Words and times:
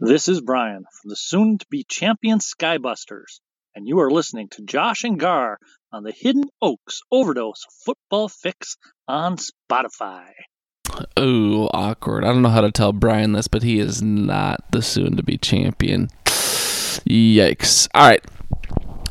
This 0.00 0.28
is 0.28 0.40
Brian 0.40 0.84
from 0.84 1.08
the 1.08 1.16
soon 1.16 1.58
to 1.58 1.66
be 1.70 1.82
champion 1.82 2.38
Skybusters, 2.38 3.40
and 3.74 3.88
you 3.88 3.98
are 3.98 4.12
listening 4.12 4.48
to 4.50 4.62
Josh 4.62 5.02
and 5.02 5.18
Gar 5.18 5.58
on 5.92 6.04
the 6.04 6.12
Hidden 6.12 6.44
Oaks 6.62 7.00
Overdose 7.10 7.64
Football 7.84 8.28
Fix 8.28 8.76
on 9.08 9.38
Spotify. 9.38 10.28
Oh, 11.16 11.68
awkward. 11.74 12.22
I 12.22 12.28
don't 12.28 12.42
know 12.42 12.48
how 12.48 12.60
to 12.60 12.70
tell 12.70 12.92
Brian 12.92 13.32
this, 13.32 13.48
but 13.48 13.64
he 13.64 13.80
is 13.80 14.00
not 14.00 14.70
the 14.70 14.82
soon 14.82 15.16
to 15.16 15.24
be 15.24 15.36
champion. 15.36 16.10
Yikes. 16.24 17.88
All 17.92 18.08
right. 18.08 18.24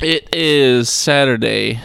It 0.00 0.34
is 0.34 0.88
Saturday, 0.88 1.80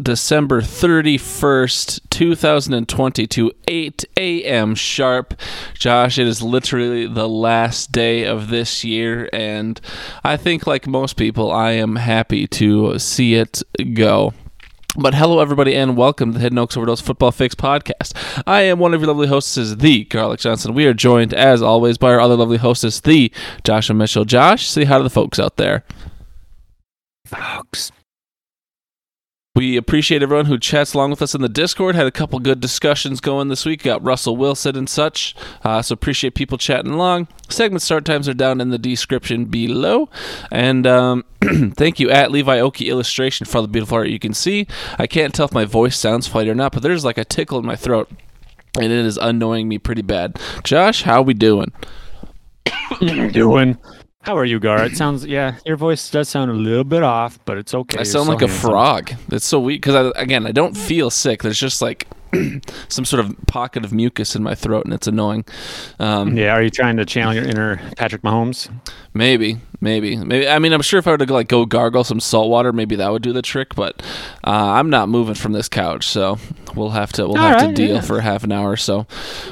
December 0.00 0.60
31st, 0.60 2.00
2022, 2.10 3.52
8 3.66 4.04
a.m. 4.16 4.74
sharp. 4.74 5.40
Josh, 5.74 6.18
it 6.18 6.26
is 6.26 6.42
literally 6.42 7.06
the 7.06 7.28
last 7.28 7.92
day 7.92 8.24
of 8.24 8.48
this 8.48 8.84
year, 8.84 9.30
and 9.32 9.80
I 10.22 10.36
think, 10.36 10.66
like 10.66 10.86
most 10.86 11.16
people, 11.16 11.50
I 11.50 11.72
am 11.72 11.96
happy 11.96 12.46
to 12.48 12.98
see 12.98 13.36
it 13.36 13.62
go. 13.94 14.34
But 14.98 15.14
hello, 15.14 15.40
everybody, 15.40 15.74
and 15.74 15.96
welcome 15.96 16.32
to 16.32 16.38
the 16.38 16.42
Hidden 16.42 16.58
Oaks 16.58 16.76
Overdose 16.76 17.00
Football 17.00 17.32
Fix 17.32 17.54
podcast. 17.54 18.14
I 18.46 18.62
am 18.62 18.78
one 18.78 18.94
of 18.94 19.00
your 19.00 19.08
lovely 19.08 19.28
hostesses, 19.28 19.76
the 19.76 20.04
Garlic 20.04 20.40
Johnson. 20.40 20.74
We 20.74 20.86
are 20.86 20.94
joined, 20.94 21.32
as 21.32 21.62
always, 21.62 21.96
by 21.98 22.12
our 22.12 22.20
other 22.20 22.36
lovely 22.36 22.58
hostess, 22.58 23.00
the 23.00 23.32
Josh 23.64 23.88
and 23.88 23.98
Mitchell. 23.98 24.24
Josh, 24.24 24.68
say 24.68 24.84
hi 24.84 24.98
to 24.98 25.04
the 25.04 25.10
folks 25.10 25.38
out 25.38 25.56
there. 25.56 25.84
Folks. 27.26 27.92
We 29.56 29.78
appreciate 29.78 30.22
everyone 30.22 30.44
who 30.44 30.58
chats 30.58 30.92
along 30.92 31.12
with 31.12 31.22
us 31.22 31.34
in 31.34 31.40
the 31.40 31.48
Discord. 31.48 31.94
Had 31.94 32.06
a 32.06 32.10
couple 32.10 32.38
good 32.40 32.60
discussions 32.60 33.22
going 33.22 33.48
this 33.48 33.64
week. 33.64 33.84
Got 33.84 34.04
Russell 34.04 34.36
Wilson 34.36 34.76
and 34.76 34.86
such. 34.86 35.34
Uh, 35.64 35.80
so 35.80 35.94
appreciate 35.94 36.34
people 36.34 36.58
chatting 36.58 36.90
along. 36.90 37.28
Segment 37.48 37.80
start 37.80 38.04
times 38.04 38.28
are 38.28 38.34
down 38.34 38.60
in 38.60 38.68
the 38.68 38.76
description 38.76 39.46
below. 39.46 40.10
And 40.52 40.86
um, 40.86 41.24
thank 41.74 41.98
you 41.98 42.10
at 42.10 42.30
Levi 42.30 42.60
Oki 42.60 42.90
Illustration 42.90 43.46
for 43.46 43.56
all 43.56 43.62
the 43.62 43.68
beautiful 43.68 43.96
art 43.96 44.08
you 44.08 44.18
can 44.18 44.34
see. 44.34 44.66
I 44.98 45.06
can't 45.06 45.32
tell 45.32 45.46
if 45.46 45.54
my 45.54 45.64
voice 45.64 45.98
sounds 45.98 46.28
funny 46.28 46.50
or 46.50 46.54
not, 46.54 46.72
but 46.72 46.82
there's 46.82 47.06
like 47.06 47.16
a 47.16 47.24
tickle 47.24 47.58
in 47.58 47.64
my 47.64 47.76
throat, 47.76 48.10
and 48.78 48.92
it 48.92 49.06
is 49.06 49.16
annoying 49.16 49.68
me 49.68 49.78
pretty 49.78 50.02
bad. 50.02 50.38
Josh, 50.64 51.04
how 51.04 51.22
we 51.22 51.32
doing? 51.32 51.72
doing? 53.00 53.78
How 54.26 54.36
are 54.36 54.44
you, 54.44 54.58
Gar? 54.58 54.84
It 54.86 54.96
sounds 54.96 55.24
yeah. 55.24 55.54
Your 55.64 55.76
voice 55.76 56.10
does 56.10 56.28
sound 56.28 56.50
a 56.50 56.54
little 56.54 56.82
bit 56.82 57.04
off, 57.04 57.38
but 57.44 57.58
it's 57.58 57.72
okay. 57.72 57.98
I 57.98 58.00
You're 58.00 58.06
sound 58.06 58.26
so 58.26 58.32
like 58.32 58.42
a 58.42 58.48
frog. 58.48 59.12
It's 59.30 59.46
so 59.46 59.60
weak 59.60 59.82
because 59.82 59.94
I, 59.94 60.20
again, 60.20 60.48
I 60.48 60.50
don't 60.50 60.76
feel 60.76 61.10
sick. 61.10 61.44
There's 61.44 61.60
just 61.60 61.80
like 61.80 62.08
some 62.88 63.04
sort 63.04 63.24
of 63.24 63.34
pocket 63.46 63.84
of 63.84 63.92
mucus 63.92 64.34
in 64.36 64.42
my 64.42 64.54
throat, 64.54 64.84
and 64.84 64.94
it's 64.94 65.06
annoying. 65.06 65.44
Um, 65.98 66.36
Yeah, 66.36 66.52
are 66.52 66.62
you 66.62 66.70
trying 66.70 66.96
to 66.96 67.04
channel 67.04 67.34
your 67.34 67.44
inner 67.44 67.80
Patrick 67.96 68.22
Mahomes? 68.22 68.68
Maybe, 69.14 69.58
maybe, 69.80 70.16
maybe. 70.16 70.48
I 70.48 70.58
mean, 70.58 70.72
I'm 70.72 70.82
sure 70.82 70.98
if 70.98 71.06
I 71.06 71.12
were 71.12 71.18
to 71.18 71.32
like 71.32 71.48
go 71.48 71.64
gargle 71.64 72.04
some 72.04 72.20
salt 72.20 72.50
water, 72.50 72.72
maybe 72.72 72.96
that 72.96 73.10
would 73.10 73.22
do 73.22 73.32
the 73.32 73.42
trick. 73.42 73.74
But 73.74 74.02
uh, 74.46 74.50
I'm 74.50 74.90
not 74.90 75.08
moving 75.08 75.34
from 75.34 75.52
this 75.52 75.68
couch, 75.68 76.06
so 76.06 76.38
we'll 76.74 76.90
have 76.90 77.12
to 77.14 77.26
we'll 77.26 77.38
All 77.38 77.48
have 77.48 77.68
to 77.68 77.72
deal 77.72 77.96
yeah. 77.96 78.00
for 78.00 78.20
half 78.20 78.44
an 78.44 78.52
hour 78.52 78.70
or 78.70 78.76
so. 78.76 79.06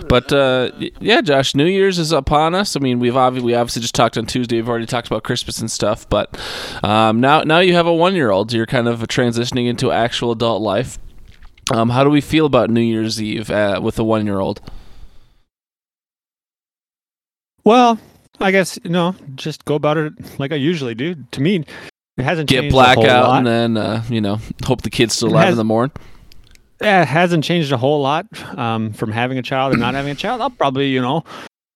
But 0.08 0.32
uh, 0.32 0.72
yeah, 1.00 1.20
Josh, 1.20 1.54
New 1.54 1.66
Year's 1.66 1.98
is 1.98 2.12
upon 2.12 2.54
us. 2.54 2.76
I 2.76 2.80
mean, 2.80 2.98
we've 2.98 3.16
obviously 3.16 3.52
we 3.52 3.54
obviously 3.54 3.82
just 3.82 3.94
talked 3.94 4.18
on 4.18 4.26
Tuesday. 4.26 4.56
We've 4.56 4.68
already 4.68 4.86
talked 4.86 5.06
about 5.06 5.22
Christmas 5.24 5.60
and 5.60 5.70
stuff. 5.70 6.08
But 6.08 6.38
um, 6.82 7.20
now 7.20 7.42
now 7.42 7.60
you 7.60 7.74
have 7.74 7.86
a 7.86 7.94
one 7.94 8.14
year 8.14 8.30
old. 8.30 8.52
You're 8.52 8.66
kind 8.66 8.88
of 8.88 9.00
transitioning 9.02 9.68
into 9.68 9.90
actual 9.92 10.32
adult 10.32 10.62
life. 10.62 10.98
Um, 11.72 11.88
how 11.90 12.04
do 12.04 12.10
we 12.10 12.20
feel 12.20 12.46
about 12.46 12.70
New 12.70 12.80
Year's 12.80 13.22
Eve 13.22 13.50
uh, 13.50 13.80
with 13.82 13.98
a 13.98 14.04
one 14.04 14.26
year 14.26 14.38
old? 14.40 14.60
Well, 17.64 17.98
I 18.40 18.50
guess 18.50 18.78
you 18.84 18.90
know, 18.90 19.14
just 19.34 19.64
go 19.64 19.74
about 19.74 19.96
it 19.96 20.12
like 20.38 20.52
I 20.52 20.56
usually 20.56 20.94
do. 20.94 21.14
To 21.32 21.40
me, 21.40 21.64
it 22.16 22.22
hasn't 22.22 22.48
Get 22.48 22.62
changed 22.62 22.76
a 22.76 22.78
whole 22.78 22.94
blackout 23.02 23.28
lot. 23.28 23.38
and 23.38 23.46
then 23.46 23.76
uh, 23.76 24.04
you 24.08 24.20
know 24.20 24.38
hope 24.64 24.82
the 24.82 24.90
kid's 24.90 25.14
still 25.14 25.28
alive 25.28 25.50
in 25.50 25.56
the 25.56 25.64
morning. 25.64 25.92
Yeah, 26.80 27.02
it 27.02 27.08
hasn't 27.08 27.44
changed 27.44 27.72
a 27.72 27.76
whole 27.76 28.02
lot 28.02 28.26
um, 28.58 28.92
from 28.92 29.12
having 29.12 29.38
a 29.38 29.42
child 29.42 29.72
and 29.72 29.80
not 29.80 29.94
having 29.94 30.10
a 30.12 30.14
child. 30.16 30.40
I'll 30.40 30.50
probably, 30.50 30.88
you 30.88 31.00
know, 31.00 31.24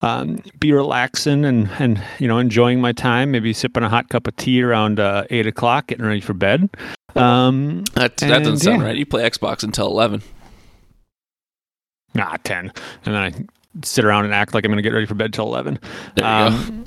um, 0.02 0.42
be 0.58 0.72
relaxing 0.72 1.44
and, 1.44 1.70
and, 1.78 2.02
you 2.18 2.28
know, 2.28 2.38
enjoying 2.38 2.80
my 2.80 2.92
time, 2.92 3.30
maybe 3.30 3.52
sipping 3.52 3.84
a 3.84 3.88
hot 3.88 4.08
cup 4.08 4.26
of 4.26 4.36
tea 4.36 4.60
around 4.60 4.98
uh, 5.00 5.24
8 5.30 5.46
o'clock, 5.46 5.86
getting 5.86 6.04
ready 6.04 6.20
for 6.20 6.34
bed. 6.34 6.68
Um, 7.16 7.84
That, 7.94 8.16
that 8.18 8.38
doesn't 8.44 8.58
sound 8.58 8.80
yeah. 8.82 8.88
right. 8.88 8.96
You 8.96 9.06
play 9.06 9.28
Xbox 9.28 9.62
until 9.64 9.86
11. 9.86 10.22
nah, 12.14 12.36
10. 12.44 12.72
And 13.04 13.14
then 13.14 13.16
I 13.16 13.32
sit 13.84 14.04
around 14.04 14.24
and 14.24 14.34
act 14.34 14.54
like 14.54 14.64
I'm 14.64 14.70
going 14.70 14.76
to 14.78 14.82
get 14.82 14.92
ready 14.92 15.06
for 15.06 15.14
bed 15.14 15.32
till 15.32 15.46
11. 15.46 15.78
There 16.16 16.44
you 16.44 16.50
go. 16.50 16.56
Um, 16.56 16.84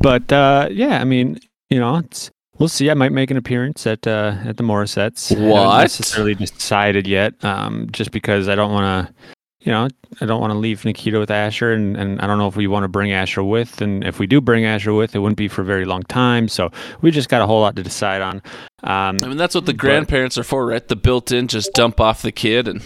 but 0.00 0.32
uh, 0.32 0.68
yeah, 0.70 1.00
I 1.00 1.04
mean, 1.04 1.38
you 1.70 1.78
know, 1.78 1.96
it's 1.96 2.30
we'll 2.58 2.68
see. 2.68 2.90
I 2.90 2.94
might 2.94 3.12
make 3.12 3.30
an 3.30 3.36
appearance 3.36 3.86
at 3.86 4.06
uh, 4.06 4.34
at 4.44 4.56
the 4.58 4.62
Morissettes. 4.62 5.32
I 5.32 5.34
haven't 5.36 5.48
What? 5.50 5.80
necessarily 5.82 6.34
decided 6.34 7.06
yet. 7.06 7.42
Um, 7.44 7.88
just 7.90 8.10
because 8.10 8.48
I 8.48 8.54
don't 8.54 8.72
want 8.72 9.08
to, 9.08 9.14
you 9.62 9.70
know, 9.70 9.88
I 10.20 10.26
don't 10.26 10.40
want 10.40 10.52
to 10.52 10.58
leave 10.58 10.84
Nikita 10.84 11.18
with 11.18 11.30
Asher, 11.30 11.72
and, 11.72 11.96
and 11.96 12.20
I 12.20 12.26
don't 12.26 12.38
know 12.38 12.48
if 12.48 12.56
we 12.56 12.66
want 12.66 12.84
to 12.84 12.88
bring 12.88 13.12
Asher 13.12 13.44
with. 13.44 13.82
And 13.82 14.02
if 14.04 14.18
we 14.18 14.26
do 14.26 14.40
bring 14.40 14.64
Asher 14.64 14.94
with, 14.94 15.14
it 15.14 15.18
wouldn't 15.18 15.36
be 15.36 15.48
for 15.48 15.60
a 15.60 15.64
very 15.64 15.84
long 15.84 16.02
time. 16.04 16.48
So 16.48 16.70
we 17.02 17.10
just 17.10 17.28
got 17.28 17.42
a 17.42 17.46
whole 17.46 17.60
lot 17.60 17.76
to 17.76 17.82
decide 17.82 18.22
on. 18.22 18.36
Um, 18.82 19.18
I 19.22 19.28
mean, 19.28 19.36
that's 19.36 19.54
what 19.54 19.66
the 19.66 19.72
but- 19.72 19.78
grandparents 19.78 20.38
are 20.38 20.44
for, 20.44 20.66
right? 20.66 20.86
The 20.86 20.96
built 20.96 21.30
in, 21.30 21.46
just 21.46 21.72
dump 21.74 22.00
off 22.00 22.22
the 22.22 22.32
kid 22.32 22.68
and 22.68 22.82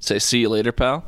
say, 0.00 0.18
see 0.18 0.40
you 0.40 0.48
later, 0.48 0.72
pal. 0.72 1.04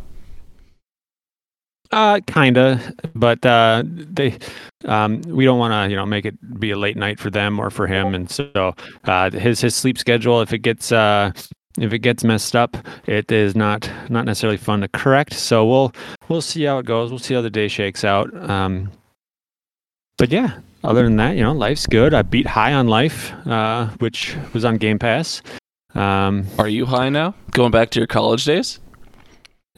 Uh, 1.90 2.20
kinda, 2.26 2.92
but 3.14 3.44
uh, 3.46 3.82
they, 3.86 4.36
um, 4.84 5.22
we 5.22 5.46
don't 5.46 5.58
want 5.58 5.72
to, 5.72 5.90
you 5.90 5.96
know, 5.96 6.04
make 6.04 6.26
it 6.26 6.60
be 6.60 6.70
a 6.70 6.76
late 6.76 6.98
night 6.98 7.18
for 7.18 7.30
them 7.30 7.58
or 7.58 7.70
for 7.70 7.86
him, 7.86 8.14
and 8.14 8.30
so 8.30 8.74
uh, 9.04 9.30
his 9.30 9.62
his 9.62 9.74
sleep 9.74 9.96
schedule, 9.96 10.42
if 10.42 10.52
it 10.52 10.58
gets 10.58 10.92
uh, 10.92 11.32
if 11.82 11.92
it 11.92 12.00
gets 12.00 12.24
messed 12.24 12.56
up, 12.56 12.76
it 13.06 13.30
is 13.30 13.54
not 13.54 13.90
not 14.08 14.24
necessarily 14.24 14.56
fun 14.56 14.80
to 14.80 14.88
correct. 14.88 15.34
So 15.34 15.66
we'll 15.66 15.92
we'll 16.28 16.42
see 16.42 16.64
how 16.64 16.78
it 16.78 16.86
goes. 16.86 17.10
We'll 17.10 17.18
see 17.18 17.34
how 17.34 17.42
the 17.42 17.50
day 17.50 17.68
shakes 17.68 18.04
out. 18.04 18.34
Um, 18.48 18.90
but 20.16 20.30
yeah, 20.30 20.58
other 20.84 21.04
than 21.04 21.16
that, 21.16 21.36
you 21.36 21.42
know, 21.42 21.52
life's 21.52 21.86
good. 21.86 22.14
I 22.14 22.22
beat 22.22 22.46
High 22.46 22.72
on 22.72 22.88
Life, 22.88 23.32
uh, 23.46 23.86
which 23.98 24.36
was 24.52 24.64
on 24.64 24.76
Game 24.76 24.98
Pass. 24.98 25.42
Um, 25.94 26.46
Are 26.58 26.68
you 26.68 26.86
high 26.86 27.08
now? 27.08 27.34
Going 27.52 27.70
back 27.70 27.90
to 27.90 28.00
your 28.00 28.06
college 28.06 28.44
days? 28.44 28.78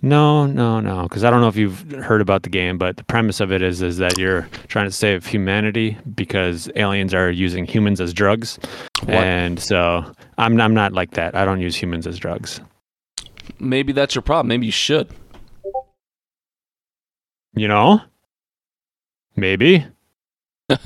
No, 0.03 0.47
no, 0.47 0.81
no. 0.81 1.03
Because 1.03 1.25
I 1.25 1.31
don't 1.31 1.43
know 1.43 1.49
if 1.49 1.57
you've 1.57 1.91
heard 2.03 2.23
about 2.23 2.43
the 2.43 2.49
game, 2.49 2.79
but 2.79 2.97
the 2.97 3.05
premise 3.05 3.41
of 3.41 3.53
it 3.53 3.61
is 3.61 3.83
is 3.83 3.99
that 3.99 4.19
you're 4.19 4.49
trying 4.69 4.87
to 4.87 4.91
save 4.93 5.27
humanity 5.27 5.99
because 6.15 6.71
aliens 6.77 7.13
are 7.13 7.31
using 7.31 7.67
humans 7.67 8.01
as 8.01 8.15
drugs, 8.15 8.59
What? 9.01 9.11
and 9.11 9.61
so 9.61 10.11
I'm 10.39 10.59
I'm 10.61 10.73
not 10.75 10.93
like 10.95 11.11
that. 11.13 11.35
I 11.35 11.45
don't 11.45 11.61
use 11.61 11.77
humans 11.77 12.07
as 12.07 12.19
drugs. 12.19 12.61
Maybe 13.59 13.93
that's 13.93 14.15
your 14.15 14.23
problem. 14.23 14.49
Maybe 14.49 14.67
you 14.67 14.73
should. 14.73 15.09
You 17.55 17.69
know, 17.69 18.01
maybe. 19.37 19.85
All 20.71 20.79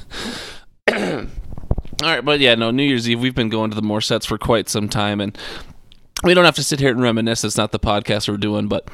right, 2.10 2.24
but 2.24 2.40
yeah, 2.40 2.54
no, 2.54 2.70
New 2.70 2.82
Year's 2.82 3.08
Eve, 3.08 3.20
we've 3.20 3.34
been 3.34 3.48
going 3.48 3.70
to 3.70 3.76
the 3.76 3.82
Morissettes 3.82 4.26
for 4.26 4.38
quite 4.38 4.68
some 4.68 4.88
time, 4.88 5.20
and 5.20 5.36
we 6.24 6.34
don't 6.34 6.44
have 6.44 6.56
to 6.56 6.64
sit 6.64 6.80
here 6.80 6.90
and 6.90 7.02
reminisce. 7.02 7.44
It's 7.44 7.56
not 7.56 7.72
the 7.72 7.78
podcast 7.78 8.28
we're 8.28 8.38
doing, 8.38 8.66
but 8.66 8.88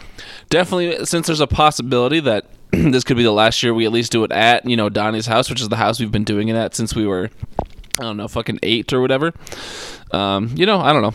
definitely, 0.49 1.07
since 1.07 1.27
there's 1.27 1.41
a 1.41 1.47
possibility 1.47 2.21
that 2.21 2.47
this 2.73 3.05
could 3.05 3.17
be 3.17 3.23
the 3.23 3.31
last 3.31 3.63
year 3.63 3.73
we 3.73 3.87
at 3.87 3.93
least 3.93 4.13
do 4.13 4.25
it 4.25 4.33
at, 4.33 4.67
you 4.67 4.77
know, 4.77 4.89
Donnie's 4.89 5.27
house, 5.27 5.49
which 5.49 5.61
is 5.61 5.69
the 5.69 5.77
house 5.77 6.01
we've 6.01 6.13
been 6.13 6.25
doing 6.25 6.49
it 6.49 6.57
at 6.57 6.75
since 6.75 6.95
we 6.95 7.07
were, 7.07 7.31
I 7.99 8.03
don't 8.03 8.17
know, 8.17 8.29
fucking 8.29 8.59
eight 8.63 8.93
or 8.93 9.01
whatever. 9.01 9.33
Um, 10.11 10.51
you 10.55 10.67
know, 10.67 10.81
I 10.81 10.93
don't 10.93 11.03
know. 11.03 11.15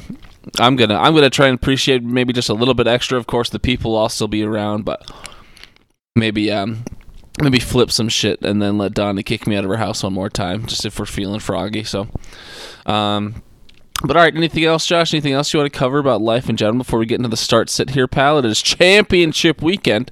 I'm 0.59 0.75
gonna, 0.75 0.95
I'm 0.95 1.13
gonna 1.13 1.29
try 1.29 1.47
and 1.47 1.55
appreciate 1.55 2.03
maybe 2.03 2.31
just 2.31 2.49
a 2.49 2.53
little 2.53 2.73
bit 2.73 2.87
extra. 2.87 3.17
Of 3.17 3.27
course, 3.27 3.49
the 3.49 3.59
people 3.59 3.93
will 3.93 4.09
still 4.09 4.27
be 4.27 4.43
around, 4.43 4.85
but 4.85 5.09
maybe, 6.15 6.51
um, 6.51 6.85
maybe 7.41 7.59
flip 7.59 7.91
some 7.91 8.09
shit 8.09 8.41
and 8.41 8.61
then 8.61 8.77
let 8.77 8.93
Donnie 8.93 9.23
kick 9.23 9.47
me 9.47 9.55
out 9.55 9.65
of 9.65 9.69
her 9.69 9.77
house 9.77 10.03
one 10.03 10.13
more 10.13 10.29
time, 10.29 10.65
just 10.65 10.85
if 10.85 10.99
we're 10.99 11.05
feeling 11.05 11.39
froggy. 11.39 11.83
So, 11.83 12.07
um, 12.85 13.41
but 14.01 14.15
all 14.15 14.23
right, 14.23 14.35
anything 14.35 14.65
else, 14.65 14.85
Josh? 14.85 15.13
Anything 15.13 15.33
else 15.33 15.53
you 15.53 15.59
want 15.59 15.71
to 15.71 15.77
cover 15.77 15.99
about 15.99 16.21
life 16.21 16.49
in 16.49 16.57
general 16.57 16.79
before 16.79 16.99
we 16.99 17.05
get 17.05 17.19
into 17.19 17.29
the 17.29 17.37
start 17.37 17.69
sit 17.69 17.91
here, 17.91 18.07
pal? 18.07 18.37
It 18.39 18.45
is 18.45 18.61
championship 18.61 19.61
weekend. 19.61 20.11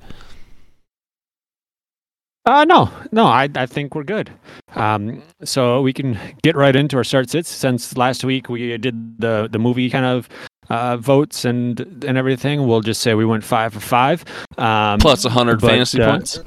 Uh, 2.45 2.65
no, 2.65 2.91
no. 3.11 3.25
I 3.25 3.49
I 3.55 3.65
think 3.65 3.95
we're 3.95 4.03
good. 4.03 4.29
Um, 4.75 5.23
so 5.43 5.81
we 5.81 5.93
can 5.93 6.19
get 6.41 6.55
right 6.55 6.75
into 6.75 6.97
our 6.97 7.03
start 7.03 7.29
sits. 7.29 7.49
Since 7.49 7.95
last 7.95 8.25
week 8.25 8.49
we 8.49 8.77
did 8.77 9.19
the 9.19 9.47
the 9.49 9.59
movie 9.59 9.89
kind 9.89 10.05
of 10.05 10.27
uh, 10.69 10.97
votes 10.97 11.45
and 11.45 11.79
and 12.03 12.17
everything, 12.17 12.67
we'll 12.67 12.81
just 12.81 13.01
say 13.01 13.13
we 13.13 13.25
went 13.25 13.45
five 13.45 13.73
for 13.73 13.79
five. 13.79 14.25
Um, 14.57 14.99
Plus 14.99 15.23
100 15.23 15.61
but, 15.61 15.67
fantasy 15.67 16.01
uh, 16.01 16.11
points. 16.11 16.39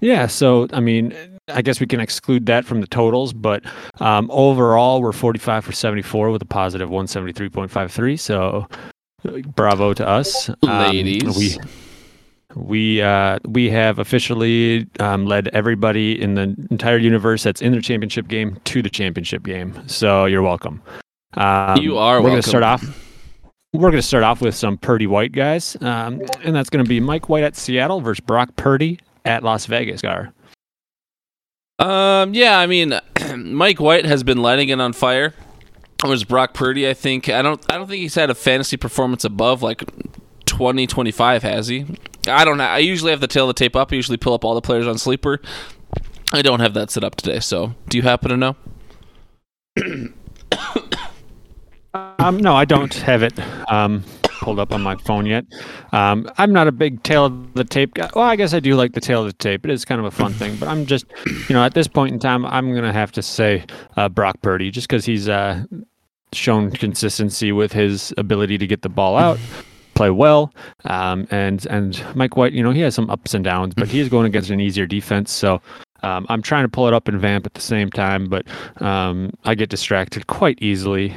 Yeah, 0.00 0.26
so 0.26 0.68
I 0.72 0.80
mean, 0.80 1.14
I 1.48 1.62
guess 1.62 1.78
we 1.78 1.86
can 1.86 2.00
exclude 2.00 2.46
that 2.46 2.64
from 2.64 2.80
the 2.80 2.86
totals, 2.88 3.32
but 3.32 3.64
um, 4.00 4.28
overall, 4.32 5.00
we're 5.00 5.12
45 5.12 5.64
for 5.64 5.72
74 5.72 6.30
with 6.30 6.42
a 6.42 6.46
positive 6.46 6.88
173.53. 6.90 8.18
So, 8.18 8.66
bravo 9.54 9.94
to 9.94 10.06
us, 10.06 10.48
Um, 10.48 10.56
Ladies. 10.92 11.36
we 11.36 11.56
we 12.56 13.02
uh, 13.02 13.38
we 13.46 13.68
have 13.70 13.98
officially 13.98 14.86
um, 14.98 15.26
led 15.26 15.48
everybody 15.48 16.20
in 16.20 16.34
the 16.34 16.54
entire 16.70 16.96
universe 16.98 17.42
that's 17.44 17.62
in 17.62 17.72
the 17.72 17.80
championship 17.82 18.26
game 18.28 18.58
to 18.64 18.82
the 18.82 18.90
championship 18.90 19.42
game. 19.44 19.80
So 19.86 20.24
you're 20.24 20.42
welcome. 20.42 20.82
Um, 21.34 21.76
You 21.78 21.98
are 21.98 22.20
We're 22.22 22.30
gonna 22.30 22.42
start 22.42 22.64
off. 22.64 22.84
We're 23.72 23.90
going 23.90 24.00
to 24.00 24.02
start 24.02 24.24
off 24.24 24.40
with 24.40 24.54
some 24.54 24.78
Purdy 24.78 25.06
White 25.06 25.32
guys, 25.32 25.76
um, 25.82 26.22
and 26.42 26.56
that's 26.56 26.70
going 26.70 26.82
to 26.82 26.88
be 26.88 26.98
Mike 26.98 27.28
White 27.28 27.44
at 27.44 27.56
Seattle 27.56 28.00
versus 28.00 28.20
Brock 28.20 28.56
Purdy 28.56 28.98
at 29.26 29.42
Las 29.42 29.66
Vegas. 29.66 30.00
Gar. 30.00 30.32
Um, 31.78 32.34
yeah, 32.34 32.58
I 32.58 32.66
mean, 32.66 32.98
Mike 33.36 33.80
White 33.80 34.06
has 34.06 34.22
been 34.22 34.38
lighting 34.38 34.68
it 34.68 34.80
on 34.80 34.92
fire. 34.92 35.34
Whereas 36.02 36.24
Brock 36.24 36.52
Purdy, 36.52 36.88
I 36.88 36.94
think 36.94 37.28
I 37.28 37.40
don't, 37.42 37.64
I 37.70 37.78
don't 37.78 37.88
think 37.88 38.00
he's 38.00 38.14
had 38.14 38.28
a 38.28 38.34
fantasy 38.34 38.76
performance 38.76 39.24
above 39.24 39.62
like 39.62 39.82
20, 40.44 40.86
25, 40.86 41.42
has 41.42 41.68
he? 41.68 41.86
I 42.28 42.44
don't. 42.44 42.58
know. 42.58 42.64
I 42.64 42.78
usually 42.78 43.12
have 43.12 43.20
the 43.20 43.26
tail 43.26 43.46
the 43.46 43.54
tape 43.54 43.74
up. 43.76 43.92
I 43.92 43.96
usually 43.96 44.18
pull 44.18 44.34
up 44.34 44.44
all 44.44 44.54
the 44.54 44.60
players 44.60 44.86
on 44.86 44.98
sleeper. 44.98 45.40
I 46.32 46.42
don't 46.42 46.60
have 46.60 46.74
that 46.74 46.90
set 46.90 47.04
up 47.04 47.14
today. 47.14 47.40
So, 47.40 47.74
do 47.88 47.96
you 47.96 48.02
happen 48.02 48.30
to 48.30 48.36
know? 48.36 48.56
Um, 52.18 52.36
no, 52.36 52.54
I 52.54 52.66
don't 52.66 52.92
have 52.92 53.22
it 53.22 53.32
um, 53.70 54.04
pulled 54.40 54.58
up 54.58 54.72
on 54.72 54.82
my 54.82 54.96
phone 54.96 55.26
yet. 55.26 55.44
Um, 55.92 56.28
I'm 56.38 56.52
not 56.52 56.68
a 56.68 56.72
big 56.72 57.02
tail 57.02 57.26
of 57.26 57.54
the 57.54 57.64
tape 57.64 57.94
guy. 57.94 58.10
Well, 58.14 58.24
I 58.24 58.36
guess 58.36 58.54
I 58.54 58.60
do 58.60 58.74
like 58.74 58.92
the 58.92 59.00
tail 59.00 59.20
of 59.22 59.26
the 59.26 59.32
tape. 59.32 59.64
It 59.64 59.70
is 59.70 59.84
kind 59.84 59.98
of 60.00 60.04
a 60.04 60.10
fun 60.10 60.32
thing, 60.32 60.56
but 60.56 60.68
I'm 60.68 60.86
just, 60.86 61.06
you 61.48 61.54
know, 61.54 61.64
at 61.64 61.74
this 61.74 61.88
point 61.88 62.12
in 62.12 62.18
time, 62.18 62.44
I'm 62.46 62.74
gonna 62.74 62.92
have 62.92 63.12
to 63.12 63.22
say 63.22 63.64
uh, 63.96 64.08
Brock 64.08 64.40
Purdy, 64.42 64.70
just 64.70 64.88
because 64.88 65.04
he's 65.04 65.28
uh, 65.28 65.64
shown 66.32 66.70
consistency 66.70 67.52
with 67.52 67.72
his 67.72 68.12
ability 68.18 68.58
to 68.58 68.66
get 68.66 68.82
the 68.82 68.88
ball 68.88 69.16
out, 69.16 69.38
play 69.94 70.10
well, 70.10 70.52
um, 70.84 71.26
and 71.30 71.66
and 71.66 72.04
Mike 72.14 72.36
White, 72.36 72.52
you 72.52 72.62
know, 72.62 72.72
he 72.72 72.80
has 72.80 72.94
some 72.94 73.08
ups 73.10 73.34
and 73.34 73.44
downs, 73.44 73.74
but 73.74 73.88
he 73.88 74.00
is 74.00 74.08
going 74.08 74.26
against 74.26 74.50
an 74.50 74.60
easier 74.60 74.86
defense, 74.86 75.32
so. 75.32 75.60
Um, 76.02 76.26
I'm 76.28 76.42
trying 76.42 76.62
to 76.64 76.68
pull 76.68 76.86
it 76.86 76.92
up 76.94 77.08
in 77.08 77.18
Vamp 77.18 77.46
at 77.46 77.54
the 77.54 77.60
same 77.60 77.90
time, 77.90 78.26
but 78.26 78.46
um, 78.82 79.32
I 79.44 79.54
get 79.54 79.70
distracted 79.70 80.26
quite 80.26 80.58
easily. 80.60 81.14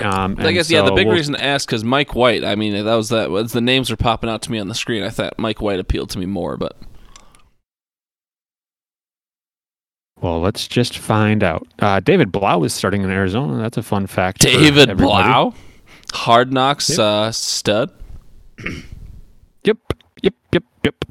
Um, 0.00 0.36
I 0.40 0.50
guess 0.52 0.70
yeah. 0.70 0.82
The 0.82 0.90
big 0.92 1.06
we'll- 1.06 1.16
reason 1.16 1.34
to 1.34 1.44
ask 1.44 1.68
because 1.68 1.84
Mike 1.84 2.14
White. 2.14 2.44
I 2.44 2.56
mean, 2.56 2.72
that 2.84 2.94
was 2.94 3.10
that. 3.10 3.30
Was 3.30 3.52
the 3.52 3.60
names 3.60 3.90
were 3.90 3.96
popping 3.96 4.28
out 4.28 4.42
to 4.42 4.50
me 4.52 4.58
on 4.58 4.68
the 4.68 4.74
screen. 4.74 5.02
I 5.04 5.08
thought 5.10 5.38
Mike 5.38 5.60
White 5.60 5.78
appealed 5.78 6.10
to 6.10 6.18
me 6.18 6.26
more, 6.26 6.56
but 6.56 6.76
Well, 10.20 10.40
let's 10.40 10.66
just 10.66 10.96
find 10.98 11.42
out. 11.44 11.66
Uh, 11.78 12.00
David 12.00 12.32
Blough 12.32 12.64
is 12.64 12.72
starting 12.72 13.02
in 13.02 13.10
Arizona. 13.10 13.58
That's 13.60 13.76
a 13.76 13.82
fun 13.82 14.06
fact. 14.06 14.40
David. 14.40 14.96
Blough, 14.96 15.54
Hard 16.12 16.52
Knocks 16.52 16.88
Yep. 16.90 16.98
uh, 16.98 17.32
stud. 17.32 17.90
Yep, 19.64 19.78
yep, 20.22 20.34
yep, 20.52 20.64
yep. 20.84 21.03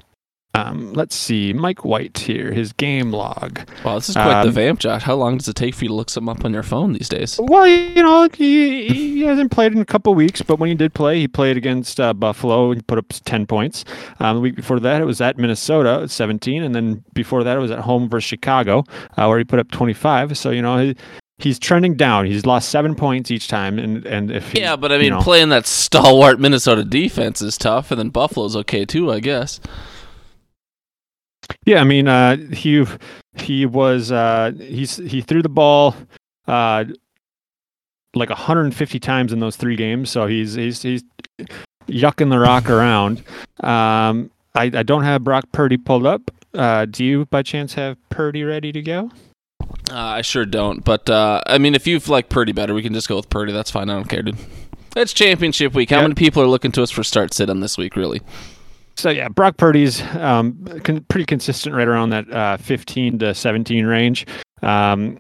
Um, 0.56 0.94
let's 0.94 1.16
see. 1.16 1.52
Mike 1.52 1.84
White 1.84 2.16
here. 2.20 2.52
His 2.54 2.74
game 2.74 3.12
log. 3.12 3.62
Wow, 3.84 3.96
this 3.96 4.10
is 4.10 4.16
quite 4.16 4.44
the 4.44 4.50
Um, 4.50 4.54
vamp, 4.54 4.80
Josh. 4.80 5.02
How 5.02 5.16
long 5.16 5.38
does 5.40 5.48
it 5.48 5.56
take 5.56 5.74
for 5.74 5.84
you 5.86 5.88
to 5.90 5.96
look 5.96 6.12
something 6.12 6.30
up 6.38 6.46
on 6.46 6.54
your 6.54 6.62
phone 6.62 6.94
these 6.94 7.10
days? 7.10 7.40
Well, 7.42 7.66
you 7.68 8.04
know, 8.04 8.30
he, 8.36 8.88
he 8.88 9.22
hasn't 9.24 9.50
played 9.50 9.72
in 9.72 9.80
a 9.80 9.86
couple 9.86 10.14
weeks, 10.14 10.44
but 10.44 10.60
when 10.60 10.70
he 10.70 10.76
did 10.76 10.94
play, 10.94 11.20
he 11.20 11.28
played 11.28 11.58
against 11.58 12.00
uh, 12.00 12.14
Buffalo. 12.14 12.72
He 12.74 12.82
put 12.82 13.00
up 13.00 13.06
10 13.26 13.48
points. 13.48 13.84
Um, 14.20 14.36
the 14.36 14.42
week 14.42 14.56
before 14.56 14.80
that, 14.80 15.02
it 15.02 15.06
was 15.06 15.22
at 15.22 15.40
Minnesota, 15.40 16.08
17. 16.08 16.62
And 16.62 16.76
then 16.76 17.04
before 17.14 17.44
that, 17.44 17.58
it 17.58 17.60
was 17.62 17.72
at 17.72 17.80
home 17.80 18.08
versus 18.08 18.28
Chicago, 18.30 18.84
uh, 19.18 19.26
where 19.26 19.40
he 19.40 19.44
put 19.44 19.58
up 19.58 19.72
25. 19.72 20.38
So, 20.38 20.52
you 20.52 20.62
know, 20.62 20.78
he, 20.78 20.96
he's 21.40 21.58
trending 21.58 21.96
down. 21.96 22.28
He's 22.28 22.46
lost 22.46 22.70
seven 22.70 22.94
points 22.94 23.32
each 23.32 23.48
time. 23.48 23.80
And, 23.80 24.06
and 24.06 24.30
if 24.30 24.52
he, 24.52 24.60
Yeah, 24.60 24.76
but 24.76 24.92
I 24.92 24.98
you 24.98 25.02
mean, 25.02 25.10
know- 25.14 25.22
playing 25.22 25.50
that 25.50 25.66
stalwart 25.66 26.40
Minnesota 26.40 26.84
defense 26.84 27.42
is 27.42 27.58
tough, 27.58 27.90
and 27.90 28.00
then 28.00 28.10
Buffalo's 28.10 28.56
okay 28.56 28.86
too, 28.86 29.12
I 29.12 29.20
guess. 29.20 29.60
Yeah, 31.66 31.80
I 31.82 31.84
mean, 31.84 32.08
uh, 32.08 32.38
he 32.52 32.86
he 33.36 33.66
was 33.66 34.12
uh, 34.12 34.52
he's 34.58 34.98
he 34.98 35.22
threw 35.22 35.42
the 35.42 35.50
ball 35.50 35.96
uh, 36.48 36.86
like 38.16 38.30
150 38.30 39.00
times 39.00 39.34
in 39.34 39.40
those 39.40 39.56
three 39.56 39.76
games, 39.76 40.10
so 40.12 40.28
he's 40.28 40.54
he's 40.54 40.82
he's 40.82 41.04
yucking 41.88 42.30
the 42.30 42.40
rock 42.40 42.70
around. 42.70 43.24
Um, 43.62 44.30
I, 44.56 44.66
I 44.66 44.84
don't 44.84 45.04
have 45.04 45.24
Brock 45.24 45.46
Purdy 45.52 45.78
pulled 45.78 46.06
up. 46.06 46.30
Uh, 46.54 46.86
do 46.86 47.04
you, 47.04 47.26
by 47.26 47.42
chance, 47.42 47.74
have 47.74 47.98
Purdy 48.10 48.44
ready 48.44 48.72
to 48.72 48.82
go? 48.82 49.10
Uh, 49.90 49.96
I 49.98 50.22
sure 50.22 50.46
don't, 50.46 50.84
but 50.86 51.10
uh, 51.10 51.42
I 51.48 51.58
mean, 51.58 51.74
if 51.74 51.88
you 51.88 51.98
like 52.08 52.30
Purdy 52.30 52.52
better, 52.52 52.74
we 52.76 52.84
can 52.84 52.94
just 52.94 53.08
go 53.10 53.16
with 53.16 53.30
Purdy. 53.30 53.52
That's 53.52 53.72
fine. 53.72 53.90
I 53.90 53.96
don't 53.96 54.08
care, 54.08 54.22
dude. 54.22 54.38
It's 54.96 55.12
championship 55.14 55.74
week. 55.74 55.90
How 55.90 55.98
Yeah. 55.98 56.02
many 56.04 56.14
people 56.14 56.44
are 56.44 56.48
looking 56.48 56.72
to 56.74 56.84
us 56.84 56.92
for 56.92 57.04
start 57.04 57.34
sit 57.34 57.50
on 57.50 57.62
this 57.62 57.78
week? 57.80 57.96
Really? 57.96 58.22
So 58.96 59.10
yeah, 59.10 59.28
Brock 59.28 59.58
Purdy's 59.58 60.02
um, 60.16 60.66
con- 60.84 61.04
pretty 61.10 61.26
consistent 61.26 61.76
right 61.76 61.88
around 61.88 62.12
that 62.12 62.32
uh, 62.32 62.58
15 62.58 63.20
to 63.20 63.34
17 63.34 63.86
range. 63.86 64.26
Um, 64.62 65.20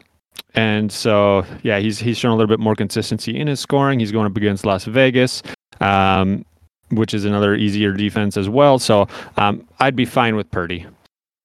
and 0.55 0.91
so 0.91 1.45
yeah, 1.63 1.79
he's 1.79 1.99
he's 1.99 2.17
shown 2.17 2.31
a 2.31 2.35
little 2.35 2.47
bit 2.47 2.59
more 2.59 2.75
consistency 2.75 3.37
in 3.37 3.47
his 3.47 3.59
scoring. 3.59 3.99
He's 3.99 4.11
going 4.11 4.27
up 4.27 4.37
against 4.37 4.65
Las 4.65 4.85
Vegas, 4.85 5.41
um, 5.81 6.45
which 6.91 7.13
is 7.13 7.25
another 7.25 7.55
easier 7.55 7.91
defense 7.93 8.37
as 8.37 8.47
well. 8.47 8.77
So 8.77 9.07
um, 9.37 9.67
I'd 9.79 9.95
be 9.95 10.05
fine 10.05 10.35
with 10.35 10.51
Purdy. 10.51 10.85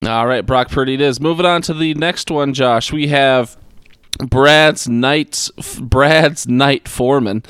All 0.07 0.27
right, 0.27 0.45
Brock 0.45 0.71
Purdy 0.71 0.95
it 0.95 1.01
is. 1.01 1.21
Moving 1.21 1.47
on 1.47 1.63
to 1.63 1.75
the 1.75 1.95
next 1.95 2.31
one, 2.31 2.55
Josh. 2.55 2.93
We 2.93 3.09
have 3.09 3.57
Brad's 4.19 4.89
Knights, 4.89 5.51
Brad's 5.81 6.47
Knight 6.47 6.87
Foreman. 6.87 7.43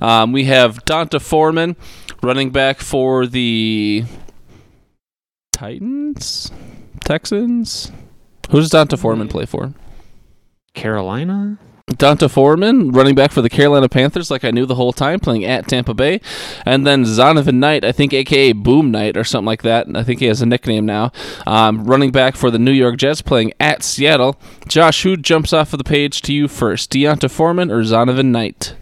Um, 0.00 0.32
we 0.32 0.44
have 0.44 0.84
D'Onta 0.84 1.20
Foreman, 1.20 1.76
running 2.22 2.50
back 2.50 2.80
for 2.80 3.26
the 3.26 4.04
Titans, 5.56 6.52
Texans. 7.00 7.90
Who 8.50 8.60
does 8.60 8.68
D'Onta 8.68 8.98
Foreman 8.98 9.26
play 9.26 9.46
for? 9.46 9.72
Carolina. 10.74 11.58
D'Onta 11.86 12.28
Foreman, 12.28 12.90
running 12.90 13.14
back 13.14 13.32
for 13.32 13.40
the 13.40 13.48
Carolina 13.48 13.88
Panthers, 13.88 14.30
like 14.30 14.44
I 14.44 14.50
knew 14.50 14.66
the 14.66 14.74
whole 14.74 14.92
time, 14.92 15.18
playing 15.18 15.46
at 15.46 15.66
Tampa 15.66 15.94
Bay. 15.94 16.20
And 16.66 16.86
then 16.86 17.04
Zonovan 17.04 17.54
Knight, 17.54 17.86
I 17.86 17.92
think, 17.92 18.12
aka 18.12 18.52
Boom 18.52 18.90
Knight 18.90 19.16
or 19.16 19.24
something 19.24 19.46
like 19.46 19.62
that. 19.62 19.86
I 19.94 20.02
think 20.02 20.20
he 20.20 20.26
has 20.26 20.42
a 20.42 20.46
nickname 20.46 20.84
now. 20.84 21.10
Um, 21.46 21.84
running 21.84 22.10
back 22.10 22.36
for 22.36 22.50
the 22.50 22.58
New 22.58 22.72
York 22.72 22.98
Jets, 22.98 23.22
playing 23.22 23.54
at 23.58 23.82
Seattle. 23.82 24.38
Josh, 24.68 25.04
who 25.04 25.16
jumps 25.16 25.54
off 25.54 25.72
of 25.72 25.78
the 25.78 25.84
page 25.84 26.20
to 26.22 26.34
you 26.34 26.48
first, 26.48 26.90
D'Onta 26.90 27.30
Foreman 27.30 27.70
or 27.70 27.82
Zonovan 27.82 28.26
Knight? 28.26 28.74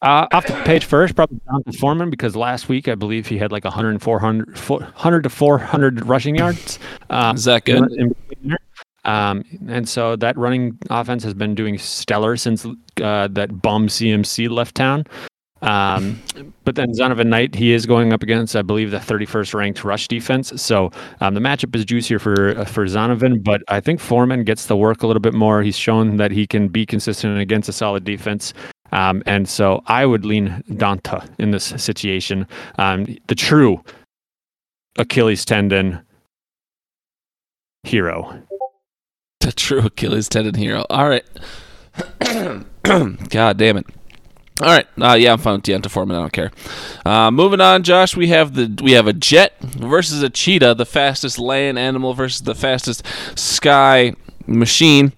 Uh, 0.00 0.26
off 0.32 0.46
the 0.46 0.52
page 0.64 0.84
first, 0.84 1.16
probably 1.16 1.40
Jonathan 1.46 1.72
Foreman 1.72 2.10
because 2.10 2.36
last 2.36 2.68
week 2.68 2.86
I 2.86 2.94
believe 2.94 3.26
he 3.26 3.36
had 3.36 3.50
like 3.50 3.64
100, 3.64 4.00
400, 4.00 4.56
100 4.56 5.22
to 5.22 5.28
400 5.28 6.06
rushing 6.06 6.36
yards. 6.36 6.78
Um, 7.10 7.36
Is 7.36 7.44
that 7.44 7.64
good? 7.64 8.14
Um, 9.04 9.44
and 9.68 9.88
so 9.88 10.16
that 10.16 10.36
running 10.36 10.78
offense 10.90 11.24
has 11.24 11.34
been 11.34 11.54
doing 11.54 11.78
stellar 11.78 12.36
since 12.36 12.66
uh, 13.02 13.28
that 13.28 13.62
bum 13.62 13.88
CMC 13.88 14.50
left 14.50 14.74
town. 14.74 15.04
Um, 15.62 16.22
but 16.64 16.76
then 16.76 16.92
Zonovan 16.92 17.26
Knight, 17.26 17.54
he 17.54 17.72
is 17.72 17.84
going 17.84 18.12
up 18.12 18.22
against, 18.22 18.54
I 18.54 18.62
believe, 18.62 18.92
the 18.92 18.98
31st 18.98 19.54
ranked 19.54 19.82
rush 19.82 20.06
defense. 20.06 20.52
So 20.60 20.92
um, 21.20 21.34
the 21.34 21.40
matchup 21.40 21.74
is 21.74 21.84
juicier 21.84 22.20
for 22.20 22.56
uh, 22.56 22.64
for 22.64 22.84
Zonovan, 22.86 23.42
but 23.42 23.62
I 23.66 23.80
think 23.80 23.98
Foreman 23.98 24.44
gets 24.44 24.66
the 24.66 24.76
work 24.76 25.02
a 25.02 25.06
little 25.06 25.20
bit 25.20 25.34
more. 25.34 25.62
He's 25.62 25.76
shown 25.76 26.16
that 26.18 26.30
he 26.30 26.46
can 26.46 26.68
be 26.68 26.86
consistent 26.86 27.38
against 27.38 27.68
a 27.68 27.72
solid 27.72 28.04
defense. 28.04 28.54
Um, 28.92 29.22
and 29.26 29.48
so 29.48 29.82
I 29.86 30.06
would 30.06 30.24
lean 30.24 30.62
D'Onta 30.74 31.28
in 31.38 31.50
this 31.50 31.64
situation. 31.76 32.46
Um, 32.78 33.16
the 33.26 33.34
true 33.34 33.82
Achilles 34.96 35.44
tendon 35.44 36.00
hero. 37.84 38.42
The 39.40 39.52
true 39.52 39.86
Achilles 39.86 40.28
tendon 40.28 40.54
hero. 40.54 40.84
All 40.90 41.08
right. 41.08 41.24
God 42.82 43.58
damn 43.58 43.76
it. 43.76 43.86
All 44.60 44.68
right. 44.68 44.86
Uh, 45.00 45.14
yeah, 45.14 45.32
I'm 45.32 45.38
fine 45.38 45.54
with 45.54 45.62
D'Onta 45.62 45.88
Foreman. 45.88 46.16
I 46.16 46.20
don't 46.20 46.32
care. 46.32 46.50
Uh, 47.06 47.30
moving 47.30 47.60
on, 47.60 47.84
Josh. 47.84 48.16
We 48.16 48.28
have 48.28 48.54
the 48.54 48.82
we 48.82 48.92
have 48.92 49.06
a 49.06 49.12
jet 49.12 49.60
versus 49.60 50.22
a 50.22 50.30
cheetah, 50.30 50.74
the 50.74 50.86
fastest 50.86 51.38
land 51.38 51.78
animal 51.78 52.12
versus 52.12 52.42
the 52.42 52.56
fastest 52.56 53.04
sky 53.36 54.14
machine. 54.46 55.12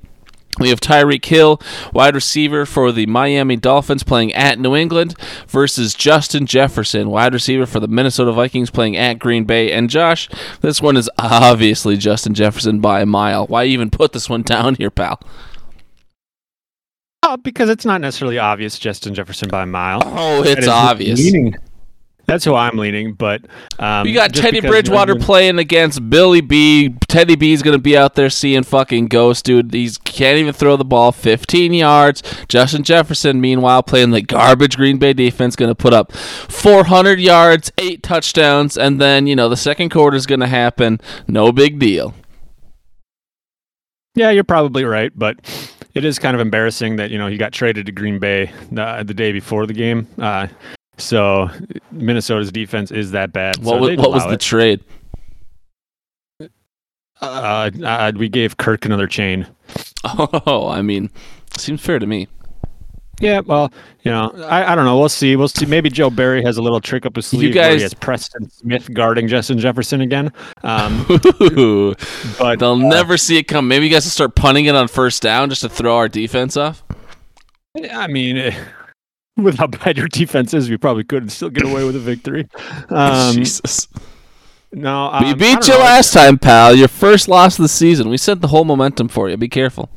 We 0.60 0.68
have 0.68 0.80
Tyreek 0.80 1.24
Hill, 1.24 1.60
wide 1.92 2.14
receiver 2.14 2.66
for 2.66 2.92
the 2.92 3.06
Miami 3.06 3.56
Dolphins, 3.56 4.02
playing 4.02 4.34
at 4.34 4.58
New 4.58 4.76
England, 4.76 5.14
versus 5.48 5.94
Justin 5.94 6.46
Jefferson, 6.46 7.08
wide 7.08 7.32
receiver 7.32 7.66
for 7.66 7.80
the 7.80 7.88
Minnesota 7.88 8.30
Vikings, 8.30 8.70
playing 8.70 8.96
at 8.96 9.18
Green 9.18 9.44
Bay. 9.44 9.72
And 9.72 9.88
Josh, 9.88 10.28
this 10.60 10.82
one 10.82 10.96
is 10.96 11.10
obviously 11.18 11.96
Justin 11.96 12.34
Jefferson 12.34 12.80
by 12.80 13.00
a 13.00 13.06
mile. 13.06 13.46
Why 13.46 13.64
even 13.64 13.90
put 13.90 14.12
this 14.12 14.28
one 14.28 14.42
down 14.42 14.74
here, 14.74 14.90
pal? 14.90 15.20
Oh, 17.22 17.36
because 17.36 17.68
it's 17.68 17.84
not 17.84 18.00
necessarily 18.00 18.38
obvious 18.38 18.78
Justin 18.78 19.14
Jefferson 19.14 19.48
by 19.48 19.62
a 19.62 19.66
mile. 19.66 20.02
Oh, 20.04 20.42
it's 20.42 20.66
obvious. 20.66 21.18
Leaning, 21.18 21.56
That's 22.30 22.44
who 22.44 22.54
I'm 22.54 22.76
leaning, 22.76 23.14
but 23.14 23.44
um, 23.80 24.06
You 24.06 24.14
got 24.14 24.32
Teddy 24.32 24.60
Bridgewater 24.60 25.16
playing 25.16 25.58
against 25.58 26.08
Billy 26.08 26.40
B. 26.40 26.94
Teddy 27.08 27.34
B's 27.34 27.60
going 27.60 27.76
to 27.76 27.82
be 27.82 27.96
out 27.96 28.14
there 28.14 28.30
seeing 28.30 28.62
fucking 28.62 29.08
ghosts, 29.08 29.42
dude. 29.42 29.74
He 29.74 29.90
can't 30.04 30.38
even 30.38 30.52
throw 30.52 30.76
the 30.76 30.84
ball 30.84 31.10
15 31.10 31.72
yards. 31.72 32.22
Justin 32.46 32.84
Jefferson, 32.84 33.40
meanwhile, 33.40 33.82
playing 33.82 34.12
the 34.12 34.22
garbage 34.22 34.76
Green 34.76 34.96
Bay 34.96 35.12
defense, 35.12 35.56
going 35.56 35.72
to 35.72 35.74
put 35.74 35.92
up 35.92 36.12
400 36.12 37.18
yards, 37.18 37.72
eight 37.78 38.04
touchdowns, 38.04 38.78
and 38.78 39.00
then, 39.00 39.26
you 39.26 39.34
know, 39.34 39.48
the 39.48 39.56
second 39.56 39.90
quarter 39.90 40.16
is 40.16 40.26
going 40.26 40.38
to 40.38 40.46
happen. 40.46 41.00
No 41.26 41.50
big 41.50 41.80
deal. 41.80 42.14
Yeah, 44.14 44.30
you're 44.30 44.44
probably 44.44 44.84
right, 44.84 45.10
but 45.16 45.40
it 45.94 46.04
is 46.04 46.20
kind 46.20 46.36
of 46.36 46.40
embarrassing 46.40 46.94
that 46.96 47.10
you 47.10 47.18
know 47.18 47.26
he 47.26 47.36
got 47.36 47.52
traded 47.52 47.86
to 47.86 47.92
Green 47.92 48.20
Bay 48.20 48.52
uh, 48.76 49.02
the 49.02 49.14
day 49.14 49.32
before 49.32 49.66
the 49.66 49.72
game. 49.72 50.06
Uh, 50.16 50.46
so 51.00 51.48
Minnesota's 51.90 52.52
defense 52.52 52.90
is 52.90 53.10
that 53.12 53.32
bad. 53.32 53.58
What, 53.58 53.74
so 53.74 53.80
was, 53.80 53.96
what 53.96 54.10
was 54.10 54.24
the 54.24 54.32
it. 54.32 54.40
trade? 54.40 54.84
Uh, 57.20 57.70
uh, 57.84 58.12
we 58.16 58.28
gave 58.28 58.56
Kirk 58.56 58.84
another 58.84 59.06
chain. 59.06 59.46
Oh, 60.04 60.68
I 60.68 60.80
mean, 60.82 61.10
seems 61.56 61.80
fair 61.80 61.98
to 61.98 62.06
me. 62.06 62.28
Yeah, 63.20 63.40
well, 63.40 63.70
you 64.02 64.10
know, 64.10 64.32
I, 64.46 64.72
I 64.72 64.74
don't 64.74 64.86
know. 64.86 64.98
We'll 64.98 65.10
see. 65.10 65.36
We'll 65.36 65.48
see. 65.48 65.66
Maybe 65.66 65.90
Joe 65.90 66.08
Barry 66.08 66.42
has 66.42 66.56
a 66.56 66.62
little 66.62 66.80
trick 66.80 67.04
up 67.04 67.16
his 67.16 67.26
sleeve 67.26 67.54
where 67.54 67.64
guys- 67.64 67.76
he 67.76 67.82
has 67.82 67.92
Preston 67.92 68.48
Smith 68.48 68.92
guarding 68.94 69.28
Justin 69.28 69.58
Jefferson 69.58 70.00
again. 70.00 70.32
Um, 70.62 71.04
Ooh, 71.42 71.94
but 72.38 72.58
they'll 72.60 72.72
uh, 72.72 72.76
never 72.76 73.18
see 73.18 73.36
it 73.36 73.42
come. 73.42 73.68
Maybe 73.68 73.86
you 73.86 73.92
guys 73.92 74.06
will 74.06 74.10
start 74.10 74.34
punting 74.34 74.64
it 74.64 74.74
on 74.74 74.88
first 74.88 75.20
down 75.20 75.50
just 75.50 75.60
to 75.60 75.68
throw 75.68 75.96
our 75.96 76.08
defense 76.08 76.56
off. 76.56 76.82
I 77.92 78.06
mean, 78.06 78.54
with 79.36 79.58
how 79.58 79.66
bad 79.66 79.96
your 79.98 80.08
defense 80.08 80.54
is, 80.54 80.68
we 80.70 80.76
probably 80.76 81.04
could 81.04 81.30
still 81.32 81.50
get 81.50 81.64
away 81.64 81.84
with 81.84 81.96
a 81.96 82.00
victory. 82.00 82.48
Um, 82.90 83.34
Jesus. 83.36 83.86
no, 84.72 85.04
We 85.06 85.16
um, 85.18 85.24
I 85.26 85.34
beat 85.34 85.66
you 85.68 85.74
know. 85.74 85.80
last 85.80 86.12
time, 86.12 86.38
pal. 86.38 86.74
Your 86.74 86.88
first 86.88 87.28
loss 87.28 87.58
of 87.58 87.62
the 87.62 87.68
season. 87.68 88.08
We 88.08 88.16
set 88.16 88.40
the 88.40 88.48
whole 88.48 88.64
momentum 88.64 89.08
for 89.08 89.28
you. 89.30 89.36
Be 89.36 89.48
careful. 89.48 89.88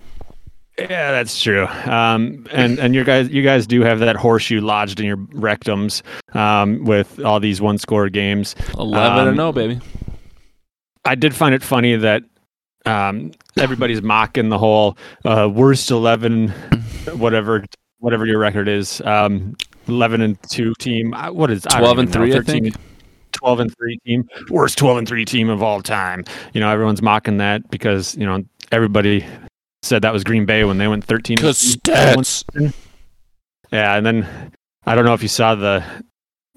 Yeah, 0.77 1.11
that's 1.11 1.39
true. 1.41 1.65
Um, 1.67 2.47
and 2.51 2.79
and 2.79 2.95
you 2.95 3.03
guys, 3.03 3.29
you 3.29 3.43
guys 3.43 3.67
do 3.67 3.81
have 3.81 3.99
that 3.99 4.15
horseshoe 4.15 4.59
lodged 4.61 4.99
in 4.99 5.05
your 5.05 5.17
rectums 5.17 6.01
um, 6.35 6.83
with 6.85 7.19
all 7.23 7.39
these 7.39 7.61
one-score 7.61 8.09
games. 8.09 8.55
11 8.79 9.19
Um, 9.19 9.27
and 9.27 9.37
0, 9.37 9.51
baby. 9.51 9.79
I 11.05 11.13
did 11.15 11.35
find 11.35 11.53
it 11.53 11.61
funny 11.61 11.95
that 11.95 12.23
um, 12.87 13.31
everybody's 13.57 14.01
mocking 14.01 14.49
the 14.49 14.57
whole 14.57 14.97
uh, 15.25 15.47
worst 15.53 15.91
eleven, 15.91 16.49
whatever 17.15 17.65
whatever 18.03 18.25
your 18.25 18.37
record 18.37 18.67
is, 18.67 18.99
um, 19.01 19.55
eleven 19.87 20.21
and 20.21 20.37
two 20.43 20.73
team. 20.77 21.13
What 21.31 21.49
is 21.49 21.63
12 21.63 21.99
and 21.99 22.09
even 22.09 22.21
know, 22.21 22.25
3, 22.25 22.37
I 22.37 22.41
think. 22.41 22.75
12 23.31 23.59
and 23.61 23.75
3 23.75 23.97
team 24.05 24.29
worst 24.51 24.77
12 24.77 24.97
and 24.99 25.07
3 25.07 25.25
team 25.25 25.49
of 25.49 25.63
all 25.63 25.81
time 25.81 26.23
you 26.53 26.61
know 26.61 26.69
everyone's 26.69 27.01
mocking 27.01 27.37
that 27.37 27.67
because 27.71 28.15
you 28.15 28.27
know 28.27 28.43
everybody 28.71 29.25
said 29.81 30.03
that 30.03 30.13
was 30.13 30.23
green 30.23 30.45
bay 30.45 30.63
when 30.63 30.77
they 30.77 30.87
went 30.87 31.03
13 31.03 31.37
Because 31.37 31.75
stats. 31.77 32.43
yeah 33.71 33.95
and 33.95 34.05
then 34.05 34.51
i 34.85 34.93
don't 34.93 35.03
know 35.03 35.15
if 35.15 35.23
you 35.23 35.27
saw 35.27 35.55
the 35.55 35.83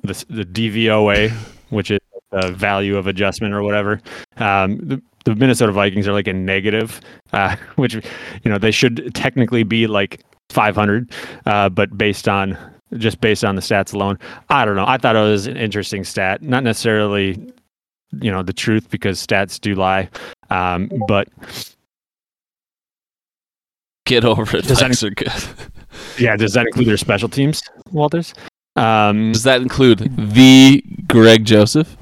the, 0.03 0.23
the 0.29 0.45
dvoa 0.45 1.31
which 1.71 1.91
is 1.91 1.99
the 2.31 2.53
value 2.53 2.99
of 2.99 3.07
adjustment 3.07 3.55
or 3.55 3.63
whatever 3.63 4.03
um, 4.37 4.77
the, 4.77 5.03
the 5.25 5.35
minnesota 5.35 5.73
vikings 5.73 6.07
are 6.07 6.13
like 6.13 6.29
a 6.29 6.35
negative 6.35 7.01
uh, 7.33 7.57
which 7.77 7.95
you 7.95 8.03
know 8.51 8.59
they 8.59 8.71
should 8.71 9.15
technically 9.15 9.63
be 9.63 9.87
like 9.87 10.23
500 10.51 11.11
uh, 11.47 11.69
but 11.69 11.97
based 11.97 12.29
on 12.29 12.57
just 12.99 13.21
based 13.21 13.45
on 13.45 13.57
the 13.57 13.63
stats 13.63 13.93
alone 13.93 14.19
i 14.49 14.65
don't 14.65 14.77
know 14.77 14.85
i 14.87 14.97
thought 14.97 15.17
it 15.17 15.21
was 15.21 15.47
an 15.47 15.57
interesting 15.57 16.05
stat 16.05 16.43
not 16.43 16.63
necessarily 16.63 17.53
you 18.21 18.31
know 18.31 18.43
the 18.43 18.53
truth 18.53 18.89
because 18.91 19.25
stats 19.25 19.61
do 19.61 19.75
lie 19.75 20.09
um, 20.51 20.91
but 21.09 21.29
Get 24.07 24.25
over 24.25 24.59
it. 24.59 24.67
Does 24.67 24.79
that 24.79 25.03
are 25.03 25.11
good. 25.11 25.33
yeah 26.19 26.37
does 26.37 26.53
that 26.53 26.67
include 26.67 26.87
their 26.87 26.97
special 26.97 27.29
teams 27.29 27.63
walters 27.91 28.35
um, 28.77 29.33
Does 29.33 29.43
that 29.43 29.61
include 29.63 30.11
the 30.17 30.85
Greg 31.09 31.45
Joseph? 31.45 31.97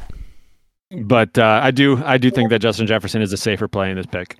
but 1.02 1.36
uh, 1.38 1.60
i 1.62 1.70
do 1.70 2.02
i 2.04 2.16
do 2.18 2.30
think 2.30 2.50
that 2.50 2.60
justin 2.60 2.86
jefferson 2.86 3.22
is 3.22 3.32
a 3.32 3.36
safer 3.36 3.66
play 3.66 3.90
in 3.90 3.96
this 3.96 4.06
pick 4.06 4.36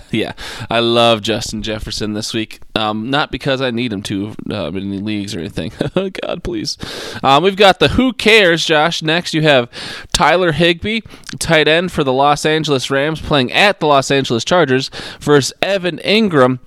yeah, 0.10 0.32
I 0.70 0.80
love 0.80 1.22
Justin 1.22 1.62
Jefferson 1.62 2.12
this 2.12 2.32
week. 2.32 2.60
Um, 2.74 3.10
not 3.10 3.30
because 3.30 3.60
I 3.60 3.70
need 3.70 3.92
him 3.92 4.02
to 4.04 4.34
uh, 4.50 4.68
in 4.68 4.76
any 4.76 4.98
leagues 4.98 5.34
or 5.34 5.40
anything. 5.40 5.72
Oh, 5.94 6.08
God, 6.08 6.42
please. 6.42 6.78
Um, 7.22 7.42
we've 7.42 7.56
got 7.56 7.78
the 7.78 7.88
Who 7.88 8.14
Cares, 8.14 8.64
Josh. 8.64 9.02
Next, 9.02 9.34
you 9.34 9.42
have 9.42 9.68
Tyler 10.12 10.52
Higbee, 10.52 11.02
tight 11.38 11.68
end 11.68 11.92
for 11.92 12.02
the 12.02 12.12
Los 12.12 12.46
Angeles 12.46 12.90
Rams, 12.90 13.20
playing 13.20 13.52
at 13.52 13.78
the 13.78 13.86
Los 13.86 14.10
Angeles 14.10 14.44
Chargers, 14.44 14.90
versus 15.20 15.52
Evan 15.60 15.98
Engram. 15.98 16.60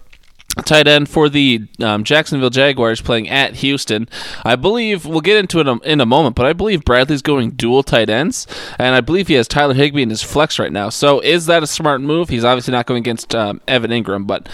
Tight 0.64 0.88
end 0.88 1.10
for 1.10 1.28
the 1.28 1.68
um, 1.82 2.04
Jacksonville 2.06 2.50
Jaguars 2.50 3.02
playing 3.02 3.30
at 3.30 3.56
Houston. 3.56 4.08
I 4.46 4.56
believe 4.56 5.06
we'll 5.06 5.22
get 5.22 5.38
into 5.38 5.60
it 5.60 5.68
in 5.84 6.00
a, 6.00 6.06
moment, 6.06 6.36
but 6.36 6.46
I 6.46 6.54
believe 6.54 6.86
Bradley's 6.86 7.22
going 7.22 7.52
dual 7.52 7.84
tight 7.84 8.10
ends, 8.10 8.48
and 8.80 8.96
I 8.96 9.02
believe 9.02 9.28
he 9.28 9.34
has 9.34 9.48
Tyler 9.48 9.74
Higbee 9.74 10.04
in 10.04 10.10
his 10.10 10.24
flex 10.24 10.58
right 10.58 10.72
now. 10.72 10.90
So 10.90 11.20
is 11.20 11.48
that 11.48 11.62
a 11.62 11.68
smart 11.68 12.00
move? 12.00 12.30
He's 12.30 12.46
obviously 12.46 12.72
not 12.72 12.86
going 12.86 13.00
against 13.00 13.36
um, 13.36 13.60
Evan 13.68 13.92
Engram, 13.92 14.26
but 14.28 14.48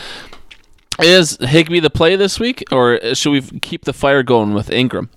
is 0.99 1.37
Higbee 1.39 1.79
the 1.79 1.89
play 1.89 2.15
this 2.15 2.39
week, 2.39 2.63
or 2.71 2.99
should 3.13 3.31
we 3.31 3.41
keep 3.59 3.85
the 3.85 3.93
fire 3.93 4.23
going 4.23 4.53
with 4.53 4.69
Engram? 4.69 5.09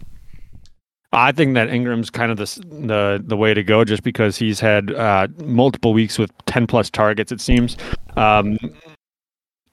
I 1.15 1.31
think 1.31 1.55
that 1.55 1.69
Engram's 1.69 2.11
kind 2.11 2.33
of 2.33 2.39
the 2.39 2.45
the 2.67 3.23
the 3.25 3.37
way 3.37 3.55
to 3.55 3.63
go, 3.63 3.85
just 3.85 4.03
because 4.03 4.37
he's 4.37 4.59
had 4.59 4.93
uh, 4.93 5.29
multiple 5.45 5.93
weeks 5.93 6.19
with 6.19 6.33
ten 6.47 6.67
plus 6.67 6.91
targets. 6.91 7.31
It 7.31 7.41
seems, 7.41 7.77
um, 8.17 8.59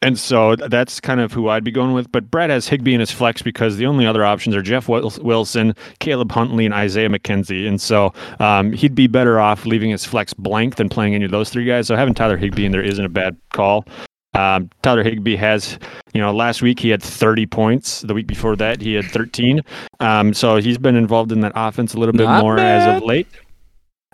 and 0.01 0.17
so 0.17 0.55
that's 0.55 0.99
kind 0.99 1.19
of 1.19 1.31
who 1.31 1.49
I'd 1.49 1.63
be 1.63 1.71
going 1.71 1.93
with. 1.93 2.11
But 2.11 2.31
Brad 2.31 2.49
has 2.49 2.67
Higbee 2.67 2.93
in 2.93 2.99
his 2.99 3.11
flex 3.11 3.41
because 3.41 3.77
the 3.77 3.85
only 3.85 4.05
other 4.05 4.25
options 4.25 4.55
are 4.55 4.61
Jeff 4.61 4.87
Wilson, 4.87 5.75
Caleb 5.99 6.31
Huntley, 6.31 6.65
and 6.65 6.73
Isaiah 6.73 7.09
McKenzie, 7.09 7.67
and 7.67 7.79
so 7.79 8.13
um, 8.39 8.73
he'd 8.73 8.95
be 8.95 9.07
better 9.07 9.39
off 9.39 9.65
leaving 9.65 9.91
his 9.91 10.05
flex 10.05 10.33
blank 10.33 10.75
than 10.75 10.89
playing 10.89 11.15
any 11.15 11.25
of 11.25 11.31
those 11.31 11.49
three 11.49 11.65
guys. 11.65 11.87
So 11.87 11.95
having 11.95 12.13
Tyler 12.13 12.37
Higbee 12.37 12.65
in 12.65 12.71
there 12.71 12.83
isn't 12.83 13.03
a 13.03 13.09
bad 13.09 13.37
call. 13.53 13.85
Um, 14.33 14.69
Tyler 14.81 15.03
Higbee 15.03 15.35
has, 15.35 15.77
you 16.13 16.21
know, 16.21 16.33
last 16.33 16.61
week 16.61 16.79
he 16.79 16.89
had 16.89 17.03
30 17.03 17.45
points. 17.47 18.01
The 18.01 18.13
week 18.13 18.27
before 18.27 18.55
that 18.55 18.81
he 18.81 18.93
had 18.93 19.05
13. 19.05 19.61
Um, 19.99 20.33
so 20.33 20.57
he's 20.57 20.77
been 20.77 20.95
involved 20.95 21.31
in 21.31 21.41
that 21.41 21.51
offense 21.55 21.93
a 21.93 21.97
little 21.97 22.13
bit 22.13 22.25
Not 22.25 22.41
more 22.41 22.57
as 22.57 22.97
of 22.97 23.03
late. 23.03 23.27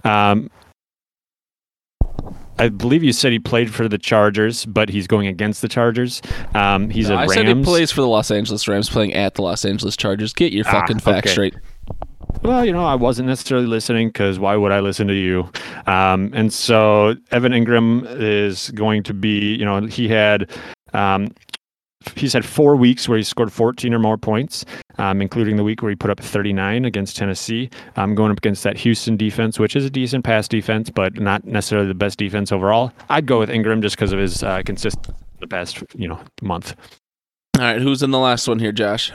Um, 0.04 0.50
I 2.60 2.70
believe 2.70 3.04
you 3.04 3.14
said 3.14 3.32
he 3.32 3.40
played 3.40 3.74
for 3.74 3.88
the 3.88 3.98
Chargers, 3.98 4.66
but 4.66 4.90
he's 4.90 5.08
going 5.08 5.28
against 5.28 5.62
the 5.62 5.68
Chargers. 5.68 6.22
Um, 6.56 6.90
he's 6.90 7.10
a 7.10 7.14
I 7.14 7.18
Rams. 7.22 7.32
I 7.32 7.36
said 7.36 7.48
he 7.58 7.64
plays 7.64 7.92
for 7.92 8.02
the 8.02 8.08
Los 8.08 8.32
Angeles 8.32 8.68
Rams, 8.68 8.90
playing 8.90 9.14
at 9.14 9.36
the 9.36 9.42
Los 9.42 9.64
Angeles 9.66 9.96
Chargers. 9.96 10.34
Get 10.34 10.54
your 10.54 10.66
Ah, 10.68 10.72
fucking 10.72 11.00
facts 11.00 11.28
okay. 11.28 11.30
straight. 11.32 11.56
Well, 12.44 12.66
you 12.66 12.72
know, 12.72 12.86
I 12.86 12.96
wasn't 12.96 13.28
necessarily 13.28 13.68
listening 13.68 14.10
because 14.10 14.40
why 14.40 14.56
would 14.56 14.72
I 14.72 14.80
listen 14.80 15.08
to 15.08 15.14
you? 15.14 15.50
Um, 15.86 16.32
and 16.34 16.52
so 16.54 17.16
Evan 17.32 17.52
Engram 17.52 18.06
is 18.20 18.70
going 18.72 19.04
to 19.04 19.14
be, 19.14 19.56
you 19.56 19.66
know, 19.66 19.82
he 19.86 20.08
had. 20.08 20.50
Um, 20.94 21.30
He's 22.16 22.32
had 22.32 22.46
four 22.46 22.78
weeks 22.78 23.10
where 23.10 23.18
he 23.18 23.24
scored 23.26 23.52
14 23.52 23.94
or 23.94 24.00
more 24.00 24.18
points, 24.18 24.64
um, 24.98 25.22
including 25.22 25.56
the 25.58 25.64
week 25.64 25.82
where 25.82 25.90
he 25.90 25.96
put 25.96 26.10
up 26.10 26.20
39 26.20 26.86
against 26.86 27.18
Tennessee. 27.18 27.70
Um, 27.96 28.16
going 28.16 28.32
up 28.32 28.38
against 28.38 28.64
that 28.64 28.78
Houston 28.80 29.18
defense, 29.18 29.60
which 29.60 29.76
is 29.76 29.86
a 29.86 29.90
decent 29.90 30.24
pass 30.24 30.48
defense, 30.48 30.90
but 30.90 31.20
not 31.20 31.46
necessarily 31.46 31.88
the 31.88 31.94
best 31.94 32.18
defense 32.20 32.52
overall. 32.52 32.92
I'd 33.10 33.26
go 33.26 33.40
with 33.40 33.50
Engram 33.50 33.82
just 33.82 33.96
because 33.96 34.12
of 34.12 34.20
his 34.20 34.44
uh, 34.44 34.62
consistency 34.66 35.14
the 35.40 35.48
past, 35.48 35.84
you 35.96 36.08
know, 36.08 36.20
month. 36.42 36.76
All 37.58 37.64
right, 37.64 37.80
who's 37.82 38.02
in 38.04 38.12
the 38.12 38.20
last 38.20 38.48
one 38.48 38.60
here, 38.60 38.72
Josh? 38.72 39.12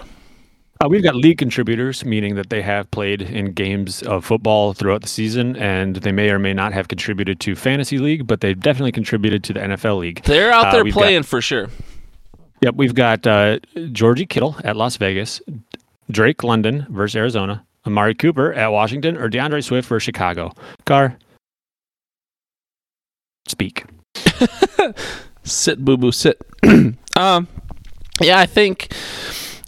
Uh, 0.82 0.88
we've 0.88 1.02
got 1.02 1.14
league 1.14 1.38
contributors, 1.38 2.04
meaning 2.04 2.34
that 2.34 2.50
they 2.50 2.60
have 2.62 2.90
played 2.90 3.22
in 3.22 3.52
games 3.52 4.02
of 4.02 4.24
football 4.24 4.72
throughout 4.72 5.02
the 5.02 5.08
season, 5.08 5.54
and 5.56 5.96
they 5.96 6.10
may 6.10 6.28
or 6.30 6.38
may 6.40 6.52
not 6.52 6.72
have 6.72 6.88
contributed 6.88 7.38
to 7.40 7.54
fantasy 7.54 7.98
league, 7.98 8.26
but 8.26 8.40
they've 8.40 8.58
definitely 8.58 8.90
contributed 8.90 9.44
to 9.44 9.52
the 9.52 9.60
NFL 9.60 9.98
league. 9.98 10.22
They're 10.24 10.50
out 10.52 10.66
Uh, 10.66 10.72
there 10.72 10.84
we've 10.84 10.94
got- 10.94 11.00
playing 11.00 11.22
for 11.24 11.40
sure. 11.40 11.68
Yep, 12.62 12.76
we've 12.76 12.94
got 12.94 13.26
uh, 13.26 13.58
Georgie 13.90 14.24
Kittle 14.24 14.56
at 14.64 14.76
Las 14.76 14.96
Vegas, 14.96 15.42
Drake 16.10 16.44
London 16.44 16.86
versus 16.90 17.16
Arizona, 17.16 17.64
Amari 17.84 18.14
Cooper 18.14 18.52
at 18.52 18.68
Washington, 18.68 19.16
or 19.16 19.28
D'Andre 19.28 19.60
Swift 19.60 19.88
versus 19.88 20.04
Chicago. 20.04 20.52
Gar, 20.84 21.18
speak. 23.48 23.84
Sit, 25.42 25.84
boo 25.84 25.96
boo, 25.96 26.12
sit. 26.12 26.40
um, 27.16 27.48
yeah, 28.20 28.38
I 28.38 28.46
think. 28.46 28.94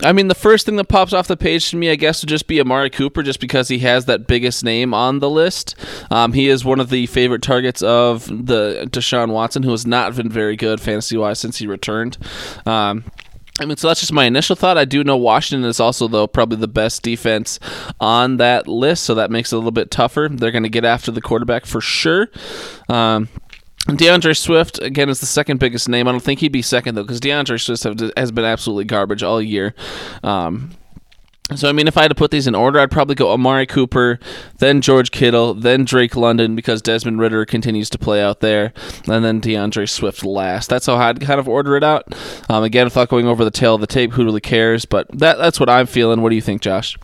I 0.02 0.12
mean, 0.12 0.28
the 0.28 0.34
first 0.34 0.66
thing 0.66 0.76
that 0.76 0.88
pops 0.88 1.12
off 1.12 1.28
the 1.28 1.36
page 1.36 1.70
to 1.70 1.76
me, 1.76 1.90
I 1.90 1.94
guess, 1.94 2.22
would 2.22 2.28
just 2.28 2.46
be 2.46 2.60
Amari 2.60 2.90
Cooper, 2.90 3.22
just 3.22 3.40
because 3.40 3.68
he 3.68 3.78
has 3.80 4.06
that 4.06 4.26
biggest 4.26 4.64
name 4.64 4.92
on 4.92 5.20
the 5.20 5.30
list. 5.30 5.76
Um, 6.10 6.32
he 6.32 6.48
is 6.48 6.64
one 6.64 6.80
of 6.80 6.90
the 6.90 7.06
favorite 7.06 7.42
targets 7.42 7.82
of 7.82 8.26
the 8.26 8.88
Deshaun 8.90 9.30
Watson, 9.30 9.62
who 9.62 9.70
has 9.70 9.86
not 9.86 10.16
been 10.16 10.28
very 10.28 10.56
good 10.56 10.80
fantasy 10.80 11.16
wise 11.16 11.38
since 11.38 11.58
he 11.58 11.66
returned. 11.66 12.18
Um, 12.66 13.04
I 13.60 13.66
mean, 13.66 13.76
so 13.76 13.86
that's 13.86 14.00
just 14.00 14.12
my 14.12 14.24
initial 14.24 14.56
thought. 14.56 14.76
I 14.76 14.84
do 14.84 15.04
know 15.04 15.16
Washington 15.16 15.68
is 15.68 15.78
also, 15.78 16.08
though, 16.08 16.26
probably 16.26 16.58
the 16.58 16.66
best 16.66 17.02
defense 17.02 17.60
on 18.00 18.38
that 18.38 18.66
list, 18.66 19.04
so 19.04 19.14
that 19.14 19.30
makes 19.30 19.52
it 19.52 19.54
a 19.54 19.58
little 19.58 19.70
bit 19.70 19.92
tougher. 19.92 20.28
They're 20.28 20.50
going 20.50 20.64
to 20.64 20.68
get 20.68 20.84
after 20.84 21.12
the 21.12 21.20
quarterback 21.20 21.64
for 21.64 21.80
sure. 21.80 22.30
Um, 22.88 23.28
D'Andre 23.86 24.32
Swift 24.32 24.80
again 24.80 25.10
is 25.10 25.20
the 25.20 25.26
second 25.26 25.60
biggest 25.60 25.88
name. 25.88 26.08
I 26.08 26.12
don't 26.12 26.20
think 26.20 26.40
he'd 26.40 26.52
be 26.52 26.62
second 26.62 26.94
though, 26.94 27.02
because 27.02 27.20
D'Andre 27.20 27.58
Swift 27.58 27.84
has 28.16 28.32
been 28.32 28.44
absolutely 28.44 28.84
garbage 28.84 29.22
all 29.22 29.42
year. 29.42 29.74
Um, 30.22 30.70
so 31.54 31.68
I 31.68 31.72
mean, 31.72 31.86
if 31.86 31.98
I 31.98 32.02
had 32.02 32.08
to 32.08 32.14
put 32.14 32.30
these 32.30 32.46
in 32.46 32.54
order, 32.54 32.80
I'd 32.80 32.90
probably 32.90 33.14
go 33.14 33.30
Amari 33.32 33.66
Cooper, 33.66 34.18
then 34.58 34.80
George 34.80 35.10
Kittle, 35.10 35.52
then 35.52 35.84
Drake 35.84 36.16
London 36.16 36.56
because 36.56 36.80
Desmond 36.80 37.18
Ridder 37.18 37.44
continues 37.44 37.90
to 37.90 37.98
play 37.98 38.22
out 38.22 38.40
there, 38.40 38.72
and 39.06 39.22
then 39.22 39.40
D'Andre 39.40 39.84
Swift 39.84 40.24
last. 40.24 40.70
That's 40.70 40.86
how 40.86 40.96
I'd 40.96 41.20
kind 41.20 41.38
of 41.38 41.46
order 41.46 41.76
it 41.76 41.84
out. 41.84 42.14
Um, 42.48 42.64
again, 42.64 42.86
without 42.86 43.10
going 43.10 43.26
over 43.26 43.44
the 43.44 43.50
tail 43.50 43.74
of 43.74 43.82
the 43.82 43.86
tape, 43.86 44.12
who 44.12 44.24
really 44.24 44.40
cares? 44.40 44.86
But 44.86 45.06
that 45.18 45.36
that's 45.36 45.60
what 45.60 45.68
I'm 45.68 45.86
feeling. 45.86 46.22
What 46.22 46.30
do 46.30 46.36
you 46.36 46.42
think, 46.42 46.62
Josh? 46.62 46.96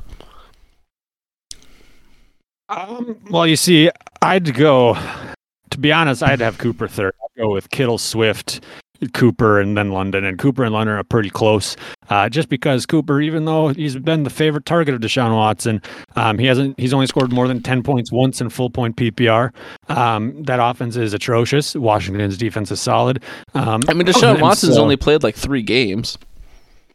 Um, 2.70 3.18
well, 3.28 3.46
you 3.46 3.56
see, 3.56 3.90
I'd 4.22 4.54
go. 4.54 4.96
To 5.70 5.78
be 5.78 5.92
honest, 5.92 6.22
I'd 6.22 6.40
have 6.40 6.58
Cooper 6.58 6.88
third. 6.88 7.14
I'd 7.22 7.40
go 7.40 7.50
with 7.50 7.70
Kittle, 7.70 7.98
Swift, 7.98 8.60
Cooper 9.08 9.60
and 9.60 9.76
then 9.76 9.90
London. 9.90 10.24
And 10.24 10.38
Cooper 10.38 10.64
and 10.64 10.72
London 10.72 10.96
are 10.96 11.04
pretty 11.04 11.30
close. 11.30 11.76
Uh, 12.08 12.28
just 12.28 12.48
because 12.48 12.86
Cooper, 12.86 13.20
even 13.20 13.44
though 13.44 13.68
he's 13.68 13.96
been 13.96 14.24
the 14.24 14.30
favorite 14.30 14.66
target 14.66 14.94
of 14.94 15.00
Deshaun 15.00 15.34
Watson, 15.34 15.80
um, 16.16 16.38
he 16.38 16.46
hasn't. 16.46 16.78
He's 16.78 16.92
only 16.92 17.06
scored 17.06 17.32
more 17.32 17.48
than 17.48 17.62
ten 17.62 17.82
points 17.82 18.12
once 18.12 18.40
in 18.40 18.50
full 18.50 18.70
point 18.70 18.96
PPR. 18.96 19.52
Um, 19.88 20.42
that 20.44 20.58
offense 20.60 20.96
is 20.96 21.14
atrocious. 21.14 21.74
Washington's 21.74 22.36
defense 22.36 22.70
is 22.70 22.80
solid. 22.80 23.22
Um, 23.54 23.82
I 23.88 23.94
mean, 23.94 24.06
Deshaun 24.06 24.40
Watson's 24.40 24.74
so, 24.74 24.82
only 24.82 24.96
played 24.96 25.22
like 25.22 25.36
three 25.36 25.62
games. 25.62 26.18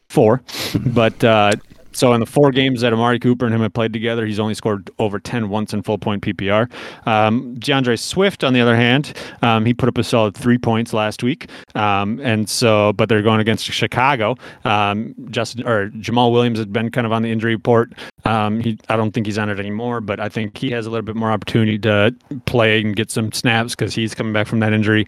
Four, 0.10 0.44
but 0.86 1.24
uh, 1.24 1.54
so 1.96 2.14
in 2.14 2.20
the 2.20 2.26
four 2.26 2.52
games 2.52 2.82
that 2.82 2.94
Amari 2.94 3.20
Cooper 3.20 3.46
and 3.46 3.56
him 3.56 3.62
have 3.62 3.74
played 3.74 3.94
together, 3.94 4.26
he's 4.26 4.40
only 4.40 4.54
scored 4.54 4.90
over 5.00 5.20
10 5.20 5.50
once 5.50 5.74
in 5.74 5.82
full 5.82 5.98
point 5.98 6.22
PPR. 6.22 6.70
Um, 7.08 7.56
D'Andre 7.56 7.96
Swift, 7.96 8.44
on 8.44 8.54
the 8.54 8.60
other 8.62 8.76
hand, 8.76 9.14
um, 9.42 9.66
he 9.66 9.74
put 9.74 9.88
up 9.88 9.98
a 9.98 10.04
solid 10.04 10.36
three 10.36 10.58
points 10.58 10.94
last 10.94 11.24
week. 11.24 11.50
Um, 11.74 12.20
and 12.22 12.50
so, 12.50 12.94
but 12.94 13.08
they're 13.08 13.22
going 13.22 13.40
against 13.40 13.66
Chicago. 13.66 14.36
Um, 14.66 15.16
Justin 15.30 15.66
or 15.68 15.90
Jamaal 15.92 16.32
Williams 16.32 16.60
has 16.60 16.68
been 16.68 16.92
kind 16.92 17.08
of 17.08 17.14
on 17.14 17.22
the 17.22 17.32
injury 17.32 17.56
report. 17.56 17.94
Um, 18.26 18.60
he, 18.60 18.78
I 18.90 18.98
don't 18.98 19.12
think 19.12 19.26
he's 19.26 19.38
on 19.38 19.50
it 19.50 19.60
anymore, 19.60 20.02
but 20.02 20.20
I 20.20 20.30
think 20.30 20.58
he 20.58 20.72
has 20.72 20.86
a 20.86 20.90
little 20.90 21.06
bit 21.06 21.16
more 21.16 21.32
opportunity 21.32 21.78
to 21.80 22.14
play 22.46 22.82
and 22.82 22.96
get 22.96 23.12
some 23.12 23.32
snaps 23.32 23.76
because 23.76 23.96
he's 23.96 24.14
coming 24.14 24.34
back 24.34 24.48
from 24.48 24.60
that 24.60 24.74
injury. 24.74 25.08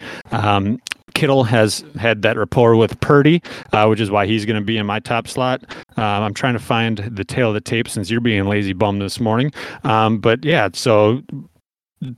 Kittle 1.17 1.45
has 1.45 1.83
had 1.99 2.21
that 2.21 2.37
rapport 2.37 2.75
with 2.75 2.99
Purdy, 2.99 3.41
uh, 3.73 3.87
which 3.87 3.99
is 3.99 4.11
why 4.11 4.27
he's 4.27 4.45
going 4.45 4.55
to 4.55 4.63
be 4.63 4.77
in 4.77 4.85
my 4.85 4.99
top 4.99 5.27
slot. 5.27 5.63
Um, 5.97 6.03
I'm 6.21 6.33
trying 6.35 6.53
to 6.53 6.59
find 6.59 6.99
the 6.99 7.23
tail 7.23 7.47
of 7.47 7.55
the 7.55 7.59
tape 7.59 7.89
since 7.89 8.11
you're 8.11 8.21
being 8.21 8.45
lazy 8.45 8.73
bum 8.73 8.99
this 8.99 9.19
morning. 9.19 9.51
Um, 9.83 10.19
but 10.19 10.45
yeah, 10.45 10.69
so 10.73 11.23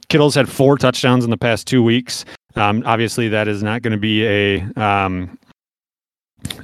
Kittle's 0.09 0.35
had 0.35 0.49
four 0.49 0.77
touchdowns 0.77 1.23
in 1.23 1.29
the 1.29 1.37
past 1.37 1.65
two 1.65 1.81
weeks. 1.81 2.25
Um, 2.57 2.83
obviously, 2.85 3.29
that 3.29 3.47
is 3.47 3.63
not 3.63 3.83
going 3.83 3.93
to 3.93 3.97
be 3.97 4.27
a 4.27 4.63
um, 4.75 5.39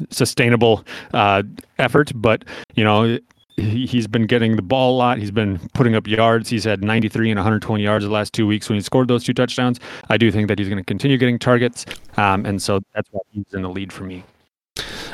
sustainable 0.10 0.84
uh, 1.14 1.42
effort, 1.80 2.12
but 2.14 2.44
you 2.76 2.84
know 2.84 3.18
he, 3.58 3.88
has 3.88 4.08
been 4.08 4.26
getting 4.26 4.56
the 4.56 4.62
ball 4.62 4.96
a 4.96 4.98
lot. 4.98 5.18
He's 5.18 5.32
been 5.32 5.60
putting 5.74 5.96
up 5.96 6.08
yards. 6.08 6.50
He's 6.50 6.64
had 6.64 6.84
93 6.84 7.32
and 7.32 7.38
120 7.38 7.84
yards 7.84 8.06
the 8.06 8.12
last 8.12 8.34
two 8.34 8.46
weeks 8.46 8.70
when 8.70 8.76
he 8.76 8.82
scored 8.82 9.08
those 9.08 9.24
two 9.24 9.34
touchdowns. 9.34 9.80
I 10.10 10.18
do 10.18 10.32
think 10.32 10.48
that 10.50 10.60
he's 10.60 10.68
going 10.68 10.78
to 10.78 10.84
continue 10.84 11.18
getting 11.18 11.40
targets, 11.40 11.86
um, 12.18 12.46
and 12.46 12.62
so 12.62 12.82
that's 12.94 13.10
why 13.12 13.22
he's 13.32 13.54
in 13.54 13.62
the 13.62 13.70
lead 13.70 13.94
for 13.94 14.04
me. 14.04 14.24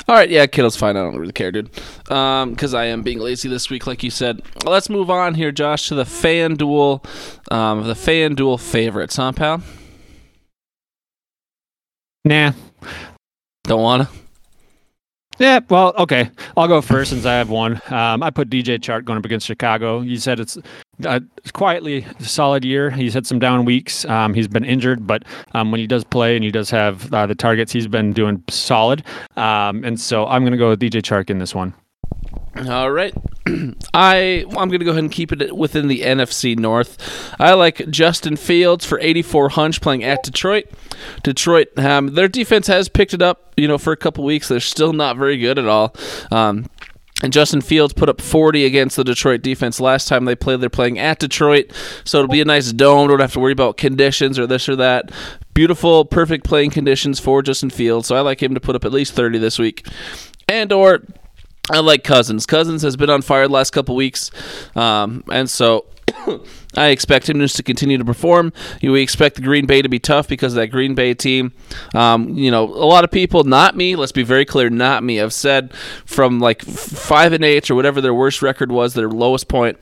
All 0.08 0.16
right, 0.16 0.30
yeah, 0.30 0.48
Kittle's 0.48 0.76
fine. 0.76 0.98
I 0.98 1.02
don't 1.02 1.18
really 1.18 1.32
care, 1.32 1.52
dude. 1.52 1.72
Because 2.04 2.74
um, 2.74 2.80
I 2.80 2.86
am 2.86 3.04
being 3.04 3.20
lazy 3.20 3.48
this 3.48 3.70
week, 3.70 3.86
like 3.86 4.04
you 4.04 4.10
said. 4.10 4.42
Let's 4.66 4.90
move 4.90 5.10
on 5.10 5.36
here, 5.36 5.52
Josh, 5.52 5.88
to 5.90 5.96
the 5.96 6.04
FanDuel, 6.04 7.06
um, 7.54 7.84
the 7.88 7.94
FanDuel 7.94 8.60
favorites, 8.60 9.18
huh, 9.18 9.32
pal? 9.32 9.62
Nah. 12.26 12.54
Don't 13.64 13.82
wanna. 13.82 14.10
Yeah, 15.42 15.60
well, 15.72 15.96
okay. 15.98 16.30
I'll 16.56 16.68
go 16.68 16.82
first 16.82 17.10
since 17.10 17.26
I 17.26 17.34
have 17.34 17.50
one. 17.50 17.82
Um, 17.90 18.22
I 18.22 18.30
put 18.30 18.48
DJ 18.52 18.78
Chark 18.78 19.06
going 19.06 19.18
up 19.18 19.26
against 19.26 19.48
Chicago. 19.48 20.02
You 20.02 20.18
said 20.18 20.40
it's 20.40 20.56
uh, 21.04 21.20
quietly 21.54 22.06
solid 22.20 22.64
year. 22.64 22.92
He's 22.92 23.16
had 23.16 23.26
some 23.26 23.40
down 23.40 23.66
weeks. 23.66 24.06
Um, 24.06 24.36
he's 24.36 24.48
been 24.48 24.64
injured, 24.64 25.08
but 25.08 25.24
um, 25.54 25.72
when 25.72 25.80
he 25.80 25.88
does 25.88 26.04
play 26.04 26.36
and 26.36 26.46
he 26.46 26.52
does 26.52 26.70
have 26.70 27.12
uh, 27.12 27.26
the 27.26 27.34
targets, 27.34 27.72
he's 27.72 27.88
been 27.88 28.14
doing 28.14 28.44
solid. 28.52 29.04
Um, 29.36 29.84
and 29.84 30.00
so 30.00 30.28
I'm 30.28 30.44
going 30.44 30.52
to 30.52 30.60
go 30.60 30.70
with 30.70 30.80
DJ 30.80 31.02
Chark 31.02 31.32
in 31.32 31.40
this 31.40 31.56
one. 31.56 31.74
All 32.68 32.92
right. 32.92 33.14
I 33.96 34.46
I'm 34.50 34.70
going 34.70 34.80
to 34.80 34.86
go 34.86 34.92
ahead 34.92 35.04
and 35.04 35.12
keep 35.12 35.32
it 35.32 35.56
within 35.56 35.88
the 35.88 36.02
NFC 36.02 36.56
North. 36.56 37.34
I 37.40 37.54
like 37.54 37.90
Justin 37.90 38.36
Fields 38.36 38.86
for 38.86 39.00
84 39.00 39.50
hunch 39.50 39.82
playing 39.82 40.04
at 40.04 40.22
Detroit. 40.22 40.66
Detroit, 41.24 41.68
um, 41.78 42.14
their 42.16 42.28
defense 42.28 42.68
has 42.68 42.90
picked 42.90 43.14
it 43.14 43.22
up, 43.22 43.54
you 43.58 43.68
know, 43.68 43.78
for 43.78 43.94
a 43.94 43.98
couple 43.98 44.24
weeks. 44.24 44.48
They're 44.48 44.60
still 44.60 44.94
not 44.94 45.18
very 45.18 45.38
good 45.38 45.58
at 45.58 45.68
all. 45.68 45.96
Um, 46.32 46.70
and 47.24 47.32
Justin 47.32 47.62
Fields 47.62 47.94
put 47.94 48.10
up 48.10 48.20
40 48.20 48.66
against 48.66 48.96
the 48.96 49.04
Detroit 49.04 49.42
defense 49.42 49.80
last 49.80 50.08
time 50.08 50.26
they 50.26 50.36
played. 50.36 50.60
They're 50.60 50.70
playing 50.70 50.98
at 50.98 51.20
Detroit, 51.20 51.72
so 52.04 52.20
it'll 52.20 52.32
be 52.32 52.42
a 52.42 52.46
nice 52.46 52.72
dome. 52.72 53.10
Don't 53.10 53.20
have 53.20 53.34
to 53.34 53.40
worry 53.40 53.52
about 53.52 53.78
conditions 53.78 54.40
or 54.40 54.48
this 54.48 54.68
or 54.68 54.76
that. 54.78 55.12
Beautiful, 55.54 56.06
perfect 56.06 56.46
playing 56.46 56.72
conditions 56.72 57.20
for 57.20 57.44
Justin 57.44 57.70
Fields. 57.70 58.08
So 58.08 58.16
I 58.16 58.22
like 58.22 58.42
him 58.42 58.56
to 58.56 58.60
put 58.60 58.76
up 58.76 58.86
at 58.86 58.92
least 58.92 59.14
30 59.14 59.38
this 59.38 59.60
week. 59.60 59.86
And 60.48 60.72
or 60.72 61.04
I 61.70 61.80
like 61.80 62.04
Cousins. 62.04 62.46
Cousins 62.46 62.82
has 62.82 62.98
been 62.98 63.10
on 63.10 63.22
fire 63.22 63.48
the 63.48 63.54
last 63.54 63.72
couple 63.72 63.96
weeks, 63.96 64.32
um, 64.76 65.24
and 65.32 65.50
so 65.50 65.86
I 66.76 66.88
expect 66.88 67.30
him 67.30 67.40
just 67.40 67.56
to 67.58 67.64
continue 67.64 67.98
to 67.98 68.06
perform. 68.06 68.54
We 68.82 69.02
expect 69.02 69.36
the 69.36 69.42
Green 69.42 69.66
Bay 69.66 69.82
to 69.82 69.90
be 69.90 70.00
tough 70.00 70.28
because 70.28 70.54
that 70.54 70.68
Green 70.68 70.96
Bay 70.96 71.14
team. 71.14 71.54
Um, 71.94 72.38
you 72.38 72.52
know, 72.52 72.66
a 72.66 72.86
lot 72.86 73.04
of 73.04 73.12
people, 73.12 73.44
not 73.44 73.76
me. 73.76 73.96
Let's 73.96 74.12
be 74.12 74.24
very 74.24 74.46
clear, 74.46 74.70
not 74.70 75.04
me. 75.04 75.20
I've 75.20 75.34
said 75.34 75.74
from 76.06 76.40
like 76.40 76.62
five 76.62 77.34
and 77.34 77.44
eight 77.44 77.70
or 77.70 77.76
whatever 77.76 78.02
their 78.02 78.14
worst 78.14 78.42
record 78.42 78.72
was, 78.72 78.94
their 78.94 79.10
lowest 79.10 79.48
point. 79.48 79.78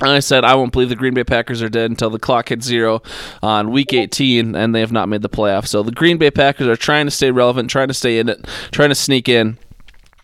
And 0.00 0.10
I 0.10 0.20
said 0.20 0.44
I 0.44 0.54
won't 0.54 0.72
believe 0.72 0.88
the 0.88 0.96
Green 0.96 1.14
Bay 1.14 1.24
Packers 1.24 1.62
are 1.62 1.68
dead 1.68 1.90
until 1.90 2.10
the 2.10 2.18
clock 2.18 2.48
hits 2.48 2.64
zero 2.64 3.02
on 3.42 3.70
Week 3.70 3.92
18, 3.92 4.54
and 4.54 4.74
they 4.74 4.80
have 4.80 4.92
not 4.92 5.08
made 5.08 5.22
the 5.22 5.28
playoffs. 5.28 5.68
So 5.68 5.82
the 5.82 5.92
Green 5.92 6.16
Bay 6.16 6.30
Packers 6.30 6.66
are 6.66 6.76
trying 6.76 7.06
to 7.06 7.10
stay 7.10 7.30
relevant, 7.30 7.70
trying 7.70 7.88
to 7.88 7.94
stay 7.94 8.18
in 8.18 8.28
it, 8.28 8.46
trying 8.72 8.88
to 8.88 8.94
sneak 8.94 9.28
in. 9.28 9.58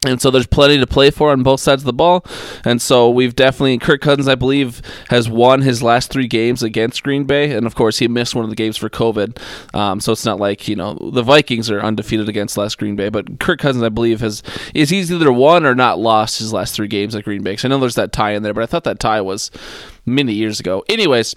And 0.06 0.20
so 0.20 0.30
there's 0.30 0.46
plenty 0.46 0.78
to 0.78 0.86
play 0.86 1.10
for 1.10 1.30
on 1.30 1.42
both 1.42 1.60
sides 1.60 1.82
of 1.82 1.86
the 1.86 1.92
ball. 1.92 2.24
And 2.64 2.80
so 2.80 3.10
we've 3.10 3.34
definitely, 3.34 3.78
Kirk 3.78 4.00
Cousins, 4.00 4.28
I 4.28 4.34
believe, 4.34 4.82
has 5.08 5.28
won 5.28 5.62
his 5.62 5.82
last 5.82 6.10
three 6.10 6.26
games 6.26 6.62
against 6.62 7.02
Green 7.02 7.24
Bay. 7.24 7.52
And 7.52 7.66
of 7.66 7.74
course, 7.74 7.98
he 7.98 8.08
missed 8.08 8.34
one 8.34 8.44
of 8.44 8.50
the 8.50 8.56
games 8.56 8.76
for 8.76 8.88
COVID. 8.88 9.38
Um, 9.74 10.00
so 10.00 10.12
it's 10.12 10.24
not 10.24 10.38
like, 10.38 10.68
you 10.68 10.76
know, 10.76 10.94
the 11.12 11.22
Vikings 11.22 11.70
are 11.70 11.80
undefeated 11.80 12.28
against 12.28 12.56
last 12.56 12.78
Green 12.78 12.96
Bay. 12.96 13.08
But 13.08 13.40
Kirk 13.40 13.58
Cousins, 13.58 13.84
I 13.84 13.88
believe, 13.88 14.20
has 14.20 14.42
is 14.74 14.90
he's 14.90 15.12
either 15.12 15.32
won 15.32 15.66
or 15.66 15.74
not 15.74 15.98
lost 15.98 16.38
his 16.38 16.52
last 16.52 16.74
three 16.74 16.88
games 16.88 17.14
at 17.14 17.24
Green 17.24 17.42
Bay. 17.42 17.56
So 17.56 17.68
I 17.68 17.70
know 17.70 17.78
there's 17.78 17.94
that 17.96 18.12
tie 18.12 18.32
in 18.32 18.42
there, 18.42 18.54
but 18.54 18.62
I 18.62 18.66
thought 18.66 18.84
that 18.84 19.00
tie 19.00 19.20
was 19.20 19.50
many 20.04 20.32
years 20.32 20.60
ago. 20.60 20.84
Anyways. 20.88 21.34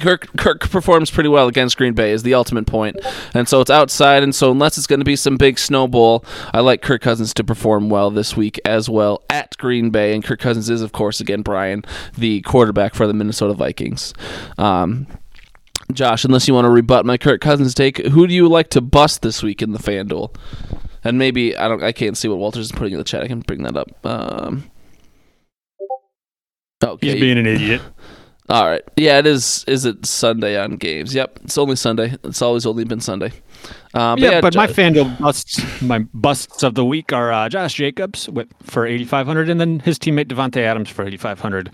Kirk, 0.00 0.28
Kirk 0.38 0.60
performs 0.70 1.10
pretty 1.10 1.28
well 1.28 1.48
against 1.48 1.76
Green 1.76 1.92
Bay 1.92 2.12
is 2.12 2.22
the 2.22 2.34
ultimate 2.34 2.66
point, 2.66 2.98
and 3.34 3.48
so 3.48 3.60
it's 3.60 3.70
outside. 3.70 4.22
And 4.22 4.34
so 4.34 4.50
unless 4.50 4.78
it's 4.78 4.86
going 4.86 5.00
to 5.00 5.04
be 5.04 5.16
some 5.16 5.36
big 5.36 5.58
snowball, 5.58 6.24
I 6.54 6.60
like 6.60 6.82
Kirk 6.82 7.02
Cousins 7.02 7.34
to 7.34 7.44
perform 7.44 7.90
well 7.90 8.10
this 8.10 8.36
week 8.36 8.58
as 8.64 8.88
well 8.88 9.22
at 9.28 9.56
Green 9.58 9.90
Bay. 9.90 10.14
And 10.14 10.24
Kirk 10.24 10.40
Cousins 10.40 10.70
is, 10.70 10.82
of 10.82 10.92
course, 10.92 11.20
again 11.20 11.42
Brian, 11.42 11.84
the 12.16 12.40
quarterback 12.42 12.94
for 12.94 13.06
the 13.06 13.12
Minnesota 13.12 13.54
Vikings. 13.54 14.14
Um, 14.56 15.06
Josh, 15.92 16.24
unless 16.24 16.48
you 16.48 16.54
want 16.54 16.64
to 16.64 16.70
rebut 16.70 17.04
my 17.04 17.18
Kirk 17.18 17.40
Cousins 17.40 17.74
take, 17.74 17.98
who 17.98 18.26
do 18.26 18.34
you 18.34 18.48
like 18.48 18.70
to 18.70 18.80
bust 18.80 19.22
this 19.22 19.42
week 19.42 19.60
in 19.60 19.72
the 19.72 19.78
FanDuel? 19.78 20.34
And 21.04 21.18
maybe 21.18 21.56
I 21.56 21.68
don't, 21.68 21.82
I 21.82 21.92
can't 21.92 22.16
see 22.16 22.28
what 22.28 22.38
Walters 22.38 22.66
is 22.66 22.72
putting 22.72 22.92
in 22.92 22.98
the 22.98 23.04
chat. 23.04 23.22
I 23.22 23.28
can 23.28 23.40
bring 23.40 23.62
that 23.64 23.76
up. 23.76 24.06
Um, 24.06 24.70
okay. 26.82 27.12
He's 27.12 27.20
being 27.20 27.38
an 27.38 27.46
idiot. 27.46 27.82
All 28.52 28.68
right. 28.68 28.82
Yeah, 28.98 29.18
it 29.18 29.26
is. 29.26 29.64
Is 29.66 29.86
it 29.86 30.04
Sunday 30.04 30.60
on 30.60 30.76
games? 30.76 31.14
Yep. 31.14 31.40
It's 31.44 31.56
only 31.56 31.74
Sunday. 31.74 32.16
It's 32.22 32.42
always 32.42 32.66
only 32.66 32.84
been 32.84 33.00
Sunday. 33.00 33.32
Um, 33.94 34.18
yeah, 34.18 34.28
but, 34.28 34.32
yeah, 34.32 34.40
but 34.42 34.54
my 34.54 34.66
FanDuel 34.66 35.18
busts, 35.18 35.82
my 35.82 36.00
busts 36.12 36.62
of 36.62 36.74
the 36.74 36.84
week 36.84 37.14
are 37.14 37.32
uh, 37.32 37.48
Josh 37.48 37.72
Jacobs 37.72 38.28
with, 38.28 38.48
for 38.62 38.84
8,500 38.84 39.48
and 39.48 39.58
then 39.58 39.80
his 39.80 39.98
teammate 39.98 40.26
Davante 40.26 40.58
Adams 40.58 40.90
for 40.90 41.02
8,500. 41.02 41.70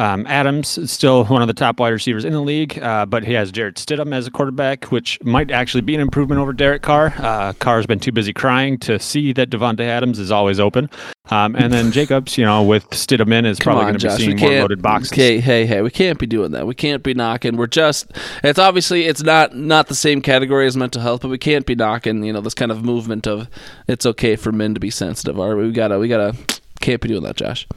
Um, 0.00 0.26
Adams 0.26 0.78
is 0.78 0.90
still 0.90 1.26
one 1.26 1.42
of 1.42 1.48
the 1.48 1.52
top 1.52 1.78
wide 1.78 1.90
receivers 1.90 2.24
in 2.24 2.32
the 2.32 2.40
league, 2.40 2.78
uh, 2.78 3.04
but 3.04 3.22
he 3.22 3.34
has 3.34 3.52
Jarrett 3.52 3.74
Stidham 3.74 4.14
as 4.14 4.26
a 4.26 4.30
quarterback, 4.30 4.86
which 4.86 5.22
might 5.22 5.50
actually 5.50 5.82
be 5.82 5.94
an 5.94 6.00
improvement 6.00 6.40
over 6.40 6.54
Derek 6.54 6.80
Carr. 6.80 7.12
Uh, 7.18 7.52
Carr's 7.52 7.84
been 7.84 8.00
too 8.00 8.10
busy 8.10 8.32
crying 8.32 8.78
to 8.78 8.98
see 8.98 9.34
that 9.34 9.50
Davante 9.50 9.80
Adams 9.80 10.18
is 10.18 10.30
always 10.30 10.58
open. 10.58 10.88
Um, 11.30 11.54
and 11.54 11.70
then 11.70 11.92
Jacobs, 11.92 12.38
you 12.38 12.46
know, 12.46 12.62
with 12.62 12.88
Stidham 12.90 13.30
in, 13.30 13.44
is 13.44 13.60
probably 13.60 13.82
going 13.82 13.98
to 13.98 14.08
be 14.08 14.14
seeing 14.14 14.38
more 14.38 14.50
loaded 14.62 14.80
boxes. 14.80 15.12
Okay, 15.12 15.38
hey, 15.38 15.66
hey, 15.66 15.82
we 15.82 15.90
can't 15.90 16.18
be 16.18 16.26
doing 16.26 16.52
that. 16.52 16.66
We 16.66 16.74
can't 16.74 17.02
be 17.02 17.12
knocking. 17.12 17.58
We're 17.58 17.66
just. 17.66 18.10
It's 18.42 18.58
obviously 18.58 19.04
it's 19.04 19.22
not 19.22 19.54
not 19.54 19.88
the 19.88 19.94
same 19.94 20.22
category 20.22 20.66
as 20.66 20.78
mental 20.78 21.02
health, 21.02 21.20
but 21.20 21.28
we 21.28 21.36
can't 21.36 21.66
be 21.66 21.74
knocking. 21.74 22.24
You 22.24 22.32
know, 22.32 22.40
this 22.40 22.54
kind 22.54 22.72
of 22.72 22.82
movement 22.82 23.26
of 23.26 23.48
it's 23.86 24.06
okay 24.06 24.36
for 24.36 24.50
men 24.50 24.72
to 24.72 24.80
be 24.80 24.90
sensitive. 24.90 25.38
All 25.38 25.54
right, 25.54 25.62
we 25.62 25.72
gotta 25.72 25.98
we 25.98 26.08
gotta 26.08 26.34
can't 26.80 27.02
be 27.02 27.08
doing 27.08 27.22
that, 27.24 27.36
Josh. 27.36 27.68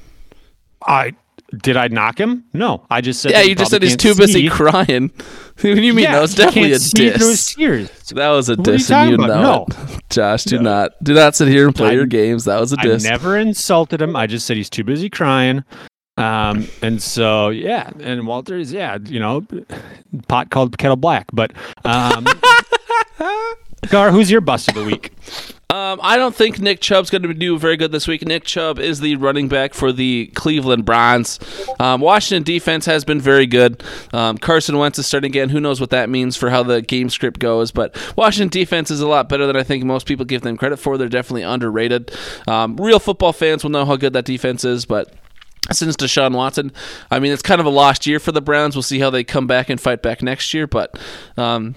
I 0.87 1.13
did 1.57 1.77
I 1.77 1.87
knock 1.87 2.19
him? 2.19 2.45
No, 2.53 2.85
I 2.89 3.01
just 3.01 3.21
said. 3.21 3.31
Yeah, 3.31 3.41
you 3.41 3.55
just 3.55 3.71
said 3.71 3.83
he's 3.83 3.95
too 3.95 4.15
busy 4.15 4.43
see. 4.43 4.49
crying. 4.49 5.09
what 5.17 5.61
do 5.61 5.81
you 5.81 5.93
mean? 5.93 6.03
Yeah, 6.03 6.13
that 6.13 6.21
was 6.21 6.35
definitely 6.35 6.73
a 6.73 6.79
diss. 6.79 7.55
That 8.13 8.29
was 8.29 8.49
a 8.49 8.55
what 8.55 8.65
diss, 8.65 8.91
and 8.91 9.11
you 9.11 9.17
know 9.17 9.27
no. 9.27 9.65
it. 9.67 10.03
Josh, 10.09 10.43
do 10.43 10.57
no. 10.57 10.63
not 10.63 11.03
do 11.03 11.13
not 11.13 11.35
sit 11.35 11.47
here 11.47 11.65
and 11.65 11.75
play 11.75 11.89
I, 11.89 11.93
your 11.93 12.05
games. 12.05 12.45
That 12.45 12.59
was 12.59 12.73
a 12.73 12.77
diss. 12.77 13.05
I 13.05 13.09
never 13.09 13.37
insulted 13.37 14.01
him. 14.01 14.15
I 14.15 14.27
just 14.27 14.45
said 14.45 14.57
he's 14.57 14.69
too 14.69 14.83
busy 14.83 15.09
crying. 15.09 15.63
Um, 16.17 16.67
and 16.81 17.01
so 17.01 17.49
yeah, 17.49 17.89
and 17.99 18.27
Walter's 18.27 18.71
yeah, 18.71 18.97
you 19.03 19.19
know, 19.19 19.45
pot 20.27 20.49
called 20.49 20.77
kettle 20.77 20.95
black. 20.95 21.27
But 21.33 21.53
um, 21.85 22.25
Gar, 23.89 24.11
who's 24.11 24.29
your 24.29 24.41
bust 24.41 24.69
of 24.69 24.75
the 24.75 24.83
week? 24.83 25.11
Um, 25.73 25.99
I 26.03 26.17
don't 26.17 26.35
think 26.35 26.59
Nick 26.59 26.81
Chubb's 26.81 27.09
going 27.09 27.23
to 27.23 27.33
do 27.33 27.57
very 27.57 27.77
good 27.77 27.91
this 27.91 28.07
week. 28.07 28.23
Nick 28.27 28.43
Chubb 28.43 28.77
is 28.77 28.99
the 28.99 29.15
running 29.15 29.47
back 29.47 29.73
for 29.73 29.91
the 29.91 30.27
Cleveland 30.35 30.85
Browns. 30.85 31.39
Um, 31.79 31.99
Washington 31.99 32.43
defense 32.43 32.85
has 32.85 33.03
been 33.03 33.19
very 33.19 33.47
good. 33.47 33.81
Um, 34.13 34.37
Carson 34.37 34.77
Wentz 34.77 34.99
is 34.99 35.07
starting 35.07 35.31
again. 35.31 35.49
Who 35.49 35.59
knows 35.59 35.81
what 35.81 35.89
that 35.89 36.11
means 36.11 36.37
for 36.37 36.51
how 36.51 36.61
the 36.61 36.83
game 36.83 37.09
script 37.09 37.39
goes? 37.39 37.71
But 37.71 37.97
Washington 38.15 38.49
defense 38.49 38.91
is 38.91 39.01
a 39.01 39.07
lot 39.07 39.27
better 39.29 39.47
than 39.47 39.55
I 39.55 39.63
think 39.63 39.83
most 39.83 40.05
people 40.05 40.25
give 40.25 40.43
them 40.43 40.57
credit 40.57 40.77
for. 40.77 40.95
They're 40.95 41.09
definitely 41.09 41.41
underrated. 41.41 42.11
Um, 42.47 42.75
real 42.77 42.99
football 42.99 43.33
fans 43.33 43.63
will 43.63 43.71
know 43.71 43.85
how 43.85 43.95
good 43.95 44.13
that 44.13 44.25
defense 44.25 44.63
is, 44.63 44.85
but 44.85 45.11
since 45.71 45.95
Deshaun 45.95 46.35
Watson. 46.35 46.71
I 47.09 47.19
mean, 47.19 47.31
it's 47.31 47.41
kind 47.41 47.59
of 47.61 47.65
a 47.65 47.71
lost 47.71 48.05
year 48.05 48.19
for 48.19 48.31
the 48.31 48.41
Browns. 48.41 48.75
We'll 48.75 48.83
see 48.83 48.99
how 48.99 49.09
they 49.09 49.23
come 49.23 49.47
back 49.47 49.69
and 49.69 49.81
fight 49.81 50.03
back 50.03 50.21
next 50.21 50.53
year, 50.53 50.67
but 50.67 50.99
um, 51.37 51.75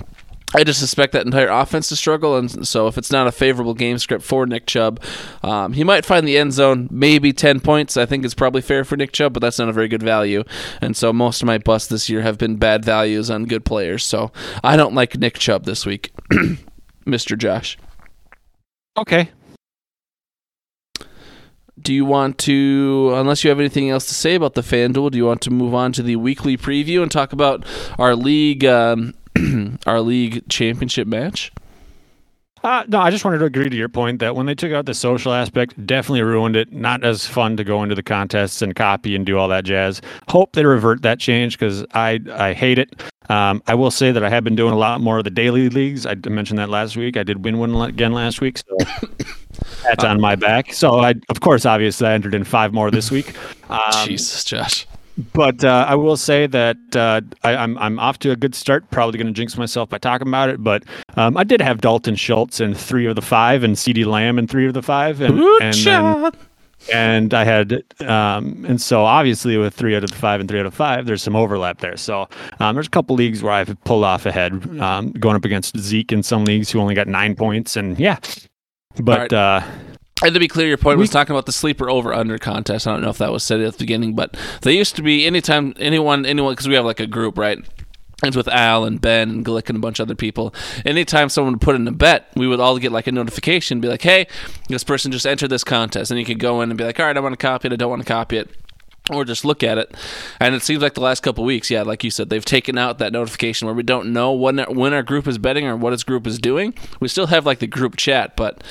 I 0.57 0.65
just 0.65 0.81
suspect 0.81 1.13
that 1.13 1.27
entire 1.27 1.49
offense 1.49 1.91
to 1.91 1.97
struggle, 1.97 2.37
and 2.39 2.67
so 2.67 2.87
if 2.87 2.97
it's 2.97 3.13
not 3.13 3.27
a 3.27 3.33
favorable 3.33 3.75
game 3.75 3.99
script 3.99 4.25
for 4.25 4.47
Nick 4.47 4.65
Chubb, 4.65 5.03
um, 5.43 5.75
he 5.75 5.85
might 5.85 6.07
find 6.07 6.27
the 6.27 6.39
end 6.39 6.55
zone, 6.55 6.89
maybe 6.91 7.35
ten 7.35 7.61
points. 7.61 7.99
I 7.99 8.07
think 8.07 8.25
it's 8.25 8.33
probably 8.33 8.63
fair 8.63 8.83
for 8.83 8.97
Nick 8.97 9.13
Chubb, 9.13 9.35
but 9.35 9.41
that's 9.41 9.59
not 9.59 9.69
a 9.69 9.73
very 9.75 9.87
good 9.87 10.03
value. 10.03 10.45
And 10.81 10.97
so 10.97 11.13
most 11.13 11.43
of 11.43 11.47
my 11.47 11.59
busts 11.59 11.89
this 11.89 12.09
year 12.09 12.23
have 12.23 12.39
been 12.39 12.57
bad 12.57 12.87
values 12.87 13.31
on 13.31 13.45
good 13.45 13.67
players. 13.67 14.03
So 14.03 14.33
I 14.65 14.77
don't 14.77 14.95
like 14.95 15.19
Nick 15.19 15.35
Chubb 15.35 15.65
this 15.67 15.85
week, 15.85 16.11
Mister 17.05 17.37
Josh. 17.37 17.77
Okay. 18.97 19.31
Do 21.79 21.93
you 21.93 22.07
want 22.07 22.39
to, 22.39 23.13
unless 23.15 23.45
you 23.45 23.51
have 23.51 23.61
anything 23.61 23.91
else 23.91 24.07
to 24.07 24.15
say 24.15 24.35
about 24.35 24.55
the 24.55 24.63
FanDuel, 24.63 25.11
do 25.11 25.19
you 25.19 25.27
want 25.27 25.43
to 25.43 25.51
move 25.51 25.75
on 25.75 25.93
to 25.93 26.03
the 26.03 26.17
weekly 26.17 26.57
preview 26.57 27.03
and 27.03 27.11
talk 27.11 27.35
about 27.35 27.67
our 27.99 28.17
league? 28.17 28.65
Um, 28.65 29.13
our 29.87 30.01
league 30.01 30.49
championship 30.49 31.07
match? 31.07 31.53
Uh, 32.67 32.85
no, 32.89 32.99
I 32.99 33.11
just 33.11 33.25
wanted 33.25 33.39
to 33.39 33.45
agree 33.45 33.69
to 33.69 33.77
your 33.77 33.89
point 33.89 34.19
that 34.19 34.35
when 34.35 34.47
they 34.47 34.55
took 34.55 34.73
out 34.73 34.87
the 34.87 34.95
social 34.95 35.33
aspect, 35.33 35.87
definitely 35.87 36.23
ruined 36.23 36.57
it. 36.57 36.73
Not 36.73 37.05
as 37.05 37.25
fun 37.25 37.57
to 37.59 37.65
go 37.65 37.83
into 37.85 37.95
the 37.95 38.03
contests 38.03 38.61
and 38.61 38.75
copy 38.75 39.15
and 39.15 39.25
do 39.25 39.39
all 39.39 39.47
that 39.49 39.65
jazz. 39.65 40.03
Hope 40.29 40.53
they 40.53 40.65
revert 40.65 41.03
that 41.03 41.21
change 41.21 41.57
because 41.57 41.85
I 41.93 42.19
I 42.33 42.55
hate 42.55 42.81
it. 42.81 43.01
Um, 43.29 43.63
I 43.69 43.75
will 43.75 43.93
say 43.93 44.11
that 44.11 44.25
I 44.25 44.31
have 44.31 44.43
been 44.43 44.57
doing 44.57 44.73
a 44.73 44.77
lot 44.77 45.01
more 45.01 45.19
of 45.19 45.25
the 45.25 45.31
daily 45.31 45.69
leagues. 45.69 46.07
I 46.07 46.17
mentioned 46.29 46.59
that 46.59 46.69
last 46.69 46.97
week. 46.97 47.17
I 47.17 47.23
did 47.23 47.45
win 47.45 47.59
one 47.59 47.75
again 47.89 48.13
last 48.13 48.41
week, 48.41 48.59
so 48.59 48.77
that's 49.85 50.03
on 50.03 50.21
my 50.21 50.35
back. 50.35 50.73
So 50.73 50.99
I, 50.99 51.15
of 51.29 51.41
course, 51.41 51.67
obviously, 51.67 52.09
I 52.09 52.15
entered 52.15 52.35
in 52.35 52.43
five 52.43 52.73
more 52.73 52.91
this 52.91 53.13
week. 53.13 53.35
Um, 53.71 54.09
Jesus, 54.09 54.43
Josh 54.43 54.87
but 55.33 55.65
uh, 55.65 55.87
I 55.89 55.95
will 55.95 56.17
say 56.17 56.47
that 56.47 56.77
uh, 56.95 57.21
I, 57.43 57.53
am 57.53 57.77
I'm, 57.77 57.79
I'm 57.79 57.99
off 57.99 58.19
to 58.21 58.31
a 58.31 58.37
good 58.37 58.55
start. 58.55 58.91
Probably 58.91 59.19
going 59.19 59.29
to 59.29 59.33
jinx 59.33 59.57
myself 59.57 59.89
by 59.89 59.99
talking 59.99 60.29
about 60.29 60.49
it, 60.49 60.63
but 60.63 60.85
um, 61.17 61.37
I 61.37 61.45
did 61.45 61.61
have 61.63 61.81
Dalton 61.81 62.17
Schultz 62.17 62.61
in 62.61 62.75
three 62.75 63.07
of 63.07 63.17
the 63.17 63.23
five, 63.23 63.63
and 63.63 63.77
CeeDee 63.77 64.05
Lamb 64.05 64.39
in 64.39 64.47
three 64.47 64.67
of 64.67 64.75
the 64.75 64.83
five, 64.83 65.21
and 65.21 65.39
and, 65.39 65.75
then, 65.75 66.33
and 66.93 67.35
I 67.35 67.45
had 67.45 67.83
um, 68.03 68.65
and 68.69 68.81
so 68.81 69.05
obviously 69.05 69.57
with 69.57 69.75
three 69.75 69.97
out 69.97 70.05
of 70.05 70.11
the 70.11 70.17
five 70.17 70.41
and 70.41 70.49
three 70.49 70.61
out 70.61 70.67
of 70.67 70.75
five, 70.75 71.07
there's 71.07 71.23
some 71.23 71.35
overlap 71.35 71.81
there. 71.81 71.97
So 71.97 72.29
um, 72.61 72.75
there's 72.77 72.87
a 72.87 72.91
couple 72.91 73.17
leagues 73.17 73.43
where 73.43 73.53
I've 73.53 73.77
pulled 73.85 74.05
off 74.05 74.27
ahead, 74.27 74.53
um, 74.81 75.13
going 75.13 75.37
up 75.37 75.45
against 75.45 75.79
Zeke 75.79 76.13
in 76.13 76.23
some 76.23 76.45
leagues 76.45 76.71
who 76.71 76.81
only 76.81 76.95
got 76.95 77.09
nine 77.09 77.35
points, 77.35 77.77
and 77.77 77.99
yeah, 77.99 78.19
but. 79.01 79.33
Right. 79.33 79.33
Uh, 79.33 79.63
and 80.23 80.33
to 80.33 80.41
be 80.41 80.49
clear, 80.49 80.67
your 80.67 80.79
point 80.79 80.97
we, 80.97 81.03
was 81.03 81.11
talking 81.11 81.35
about 81.35 81.47
the 81.47 81.53
sleeper 81.53 81.91
over 81.91 82.15
under 82.15 82.39
contest. 82.39 82.87
I 82.87 82.93
don't 82.93 83.03
know 83.03 83.11
if 83.11 83.19
that 83.19 83.33
was 83.33 83.43
said 83.43 83.61
at 83.61 83.73
the 83.75 83.79
beginning, 83.79 84.15
but 84.15 84.37
they 84.63 84.73
used 84.73 84.97
to 84.97 85.03
be 85.03 85.27
anytime 85.27 85.75
anyone 85.79 86.25
anyone 86.25 86.53
because 86.53 86.69
we 86.69 86.75
have 86.75 86.87
like 86.87 87.01
a 87.01 87.07
group, 87.07 87.37
right? 87.37 87.59
It's 88.23 88.37
with 88.37 88.49
Al 88.49 88.85
and 88.85 88.99
Ben 88.99 89.29
and 89.29 89.45
Glick 89.45 89.69
and 89.69 89.77
a 89.77 89.81
bunch 89.81 90.01
of 90.01 90.07
other 90.07 90.15
people. 90.15 90.55
Anytime 90.87 91.29
someone 91.29 91.53
would 91.53 91.61
put 91.61 91.77
in 91.77 91.87
a 91.87 91.93
bet, 91.93 92.29
we 92.35 92.47
would 92.47 92.61
all 92.61 92.79
get 92.79 92.93
like 92.93 93.07
a 93.07 93.13
notification, 93.13 93.79
be 93.79 93.89
like, 93.89 94.03
"Hey, 94.03 94.27
this 94.69 94.85
person 94.85 95.13
just 95.13 95.27
entered 95.27 95.49
this 95.51 95.65
contest," 95.65 96.11
and 96.11 96.19
you 96.19 96.25
could 96.25 96.39
go 96.39 96.63
in 96.63 96.71
and 96.71 96.79
be 96.79 96.85
like, 96.85 96.99
"All 96.99 97.05
right, 97.05 97.17
I 97.17 97.21
want 97.21 97.35
to 97.35 97.47
copy 97.47 97.69
it. 97.69 97.75
I 97.75 97.77
don't 97.77 97.91
want 97.91 98.01
to 98.01 98.09
copy 98.09 98.39
it." 98.39 98.51
or 99.11 99.25
just 99.25 99.45
look 99.45 99.63
at 99.63 99.79
it. 99.79 99.95
And 100.41 100.55
it 100.55 100.63
seems 100.63 100.83
like 100.83 100.95
the 100.95 101.01
last 101.01 101.23
couple 101.23 101.45
weeks, 101.45 101.71
yeah, 101.71 101.83
like 101.83 102.03
you 102.03 102.11
said, 102.11 102.29
they've 102.29 102.45
taken 102.45 102.77
out 102.77 102.99
that 102.99 103.13
notification 103.13 103.67
where 103.67 103.75
we 103.75 103.83
don't 103.83 104.13
know 104.13 104.33
when 104.33 104.59
when 104.59 104.93
our 104.93 105.03
group 105.03 105.27
is 105.27 105.39
betting 105.39 105.67
or 105.67 105.77
what 105.77 105.93
its 105.93 106.03
group 106.03 106.27
is 106.27 106.39
doing. 106.39 106.75
We 107.01 107.09
still 107.09 107.29
have 107.29 107.47
like 107.47 107.61
the 107.61 107.67
group 107.67 107.97
chat, 107.97 108.37
but 108.37 108.63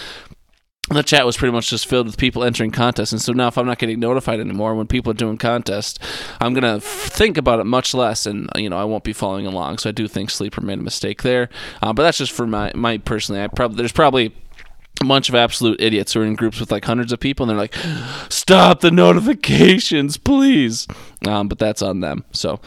the 0.90 1.02
chat 1.02 1.26
was 1.26 1.36
pretty 1.36 1.52
much 1.52 1.70
just 1.70 1.88
filled 1.88 2.06
with 2.06 2.18
people 2.18 2.44
entering 2.44 2.70
contests. 2.72 3.12
And 3.12 3.22
so 3.22 3.34
now 3.34 3.48
if 3.48 3.58
i'm 3.58 3.66
not 3.66 3.80
getting 3.80 4.00
notified 4.00 4.40
anymore 4.40 4.76
when 4.76 4.88
people 4.88 5.12
are 5.12 5.16
doing 5.16 5.38
contests 5.38 6.00
i'm 6.40 6.54
going 6.54 6.64
to 6.64 6.80
think 6.80 7.38
about 7.38 7.60
it 7.60 7.66
much 7.66 7.94
less 7.94 8.26
and 8.26 8.50
you 8.56 8.70
know 8.70 8.78
i 8.78 8.84
won't 8.84 9.04
be 9.04 9.14
following 9.14 9.48
along. 9.48 9.80
So 9.80 9.90
i 9.90 9.92
do 9.92 10.08
think 10.08 10.30
sleeper 10.30 10.62
made 10.62 10.80
a 10.80 10.84
mistake 10.84 11.24
there. 11.24 11.50
Uh, 11.82 11.94
but 11.94 12.04
that's 12.04 12.18
just 12.18 12.32
for 12.32 12.46
my 12.46 12.72
my 12.76 12.98
personally 13.00 13.42
i 13.42 13.48
probably 13.48 13.78
there's 13.78 13.92
probably 13.92 14.34
bunch 15.04 15.28
of 15.28 15.36
absolute 15.36 15.80
idiots 15.82 16.14
who 16.14 16.22
are 16.22 16.26
in 16.26 16.36
groups 16.36 16.60
with 16.60 16.72
like 16.72 16.86
hundreds 16.86 17.12
of 17.12 17.20
people 17.20 17.44
and 17.44 17.50
they're 17.50 17.58
like 17.58 17.76
stop 18.30 18.80
the 18.80 18.92
notifications 18.92 20.18
please. 20.18 20.88
Um, 21.28 21.48
but 21.48 21.60
that's 21.60 21.82
on 21.82 22.00
them. 22.00 22.24
So 22.32 22.60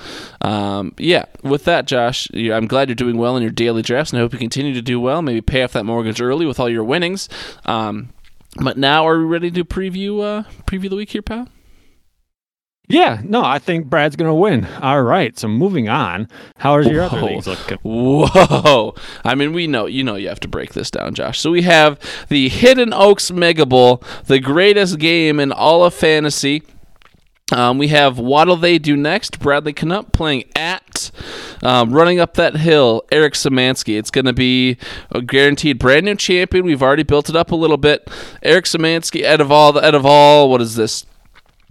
um, 0.42 0.94
yeah 0.98 1.24
with 1.42 1.64
that 1.64 1.86
josh 1.86 2.28
i'm 2.34 2.66
glad 2.66 2.88
you're 2.88 2.96
doing 2.96 3.16
well 3.16 3.36
in 3.36 3.42
your 3.42 3.52
daily 3.52 3.82
drafts 3.82 4.12
and 4.12 4.18
i 4.18 4.22
hope 4.22 4.32
you 4.32 4.38
continue 4.38 4.74
to 4.74 4.82
do 4.82 5.00
well. 5.00 5.22
Maybe 5.22 5.40
pay 5.40 5.62
off 5.62 5.72
that 5.72 5.84
mortgage 5.84 6.20
early 6.20 6.46
with 6.46 6.60
all 6.60 6.68
your 6.68 6.84
winnings. 6.84 7.28
Um, 7.64 8.10
but 8.62 8.76
now 8.76 9.06
are 9.06 9.18
we 9.18 9.24
ready 9.24 9.50
to 9.52 9.64
preview 9.64 10.22
uh, 10.22 10.42
preview 10.66 10.90
the 10.90 10.96
week 10.96 11.10
here 11.10 11.22
pal 11.22 11.48
yeah, 12.88 13.20
no, 13.22 13.44
I 13.44 13.58
think 13.58 13.86
Brad's 13.86 14.16
going 14.16 14.30
to 14.30 14.34
win. 14.34 14.64
All 14.80 15.02
right, 15.02 15.38
so 15.38 15.46
moving 15.48 15.88
on. 15.88 16.28
How 16.56 16.72
are 16.72 16.82
your 16.82 17.06
Whoa. 17.08 17.38
other 17.38 17.50
looking? 17.50 17.78
Whoa! 17.82 18.94
I 19.24 19.34
mean, 19.34 19.52
we 19.52 19.66
know 19.66 19.86
you 19.86 20.02
know 20.02 20.16
you 20.16 20.28
have 20.28 20.40
to 20.40 20.48
break 20.48 20.72
this 20.72 20.90
down, 20.90 21.14
Josh. 21.14 21.38
So 21.38 21.50
we 21.50 21.62
have 21.62 21.98
the 22.28 22.48
Hidden 22.48 22.92
Oaks 22.94 23.30
Mega 23.30 23.66
Bowl, 23.66 24.02
the 24.26 24.40
greatest 24.40 24.98
game 24.98 25.38
in 25.38 25.52
all 25.52 25.84
of 25.84 25.94
fantasy. 25.94 26.62
Um, 27.50 27.78
we 27.78 27.88
have 27.88 28.18
What'll 28.18 28.56
They 28.56 28.78
Do 28.78 28.96
Next? 28.96 29.38
Bradley 29.38 29.72
Canup 29.72 30.12
playing 30.12 30.44
at 30.54 31.10
um, 31.62 31.92
running 31.92 32.20
up 32.20 32.34
that 32.34 32.56
hill, 32.56 33.04
Eric 33.10 33.34
Samansky. 33.34 33.98
It's 33.98 34.10
going 34.10 34.26
to 34.26 34.34
be 34.34 34.76
a 35.10 35.22
guaranteed 35.22 35.78
brand 35.78 36.04
new 36.04 36.14
champion. 36.14 36.64
We've 36.64 36.82
already 36.82 37.04
built 37.04 37.30
it 37.30 37.36
up 37.36 37.50
a 37.50 37.56
little 37.56 37.78
bit. 37.78 38.08
Eric 38.42 38.66
Samansky, 38.66 39.24
out 39.24 39.40
of 39.40 39.50
all, 39.50 39.78
out 39.78 39.94
of 39.94 40.04
all, 40.04 40.50
what 40.50 40.60
is 40.60 40.74
this? 40.76 41.06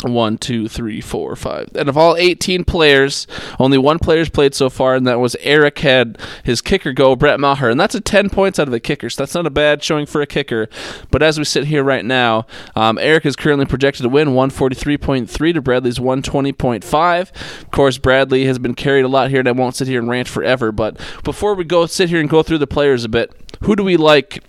One, 0.03 0.38
two, 0.38 0.67
three, 0.67 1.01
four, 1.01 1.36
five. 1.36 1.69
And 1.73 1.89
of 1.89 1.97
all 1.97 2.15
18 2.15 2.63
players, 2.65 3.25
only 3.60 3.79
one 3.79 3.97
player's 3.97 4.29
played 4.29 4.53
so 4.53 4.69
far, 4.69 4.95
and 4.95 5.07
that 5.07 5.19
was 5.19 5.36
Eric 5.39 5.79
had 5.79 6.19
his 6.43 6.62
kicker 6.62 6.93
go, 6.93 7.15
Brett 7.15 7.39
Maher. 7.39 7.69
And 7.69 7.79
that's 7.79 7.95
a 7.95 8.01
10 8.01 8.29
points 8.29 8.60
out 8.60 8.67
of 8.67 8.71
the 8.71 8.79
kicker, 8.79 9.10
so 9.10 9.23
that's 9.23 9.33
not 9.33 9.47
a 9.47 9.51
bad 9.51 9.83
showing 9.83 10.05
for 10.05 10.21
a 10.21 10.27
kicker. 10.27 10.69
But 11.10 11.23
as 11.23 11.39
we 11.39 11.45
sit 11.45 11.65
here 11.65 11.83
right 11.83 12.05
now, 12.05 12.45
um, 12.75 12.99
Eric 12.99 13.25
is 13.25 13.36
currently 13.36 13.65
projected 13.65 14.03
to 14.03 14.10
win 14.10 14.29
143.3 14.29 15.53
to 15.53 15.62
Bradley's 15.62 15.99
120.5. 15.99 17.62
Of 17.62 17.71
course, 17.71 17.97
Bradley 17.97 18.45
has 18.45 18.60
been 18.60 18.75
carried 18.75 19.05
a 19.05 19.10
lot 19.10 19.31
here, 19.31 19.39
and 19.39 19.49
I 19.49 19.53
won't 19.53 19.75
sit 19.75 19.88
here 19.88 19.99
and 19.99 20.10
rant 20.10 20.27
forever. 20.27 20.71
But 20.71 20.99
before 21.23 21.55
we 21.55 21.63
go 21.63 21.88
sit 21.88 22.10
here 22.10 22.19
and 22.19 22.29
go 22.29 22.43
through 22.43 22.60
the 22.60 22.67
players 22.67 23.03
a 23.03 23.10
bit, 23.10 23.33
who 23.62 23.75
do 23.75 23.83
we 23.83 23.97
like 23.97 24.43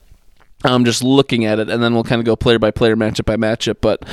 um, 0.64 0.84
just 0.84 1.02
looking 1.02 1.44
at 1.44 1.58
it, 1.58 1.70
and 1.70 1.82
then 1.82 1.94
we'll 1.94 2.04
kind 2.04 2.20
of 2.20 2.26
go 2.26 2.36
player 2.36 2.58
by 2.58 2.70
player, 2.70 2.96
matchup 2.96 3.24
by 3.24 3.36
matchup. 3.36 3.76
But 3.80 4.04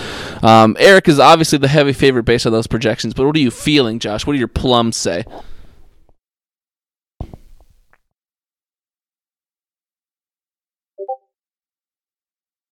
um, 0.44 0.76
Eric 0.80 1.08
is 1.08 1.20
obviously 1.20 1.58
the 1.58 1.68
heavy 1.68 1.94
favorite 1.94 2.24
based 2.24 2.46
on 2.46 2.52
those 2.52 2.68
projections. 2.68 3.14
But 3.14 3.26
what 3.26 3.36
are 3.36 3.40
you 3.40 3.52
feeling, 3.52 4.00
Josh? 4.00 4.26
What 4.26 4.34
do 4.34 4.40
your 4.40 4.48
plums 4.48 4.96
say? 4.96 5.26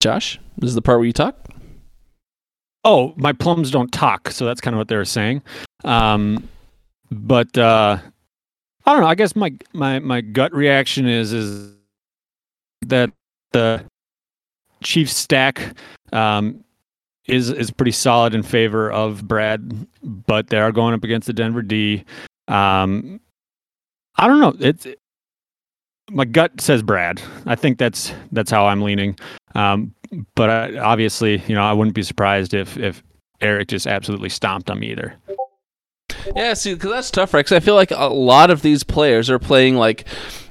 Josh, 0.00 0.38
this 0.58 0.68
is 0.68 0.74
the 0.74 0.82
part 0.82 0.98
where 0.98 1.06
you 1.06 1.14
talk. 1.14 1.34
Oh, 2.84 3.14
my 3.16 3.32
plums 3.32 3.70
don't 3.70 3.90
talk, 3.90 4.30
so 4.30 4.44
that's 4.44 4.60
kind 4.60 4.74
of 4.74 4.78
what 4.78 4.88
they 4.88 4.96
were 4.96 5.06
saying. 5.06 5.42
Um, 5.82 6.46
but 7.10 7.56
uh, 7.56 7.96
I 8.84 8.92
don't 8.92 9.00
know. 9.00 9.06
I 9.06 9.14
guess 9.14 9.34
my 9.34 9.52
my 9.72 9.98
my 10.00 10.20
gut 10.20 10.52
reaction 10.52 11.08
is 11.08 11.32
is 11.32 11.72
that 12.82 13.10
the 13.54 13.84
Chiefs 14.82 15.16
stack 15.16 15.74
um, 16.12 16.62
is 17.26 17.48
is 17.50 17.70
pretty 17.70 17.92
solid 17.92 18.34
in 18.34 18.42
favor 18.42 18.92
of 18.92 19.26
Brad, 19.26 19.86
but 20.02 20.48
they 20.48 20.58
are 20.58 20.72
going 20.72 20.92
up 20.92 21.04
against 21.04 21.26
the 21.26 21.32
Denver 21.32 21.62
D. 21.62 22.04
Um, 22.48 23.20
I 24.16 24.28
don't 24.28 24.40
know. 24.40 24.54
It's 24.60 24.86
my 26.10 26.26
gut 26.26 26.60
says 26.60 26.82
Brad. 26.82 27.22
I 27.46 27.54
think 27.54 27.78
that's 27.78 28.12
that's 28.32 28.50
how 28.50 28.66
I'm 28.66 28.82
leaning. 28.82 29.18
Um, 29.54 29.94
but 30.34 30.50
I, 30.50 30.76
obviously, 30.76 31.42
you 31.46 31.54
know, 31.54 31.62
I 31.62 31.72
wouldn't 31.72 31.94
be 31.94 32.02
surprised 32.02 32.52
if 32.52 32.76
if 32.76 33.02
Eric 33.40 33.68
just 33.68 33.86
absolutely 33.86 34.28
stomped 34.28 34.66
them 34.66 34.84
either. 34.84 35.14
Yeah, 36.36 36.54
see, 36.54 36.74
because 36.74 36.90
that's 36.90 37.10
tough, 37.10 37.32
right? 37.34 37.40
Because 37.40 37.56
I 37.56 37.60
feel 37.60 37.74
like 37.74 37.90
a 37.90 38.06
lot 38.06 38.50
of 38.50 38.62
these 38.62 38.84
players 38.84 39.30
are 39.30 39.38
playing 39.38 39.76
like 39.76 40.06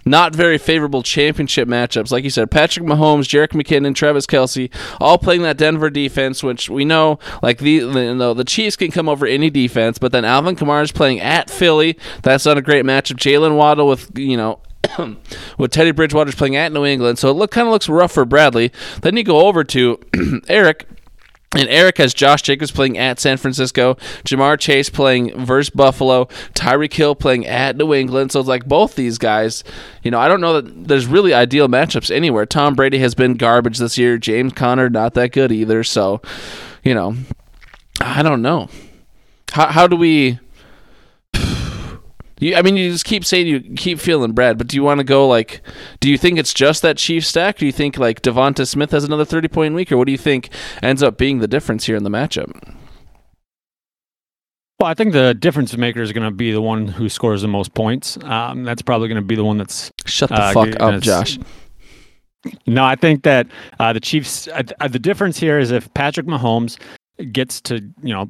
not 0.06 0.36
very 0.36 0.58
favorable 0.58 1.04
championship 1.04 1.68
matchups. 1.68 2.12
Like 2.12 2.24
you 2.24 2.30
said, 2.30 2.52
Patrick 2.52 2.86
Mahomes, 2.86 3.28
Jerick 3.28 3.50
McKinnon, 3.50 3.96
Travis 3.96 4.26
Kelce, 4.26 4.74
all 5.00 5.18
playing 5.18 5.44
that 5.44 5.58
Denver 5.58 5.90
defense, 5.90 6.44
which 6.44 6.70
we 6.70 6.86
know 6.86 7.20
like 7.42 7.60
the 7.60 7.72
you 7.72 8.16
know, 8.16 8.34
the 8.34 8.44
Chiefs 8.44 8.76
can 8.76 8.92
come 8.92 9.10
over 9.10 9.26
any 9.26 9.50
defense, 9.50 9.98
but 9.98 10.12
then 10.12 10.26
Alvin 10.26 10.56
Kamara 10.56 10.84
is 10.84 10.92
playing 10.92 11.20
at 11.20 11.50
Philly. 11.50 11.98
That's 12.22 12.46
not 12.46 12.58
a 12.58 12.62
great 12.62 12.86
matchup. 12.86 13.18
Jaylen 13.18 13.56
Waddle 13.56 13.88
with 13.88 14.18
you 14.18 14.38
know 14.38 14.60
with 15.58 15.72
Teddy 15.72 15.92
Bridgewater's 15.92 16.36
playing 16.36 16.56
at 16.56 16.72
New 16.72 16.86
England, 16.86 17.20
so 17.20 17.30
it 17.30 17.34
look 17.34 17.52
kind 17.52 17.68
of 17.68 17.72
looks 17.72 17.90
rough 17.90 18.12
for 18.12 18.26
Bradley. 18.26 18.72
Then 19.02 19.18
you 19.18 19.24
go 19.24 19.48
over 19.48 19.64
to 19.64 20.00
Eric. 20.48 20.88
And 21.56 21.70
Eric 21.70 22.00
has 22.00 22.14
Josh 22.14 22.42
Jacobs 22.42 22.72
playing 22.72 22.98
at 22.98 23.20
San 23.20 23.38
Francisco, 23.38 23.94
Ja'Marr 24.24 24.60
Chase 24.60 24.90
playing 24.90 25.46
versus 25.46 25.70
Buffalo, 25.70 26.26
Tyreek 26.56 26.94
Hill 26.94 27.14
playing 27.16 27.46
at 27.46 27.78
New 27.78 27.94
England. 27.94 28.32
So 28.32 28.40
it's 28.40 28.50
like 28.50 28.66
both 28.66 28.96
these 28.96 29.20
guys, 29.20 29.64
you 30.02 30.10
know, 30.10 30.20
I 30.20 30.28
don't 30.28 30.42
know 30.42 30.60
that 30.60 30.88
there's 30.88 31.06
really 31.06 31.34
ideal 31.34 31.68
matchups 31.68 32.10
anywhere. 32.10 32.48
Tom 32.48 32.74
Brady 32.74 32.98
has 33.00 33.14
been 33.14 33.36
garbage 33.36 33.78
this 33.78 33.98
year. 33.98 34.18
James 34.18 34.54
Conner 34.54 34.90
not 34.90 35.14
that 35.14 35.32
good 35.32 35.52
either. 35.52 35.84
So, 35.84 36.22
you 36.84 36.96
know, 36.96 37.16
I 38.02 38.24
don't 38.24 38.42
know. 38.42 38.70
How 39.52 39.68
how 39.68 39.88
do 39.88 39.96
we 39.96 40.40
you, 42.44 42.56
I 42.56 42.62
mean, 42.62 42.76
you 42.78 42.92
just 42.92 43.06
keep 43.06 43.24
saying 43.26 43.48
you 43.48 43.60
keep 43.76 44.00
feeling 44.00 44.34
Brad, 44.34 44.58
but 44.58 44.68
do 44.68 44.76
you 44.76 44.84
want 44.84 45.00
to 45.00 45.04
go 45.04 45.28
like? 45.28 45.62
Do 46.00 46.10
you 46.10 46.18
think 46.18 46.40
it's 46.40 46.54
just 46.54 46.82
that 46.82 46.98
Chief 46.98 47.26
stack? 47.26 47.58
Do 47.58 47.66
you 47.66 47.72
think 47.72 47.98
like 47.98 48.22
DeVonta 48.22 48.68
Smith 48.68 48.92
has 48.92 49.04
another 49.04 49.26
thirty 49.26 49.48
point 49.48 49.76
week, 49.76 49.92
or 49.92 49.98
what 49.98 50.06
do 50.06 50.12
you 50.12 50.18
think 50.18 50.50
ends 50.82 51.04
up 51.04 51.18
being 51.18 51.40
the 51.40 51.48
difference 51.48 51.86
here 51.86 51.96
in 51.96 52.04
the 52.04 52.10
matchup? 52.10 52.52
Well, 54.80 54.90
I 54.90 54.96
think 54.96 55.14
the 55.14 55.34
difference 55.34 55.78
maker 55.78 56.02
is 56.02 56.12
going 56.12 56.30
to 56.30 56.36
be 56.36 56.52
the 56.52 56.62
one 56.62 56.88
who 56.88 57.08
scores 57.08 57.42
the 57.42 57.48
most 57.48 57.74
points. 57.74 58.18
Um, 58.24 58.64
that's 58.64 58.82
probably 58.82 59.08
going 59.08 59.22
to 59.22 59.26
be 59.26 59.36
the 59.36 59.46
one 59.46 59.58
that's 59.58 59.92
shut 60.06 60.30
the 60.30 60.42
uh, 60.42 60.52
fuck 60.54 60.80
up, 60.82 61.02
Josh. 61.02 61.40
No, 62.68 62.84
I 62.84 62.96
think 62.96 63.24
that 63.24 63.48
uh, 63.80 63.94
the 63.94 64.02
Chiefs. 64.02 64.50
Uh, 64.50 64.88
the 64.90 65.00
difference 65.00 65.40
here 65.40 65.60
is 65.60 65.72
if 65.72 65.94
Patrick 65.94 66.26
Mahomes 66.26 66.78
gets 67.32 67.62
to 67.62 67.76
you 68.02 68.14
know 68.14 68.30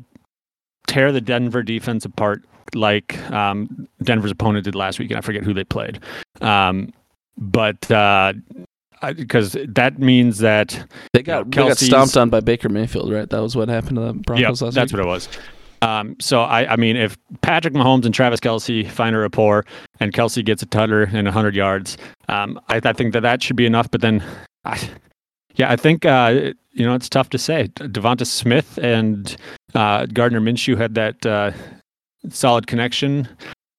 tear 0.87 1.11
the 1.11 1.21
Denver 1.21 1.63
defense 1.63 2.05
apart 2.05 2.43
like 2.75 3.19
um, 3.31 3.87
Denver's 4.03 4.31
opponent 4.31 4.65
did 4.65 4.75
last 4.75 4.99
week, 4.99 5.11
and 5.11 5.17
I 5.17 5.21
forget 5.21 5.43
who 5.43 5.53
they 5.53 5.63
played. 5.63 5.99
Um, 6.41 6.93
but 7.37 7.79
because 7.81 9.55
uh, 9.55 9.65
that 9.69 9.99
means 9.99 10.39
that 10.39 10.87
they 11.13 11.23
got, 11.23 11.49
they 11.51 11.67
got 11.67 11.77
stomped 11.77 12.15
on 12.17 12.29
by 12.29 12.39
Baker 12.39 12.69
Mayfield, 12.69 13.11
right? 13.11 13.29
That 13.29 13.41
was 13.41 13.55
what 13.55 13.69
happened 13.69 13.95
to 13.97 14.01
the 14.01 14.13
Broncos 14.13 14.41
yep, 14.41 14.49
last 14.49 14.59
that's 14.59 14.63
week. 14.63 14.75
That's 14.75 14.93
what 14.93 15.01
it 15.01 15.07
was. 15.07 15.29
Um, 15.83 16.15
so 16.21 16.41
I, 16.43 16.73
I 16.73 16.75
mean, 16.77 16.95
if 16.95 17.17
Patrick 17.41 17.73
Mahomes 17.73 18.05
and 18.05 18.15
Travis 18.15 18.39
Kelce 18.39 18.89
find 18.89 19.13
a 19.15 19.19
rapport, 19.19 19.65
and 19.99 20.13
Kelce 20.13 20.43
gets 20.43 20.63
a 20.63 20.65
tutter 20.65 21.03
and 21.03 21.25
100 21.25 21.55
yards, 21.55 21.97
um, 22.29 22.59
I, 22.69 22.79
I, 22.81 22.93
think 22.93 23.11
that 23.11 23.19
that 23.19 23.43
should 23.43 23.57
be 23.57 23.65
enough. 23.65 23.91
But 23.91 23.99
then, 23.99 24.23
I, 24.63 24.79
yeah, 25.55 25.69
I 25.69 25.75
think 25.75 26.05
uh, 26.05 26.53
you 26.71 26.85
know 26.85 26.95
it's 26.95 27.09
tough 27.09 27.29
to 27.31 27.37
say. 27.37 27.67
DeVonta 27.75 28.25
Smith 28.25 28.79
and 28.81 29.35
uh, 29.75 30.05
Gardner 30.05 30.39
Minshew 30.39 30.77
had 30.77 30.95
that 30.95 31.25
uh, 31.25 31.51
solid 32.29 32.67
connection 32.67 33.27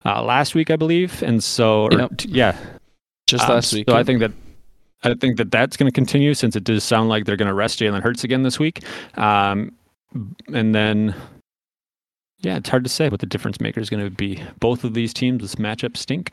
uh, 0.05 0.23
last 0.23 0.55
week, 0.55 0.71
I 0.71 0.77
believe, 0.77 1.23
and 1.23 1.43
so 1.43 1.89
or, 1.91 2.09
yeah, 2.27 2.57
just 3.27 3.45
um, 3.45 3.55
last 3.55 3.73
week. 3.73 3.89
So 3.89 3.97
I 3.97 4.05
think 4.05 4.21
that 4.21 4.33
I 5.03 5.15
think 5.15 5.37
that 5.37 5.51
that's 5.51 5.77
going 5.77 5.91
to 5.91 5.95
continue 5.95 6.35
since 6.35 6.57
it 6.57 6.65
does 6.65 6.85
sound 6.85 7.09
like 7.09 7.25
they're 7.25 7.37
going 7.37 7.49
to 7.49 7.55
rest 7.55 7.81
Jalen 7.81 8.03
Hurts 8.03 8.25
again 8.25 8.43
this 8.43 8.59
week, 8.59 8.83
um, 9.19 9.73
and 10.53 10.75
then 10.75 11.15
yeah, 12.41 12.57
it's 12.57 12.69
hard 12.69 12.85
to 12.85 12.91
say 12.91 13.09
what 13.09 13.21
the 13.21 13.27
difference 13.27 13.61
maker 13.61 13.81
is 13.81 13.89
going 13.89 14.05
to 14.05 14.11
be. 14.11 14.43
Both 14.61 14.85
of 14.85 14.95
these 14.95 15.15
teams, 15.15 15.43
this 15.43 15.55
matchup 15.55 15.97
stink. 15.97 16.33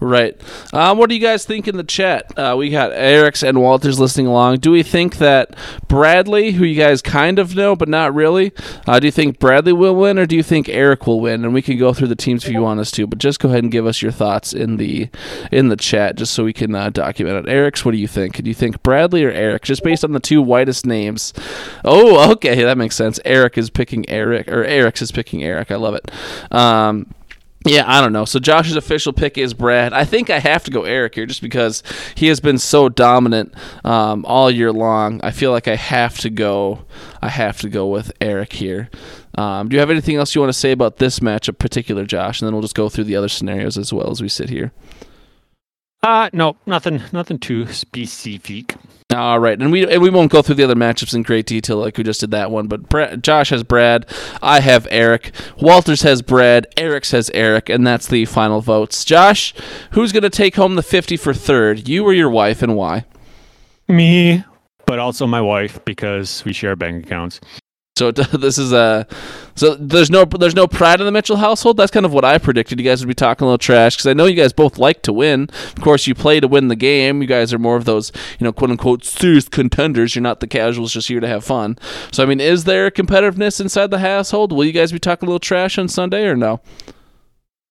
Right. 0.00 0.40
Um, 0.72 0.98
what 0.98 1.08
do 1.08 1.14
you 1.14 1.20
guys 1.20 1.44
think 1.44 1.68
in 1.68 1.76
the 1.76 1.84
chat? 1.84 2.36
Uh, 2.38 2.54
we 2.58 2.70
got 2.70 2.92
Eric's 2.92 3.42
and 3.42 3.60
Walter's 3.60 3.98
listening 3.98 4.26
along. 4.26 4.58
Do 4.58 4.70
we 4.70 4.82
think 4.82 5.18
that 5.18 5.56
Bradley, 5.88 6.52
who 6.52 6.64
you 6.64 6.76
guys 6.76 7.00
kind 7.02 7.38
of 7.38 7.54
know 7.54 7.74
but 7.76 7.88
not 7.88 8.14
really, 8.14 8.52
uh, 8.86 9.00
do 9.00 9.06
you 9.06 9.10
think 9.10 9.38
Bradley 9.38 9.72
will 9.72 9.94
win 9.94 10.18
or 10.18 10.26
do 10.26 10.36
you 10.36 10.42
think 10.42 10.68
Eric 10.68 11.06
will 11.06 11.20
win? 11.20 11.44
And 11.44 11.54
we 11.54 11.62
can 11.62 11.78
go 11.78 11.94
through 11.94 12.08
the 12.08 12.16
teams 12.16 12.44
if 12.44 12.52
you 12.52 12.62
want 12.62 12.80
us 12.80 12.90
to, 12.92 13.06
but 13.06 13.18
just 13.18 13.40
go 13.40 13.48
ahead 13.48 13.62
and 13.62 13.72
give 13.72 13.86
us 13.86 14.02
your 14.02 14.12
thoughts 14.12 14.52
in 14.52 14.76
the 14.76 15.08
in 15.50 15.68
the 15.68 15.76
chat 15.76 16.16
just 16.16 16.32
so 16.34 16.44
we 16.44 16.52
can 16.52 16.74
uh, 16.74 16.90
document 16.90 17.46
it. 17.46 17.50
Eric's, 17.50 17.84
what 17.84 17.92
do 17.92 17.98
you 17.98 18.08
think? 18.08 18.42
Do 18.42 18.48
you 18.48 18.54
think 18.54 18.82
Bradley 18.82 19.24
or 19.24 19.30
Eric? 19.30 19.62
Just 19.62 19.82
based 19.82 20.04
on 20.04 20.12
the 20.12 20.20
two 20.20 20.42
whitest 20.42 20.86
names. 20.86 21.32
Oh, 21.84 22.32
okay, 22.32 22.62
that 22.62 22.78
makes 22.78 22.96
sense. 22.96 23.20
Eric 23.24 23.56
is 23.58 23.70
picking 23.70 24.08
Eric, 24.08 24.48
or 24.48 24.64
Eric's 24.64 25.02
is 25.02 25.12
picking 25.12 25.42
Eric. 25.42 25.70
I 25.70 25.76
love 25.76 25.94
it. 25.94 26.10
Um, 26.52 27.06
yeah, 27.64 27.84
I 27.86 28.00
don't 28.00 28.12
know. 28.12 28.24
So 28.26 28.38
Josh's 28.38 28.76
official 28.76 29.12
pick 29.12 29.38
is 29.38 29.54
Brad. 29.54 29.92
I 29.92 30.04
think 30.04 30.28
I 30.28 30.38
have 30.38 30.64
to 30.64 30.70
go 30.70 30.84
Eric 30.84 31.14
here 31.14 31.26
just 31.26 31.40
because 31.40 31.82
he 32.14 32.26
has 32.28 32.38
been 32.40 32.58
so 32.58 32.88
dominant 32.88 33.54
um, 33.84 34.24
all 34.26 34.50
year 34.50 34.72
long. 34.72 35.20
I 35.22 35.30
feel 35.30 35.50
like 35.50 35.66
I 35.66 35.76
have 35.76 36.18
to 36.18 36.30
go. 36.30 36.84
I 37.22 37.28
have 37.28 37.60
to 37.62 37.70
go 37.70 37.86
with 37.86 38.12
Eric 38.20 38.52
here. 38.52 38.90
Um, 39.36 39.68
do 39.68 39.74
you 39.76 39.80
have 39.80 39.90
anything 39.90 40.16
else 40.16 40.34
you 40.34 40.40
want 40.40 40.52
to 40.52 40.58
say 40.58 40.72
about 40.72 40.98
this 40.98 41.20
matchup, 41.20 41.58
particular, 41.58 42.04
Josh? 42.04 42.40
And 42.40 42.46
then 42.46 42.54
we'll 42.54 42.62
just 42.62 42.74
go 42.74 42.88
through 42.88 43.04
the 43.04 43.16
other 43.16 43.28
scenarios 43.28 43.78
as 43.78 43.92
well 43.92 44.10
as 44.10 44.20
we 44.20 44.28
sit 44.28 44.50
here. 44.50 44.72
Uh 46.02 46.28
no, 46.34 46.58
nothing, 46.66 47.00
nothing 47.12 47.38
too 47.38 47.66
specific. 47.72 48.74
All 49.14 49.38
right, 49.38 49.60
and 49.60 49.70
we 49.70 49.86
and 49.86 50.02
we 50.02 50.10
won't 50.10 50.32
go 50.32 50.42
through 50.42 50.56
the 50.56 50.64
other 50.64 50.74
matchups 50.74 51.14
in 51.14 51.22
great 51.22 51.46
detail 51.46 51.76
like 51.78 51.96
we 51.96 52.04
just 52.04 52.20
did 52.20 52.32
that 52.32 52.50
one. 52.50 52.66
But 52.66 53.22
Josh 53.22 53.50
has 53.50 53.62
Brad, 53.62 54.06
I 54.42 54.60
have 54.60 54.88
Eric, 54.90 55.32
Walters 55.60 56.02
has 56.02 56.20
Brad, 56.20 56.66
Eric 56.76 57.04
says 57.04 57.30
Eric, 57.32 57.68
and 57.68 57.86
that's 57.86 58.08
the 58.08 58.24
final 58.24 58.60
votes. 58.60 59.04
Josh, 59.04 59.54
who's 59.92 60.10
going 60.12 60.24
to 60.24 60.30
take 60.30 60.56
home 60.56 60.74
the 60.74 60.82
fifty 60.82 61.16
for 61.16 61.32
third? 61.32 61.88
You 61.88 62.04
or 62.04 62.12
your 62.12 62.30
wife, 62.30 62.60
and 62.62 62.76
why? 62.76 63.04
Me, 63.86 64.44
but 64.86 64.98
also 64.98 65.26
my 65.26 65.40
wife 65.40 65.84
because 65.84 66.44
we 66.44 66.52
share 66.52 66.74
bank 66.74 67.06
accounts. 67.06 67.40
So 67.96 68.10
this 68.10 68.58
is 68.58 68.72
a 68.72 69.06
so 69.54 69.76
there's 69.76 70.10
no 70.10 70.24
there's 70.24 70.56
no 70.56 70.66
pride 70.66 71.00
in 71.00 71.06
the 71.06 71.12
Mitchell 71.12 71.36
household. 71.36 71.76
That's 71.76 71.92
kind 71.92 72.04
of 72.04 72.12
what 72.12 72.24
I 72.24 72.38
predicted. 72.38 72.80
You 72.80 72.84
guys 72.84 73.00
would 73.00 73.08
be 73.08 73.14
talking 73.14 73.44
a 73.44 73.46
little 73.46 73.58
trash 73.58 73.94
because 73.94 74.06
I 74.06 74.14
know 74.14 74.26
you 74.26 74.34
guys 74.34 74.52
both 74.52 74.78
like 74.78 75.02
to 75.02 75.12
win. 75.12 75.48
Of 75.76 75.80
course, 75.80 76.08
you 76.08 76.14
play 76.14 76.40
to 76.40 76.48
win 76.48 76.66
the 76.66 76.76
game. 76.76 77.22
You 77.22 77.28
guys 77.28 77.54
are 77.54 77.58
more 77.58 77.76
of 77.76 77.84
those 77.84 78.10
you 78.40 78.44
know 78.44 78.52
quote 78.52 78.70
unquote 78.70 79.04
serious 79.04 79.48
contenders. 79.48 80.16
You're 80.16 80.22
not 80.22 80.40
the 80.40 80.48
casuals 80.48 80.92
just 80.92 81.06
here 81.06 81.20
to 81.20 81.28
have 81.28 81.44
fun. 81.44 81.78
So 82.10 82.24
I 82.24 82.26
mean, 82.26 82.40
is 82.40 82.64
there 82.64 82.90
competitiveness 82.90 83.60
inside 83.60 83.92
the 83.92 84.00
household? 84.00 84.50
Will 84.50 84.64
you 84.64 84.72
guys 84.72 84.90
be 84.90 84.98
talking 84.98 85.28
a 85.28 85.30
little 85.30 85.38
trash 85.38 85.78
on 85.78 85.86
Sunday 85.86 86.26
or 86.26 86.34
no? 86.34 86.60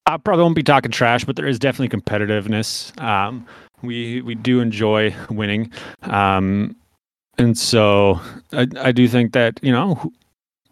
I 0.06 0.18
probably 0.18 0.44
won't 0.44 0.56
be 0.56 0.64
talking 0.64 0.92
trash, 0.92 1.26
but 1.26 1.36
there 1.36 1.48
is 1.48 1.60
definitely 1.60 1.98
competitiveness. 1.98 2.98
Um, 3.02 3.46
we 3.82 4.22
we 4.22 4.36
do 4.36 4.62
enjoy 4.62 5.14
winning. 5.30 5.72
Um, 6.04 6.78
and 7.38 7.58
so 7.58 8.20
I, 8.52 8.68
I 8.80 8.92
do 8.92 9.08
think 9.08 9.34
that, 9.34 9.60
you 9.64 9.72
know, 9.72 10.12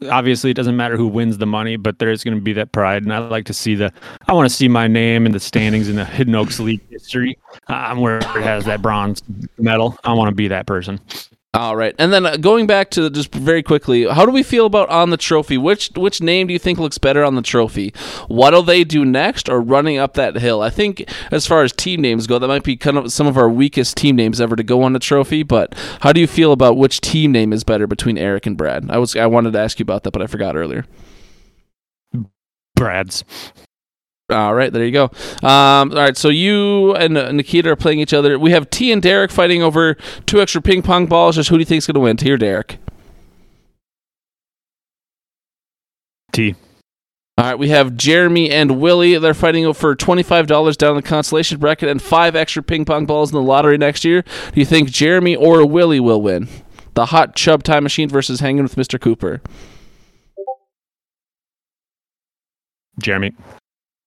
obviously 0.09 0.51
it 0.51 0.55
doesn't 0.55 0.75
matter 0.75 0.97
who 0.97 1.07
wins 1.07 1.37
the 1.37 1.45
money, 1.45 1.75
but 1.75 1.99
there's 1.99 2.23
going 2.23 2.35
to 2.35 2.41
be 2.41 2.53
that 2.53 2.71
pride. 2.71 3.03
And 3.03 3.13
I 3.13 3.19
like 3.19 3.45
to 3.45 3.53
see 3.53 3.75
the, 3.75 3.91
I 4.27 4.33
want 4.33 4.49
to 4.49 4.55
see 4.55 4.67
my 4.67 4.87
name 4.87 5.25
in 5.25 5.31
the 5.31 5.39
standings 5.39 5.89
in 5.89 5.95
the 5.95 6.05
Hidden 6.05 6.35
Oaks 6.35 6.59
League 6.59 6.81
history. 6.89 7.37
I'm 7.67 7.99
where 7.99 8.17
it 8.17 8.23
has 8.23 8.65
that 8.65 8.81
bronze 8.81 9.21
medal. 9.57 9.97
I 10.03 10.13
want 10.13 10.29
to 10.29 10.35
be 10.35 10.47
that 10.47 10.65
person. 10.65 10.99
All 11.53 11.75
right, 11.75 11.93
and 11.99 12.13
then 12.13 12.25
uh, 12.25 12.37
going 12.37 12.65
back 12.65 12.91
to 12.91 13.09
just 13.09 13.35
very 13.35 13.61
quickly, 13.61 14.07
how 14.07 14.25
do 14.25 14.31
we 14.31 14.41
feel 14.41 14.65
about 14.65 14.87
on 14.87 15.09
the 15.09 15.17
trophy? 15.17 15.57
Which 15.57 15.91
which 15.97 16.21
name 16.21 16.47
do 16.47 16.53
you 16.53 16.59
think 16.59 16.79
looks 16.79 16.97
better 16.97 17.25
on 17.25 17.35
the 17.35 17.41
trophy? 17.41 17.93
What'll 18.29 18.63
they 18.63 18.85
do 18.85 19.03
next, 19.03 19.49
or 19.49 19.59
running 19.59 19.97
up 19.97 20.13
that 20.13 20.37
hill? 20.37 20.61
I 20.61 20.69
think 20.69 21.11
as 21.29 21.45
far 21.45 21.63
as 21.63 21.73
team 21.73 21.99
names 21.99 22.25
go, 22.25 22.39
that 22.39 22.47
might 22.47 22.63
be 22.63 22.77
kind 22.77 22.97
of 22.97 23.11
some 23.11 23.27
of 23.27 23.35
our 23.35 23.49
weakest 23.49 23.97
team 23.97 24.15
names 24.15 24.39
ever 24.39 24.55
to 24.55 24.63
go 24.63 24.81
on 24.83 24.93
the 24.93 24.99
trophy. 24.99 25.43
But 25.43 25.75
how 25.99 26.13
do 26.13 26.21
you 26.21 26.27
feel 26.27 26.53
about 26.53 26.77
which 26.77 27.01
team 27.01 27.33
name 27.33 27.51
is 27.51 27.65
better 27.65 27.85
between 27.85 28.17
Eric 28.17 28.45
and 28.45 28.55
Brad? 28.55 28.89
I 28.89 28.97
was 28.97 29.17
I 29.17 29.25
wanted 29.25 29.51
to 29.51 29.59
ask 29.59 29.77
you 29.77 29.83
about 29.83 30.03
that, 30.03 30.11
but 30.11 30.21
I 30.21 30.27
forgot 30.27 30.55
earlier. 30.55 30.85
Brad's. 32.77 33.25
All 34.31 34.53
right, 34.55 34.71
there 34.71 34.85
you 34.85 34.91
go. 34.91 35.05
Um, 35.45 35.91
all 35.91 35.97
right, 35.97 36.15
so 36.15 36.29
you 36.29 36.95
and 36.95 37.13
Nikita 37.13 37.71
are 37.71 37.75
playing 37.75 37.99
each 37.99 38.13
other. 38.13 38.39
We 38.39 38.51
have 38.51 38.69
T 38.69 38.91
and 38.91 39.01
Derek 39.01 39.29
fighting 39.29 39.61
over 39.61 39.95
two 40.25 40.41
extra 40.41 40.61
ping 40.61 40.81
pong 40.81 41.07
balls. 41.07 41.35
Just 41.35 41.49
who 41.49 41.57
do 41.57 41.59
you 41.59 41.65
think 41.65 41.79
is 41.79 41.87
going 41.87 41.95
to 41.95 41.99
win, 41.99 42.17
T 42.17 42.31
or 42.31 42.37
Derek? 42.37 42.77
T. 46.31 46.55
All 47.37 47.45
right, 47.45 47.59
we 47.59 47.69
have 47.69 47.97
Jeremy 47.97 48.51
and 48.51 48.79
Willie. 48.79 49.17
They're 49.17 49.33
fighting 49.33 49.73
for 49.73 49.95
$25 49.95 50.77
down 50.77 50.95
the 50.95 51.01
consolation 51.01 51.59
bracket 51.59 51.89
and 51.89 52.01
five 52.01 52.35
extra 52.35 52.61
ping 52.61 52.85
pong 52.85 53.05
balls 53.05 53.31
in 53.31 53.35
the 53.35 53.41
lottery 53.41 53.77
next 53.77 54.05
year. 54.05 54.21
Do 54.21 54.59
you 54.59 54.65
think 54.65 54.91
Jeremy 54.91 55.35
or 55.35 55.65
Willie 55.65 55.99
will 55.99 56.21
win? 56.21 56.47
The 56.93 57.07
hot 57.07 57.35
chub 57.35 57.63
time 57.63 57.83
machine 57.83 58.09
versus 58.09 58.41
hanging 58.41 58.63
with 58.63 58.75
Mr. 58.75 58.99
Cooper. 58.99 59.41
Jeremy. 63.01 63.33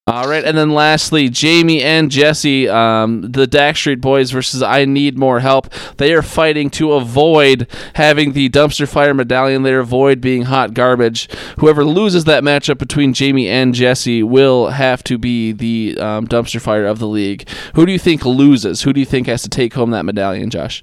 All 0.06 0.28
right, 0.28 0.44
and 0.44 0.54
then 0.58 0.68
lastly, 0.74 1.30
Jamie 1.30 1.82
and 1.82 2.10
Jesse, 2.10 2.68
um, 2.68 3.22
the 3.22 3.46
Dak 3.46 3.74
Street 3.74 4.02
Boys 4.02 4.30
versus 4.32 4.62
I 4.62 4.84
Need 4.84 5.16
More 5.16 5.40
Help. 5.40 5.72
They 5.96 6.12
are 6.12 6.20
fighting 6.20 6.68
to 6.70 6.92
avoid 6.92 7.66
having 7.94 8.34
the 8.34 8.50
dumpster 8.50 8.86
fire 8.86 9.14
medallion. 9.14 9.62
They 9.62 9.72
avoid 9.72 10.20
being 10.20 10.42
hot 10.42 10.74
garbage. 10.74 11.30
Whoever 11.58 11.86
loses 11.86 12.24
that 12.24 12.42
matchup 12.44 12.76
between 12.76 13.14
Jamie 13.14 13.48
and 13.48 13.72
Jesse 13.74 14.22
will 14.22 14.68
have 14.68 15.02
to 15.04 15.16
be 15.16 15.52
the 15.52 15.96
um, 15.98 16.28
dumpster 16.28 16.60
fire 16.60 16.84
of 16.84 16.98
the 16.98 17.08
league. 17.08 17.48
Who 17.74 17.86
do 17.86 17.92
you 17.92 17.98
think 17.98 18.26
loses? 18.26 18.82
Who 18.82 18.92
do 18.92 19.00
you 19.00 19.06
think 19.06 19.26
has 19.26 19.40
to 19.44 19.48
take 19.48 19.72
home 19.72 19.92
that 19.92 20.04
medallion, 20.04 20.50
Josh? 20.50 20.82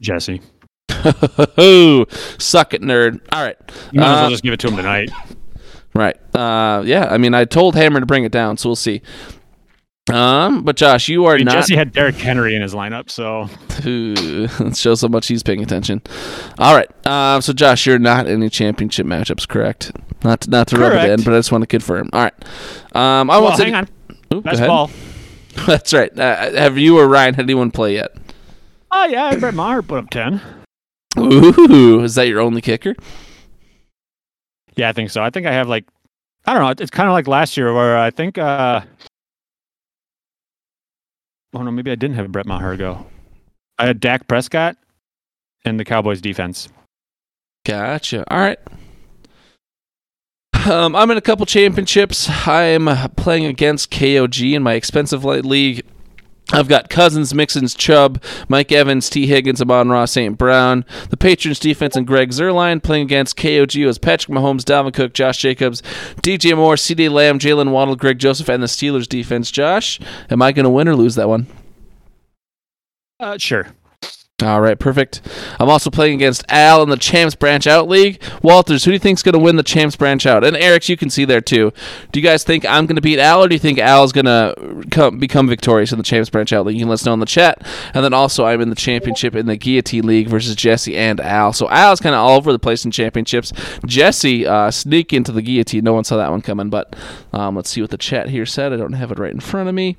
Jesse. 0.00 0.40
Suck 0.88 2.74
it, 2.74 2.82
nerd. 2.82 3.20
All 3.32 3.42
right. 3.42 3.56
You 3.90 3.98
might 4.00 4.06
as 4.12 4.18
Uh, 4.18 4.20
well 4.20 4.30
just 4.30 4.44
give 4.44 4.52
it 4.52 4.60
to 4.60 4.68
him 4.68 4.76
tonight. 4.76 5.10
Right. 5.94 6.18
Uh, 6.36 6.82
yeah. 6.82 7.08
I 7.10 7.18
mean, 7.18 7.34
I 7.34 7.44
told 7.44 7.74
Hammer 7.74 8.00
to 8.00 8.06
bring 8.06 8.24
it 8.24 8.32
down, 8.32 8.56
so 8.56 8.68
we'll 8.68 8.76
see. 8.76 9.02
Um, 10.12 10.62
but 10.62 10.76
Josh, 10.76 11.08
you 11.08 11.24
are 11.24 11.34
I 11.34 11.38
mean, 11.38 11.46
not. 11.46 11.54
Jesse 11.54 11.74
had 11.74 11.90
Derrick 11.92 12.14
Henry 12.14 12.54
in 12.54 12.62
his 12.62 12.74
lineup, 12.74 13.10
so 13.10 13.44
that 13.82 14.76
shows 14.76 15.02
how 15.02 15.08
much 15.08 15.26
he's 15.26 15.42
paying 15.42 15.62
attention. 15.62 16.00
All 16.58 16.76
right. 16.76 17.06
Um, 17.06 17.42
so 17.42 17.52
Josh, 17.52 17.86
you're 17.86 17.98
not 17.98 18.26
in 18.26 18.34
any 18.34 18.48
championship 18.48 19.04
matchups, 19.06 19.48
correct? 19.48 19.90
Not 20.22 20.42
to, 20.42 20.50
not 20.50 20.68
to 20.68 20.78
rub 20.78 20.92
it 20.92 21.10
in, 21.10 21.24
but 21.24 21.34
I 21.34 21.38
just 21.38 21.50
want 21.50 21.62
to 21.62 21.66
confirm. 21.66 22.08
All 22.12 22.22
right. 22.22 22.34
Um, 22.94 23.30
I 23.30 23.38
well, 23.38 23.42
won't 23.44 23.56
say. 23.56 23.64
hang 23.64 23.74
on. 23.74 23.88
Ooh, 24.32 24.42
Best 24.42 24.60
ball. 24.60 24.90
That's 25.66 25.92
right. 25.92 26.16
Uh, 26.16 26.52
have 26.52 26.78
you 26.78 26.98
or 26.98 27.08
Ryan 27.08 27.34
had 27.34 27.44
anyone 27.44 27.70
play 27.70 27.94
yet? 27.94 28.14
Oh 28.92 29.06
yeah, 29.06 29.24
I 29.24 29.36
bet 29.36 29.54
Maher 29.54 29.82
put 29.82 29.98
up 29.98 30.10
ten. 30.10 30.40
Ooh, 31.18 32.02
is 32.02 32.14
that 32.14 32.28
your 32.28 32.40
only 32.40 32.60
kicker? 32.60 32.94
Yeah, 34.76 34.88
I 34.88 34.92
think 34.92 35.10
so. 35.10 35.22
I 35.22 35.30
think 35.30 35.46
I 35.46 35.52
have 35.52 35.68
like 35.68 35.86
I 36.46 36.54
don't 36.54 36.62
know. 36.62 36.82
It's 36.82 36.90
kind 36.90 37.08
of 37.08 37.12
like 37.12 37.26
last 37.26 37.56
year 37.56 37.72
where 37.74 37.98
I 37.98 38.10
think 38.10 38.38
uh 38.38 38.82
oh 41.54 41.62
no, 41.62 41.70
maybe 41.70 41.90
I 41.90 41.96
didn't 41.96 42.16
have 42.16 42.30
Brett 42.30 42.46
Maher 42.46 42.76
go. 42.76 43.06
I 43.78 43.86
had 43.86 44.00
Dak 44.00 44.28
Prescott 44.28 44.76
and 45.64 45.78
the 45.78 45.84
Cowboys 45.84 46.20
defense. 46.20 46.68
Gotcha. 47.64 48.24
All 48.32 48.38
right. 48.38 48.58
Um, 50.66 50.96
I'm 50.96 51.10
in 51.10 51.16
a 51.16 51.20
couple 51.20 51.46
championships. 51.46 52.28
I'm 52.46 52.86
playing 53.12 53.44
against 53.44 53.90
KOG 53.90 54.54
in 54.54 54.62
my 54.62 54.74
expensive 54.74 55.24
light 55.24 55.44
league. 55.44 55.84
I've 56.52 56.68
got 56.68 56.90
Cousins, 56.90 57.34
Mixon's, 57.34 57.74
Chubb, 57.74 58.22
Mike 58.48 58.70
Evans, 58.70 59.10
Tee 59.10 59.26
Higgins, 59.26 59.60
Amon 59.60 59.88
Ross, 59.88 60.12
St. 60.12 60.38
Brown, 60.38 60.84
the 61.10 61.16
Patriots 61.16 61.58
defense, 61.58 61.96
and 61.96 62.06
Greg 62.06 62.30
Zuerlein 62.30 62.80
playing 62.80 63.02
against 63.02 63.36
KOG 63.36 63.86
as 63.88 63.98
Patrick 63.98 64.36
Mahomes, 64.36 64.62
Dalvin 64.62 64.94
Cook, 64.94 65.12
Josh 65.12 65.38
Jacobs, 65.38 65.82
DJ 66.22 66.56
Moore, 66.56 66.76
CeeDee 66.76 67.10
Lamb, 67.10 67.40
Jaylen 67.40 67.72
Waddle, 67.72 67.96
Greg 67.96 68.18
Joseph, 68.18 68.48
and 68.48 68.62
the 68.62 68.68
Steelers 68.68 69.08
defense. 69.08 69.50
Josh, 69.50 69.98
am 70.30 70.40
I 70.40 70.52
going 70.52 70.64
to 70.64 70.70
win 70.70 70.86
or 70.86 70.94
lose 70.94 71.16
that 71.16 71.28
one? 71.28 71.48
Uh 73.18 73.38
sure. 73.38 73.68
All 74.42 74.60
right, 74.60 74.78
perfect. 74.78 75.22
I'm 75.58 75.70
also 75.70 75.88
playing 75.88 76.16
against 76.16 76.44
Al 76.50 76.82
in 76.82 76.90
the 76.90 76.98
Champs 76.98 77.34
Branch 77.34 77.66
Out 77.66 77.88
League. 77.88 78.22
Walters, 78.42 78.84
who 78.84 78.90
do 78.90 78.92
you 78.92 78.98
think's 78.98 79.22
going 79.22 79.32
to 79.32 79.38
win 79.38 79.56
the 79.56 79.62
Champs 79.62 79.96
Branch 79.96 80.26
Out? 80.26 80.44
And 80.44 80.54
Eric, 80.54 80.90
you 80.90 80.96
can 80.98 81.08
see 81.08 81.24
there 81.24 81.40
too. 81.40 81.72
Do 82.12 82.20
you 82.20 82.26
guys 82.26 82.44
think 82.44 82.66
I'm 82.66 82.84
going 82.84 82.96
to 82.96 83.02
beat 83.02 83.18
Al, 83.18 83.42
or 83.42 83.48
do 83.48 83.54
you 83.54 83.58
think 83.58 83.78
Al's 83.78 84.12
going 84.12 84.26
to 84.26 84.84
come, 84.90 85.18
become 85.18 85.48
victorious 85.48 85.90
in 85.90 85.96
the 85.96 86.04
Champs 86.04 86.28
Branch 86.28 86.52
Out 86.52 86.66
League? 86.66 86.76
You 86.76 86.82
can 86.82 86.90
let 86.90 86.96
us 86.96 87.06
know 87.06 87.14
in 87.14 87.20
the 87.20 87.24
chat. 87.24 87.66
And 87.94 88.04
then 88.04 88.12
also, 88.12 88.44
I'm 88.44 88.60
in 88.60 88.68
the 88.68 88.76
championship 88.76 89.34
in 89.34 89.46
the 89.46 89.56
Guillotine 89.56 90.06
League 90.06 90.28
versus 90.28 90.54
Jesse 90.54 90.98
and 90.98 91.18
Al. 91.18 91.54
So 91.54 91.70
Al's 91.70 92.00
kind 92.00 92.14
of 92.14 92.20
all 92.20 92.36
over 92.36 92.52
the 92.52 92.58
place 92.58 92.84
in 92.84 92.90
championships. 92.90 93.54
Jesse 93.86 94.46
uh, 94.46 94.70
sneak 94.70 95.14
into 95.14 95.32
the 95.32 95.40
Guillotine. 95.40 95.82
No 95.82 95.94
one 95.94 96.04
saw 96.04 96.18
that 96.18 96.30
one 96.30 96.42
coming, 96.42 96.68
but 96.68 96.94
um, 97.32 97.56
let's 97.56 97.70
see 97.70 97.80
what 97.80 97.88
the 97.88 97.96
chat 97.96 98.28
here 98.28 98.44
said. 98.44 98.74
I 98.74 98.76
don't 98.76 98.92
have 98.92 99.10
it 99.10 99.18
right 99.18 99.32
in 99.32 99.40
front 99.40 99.70
of 99.70 99.74
me. 99.74 99.96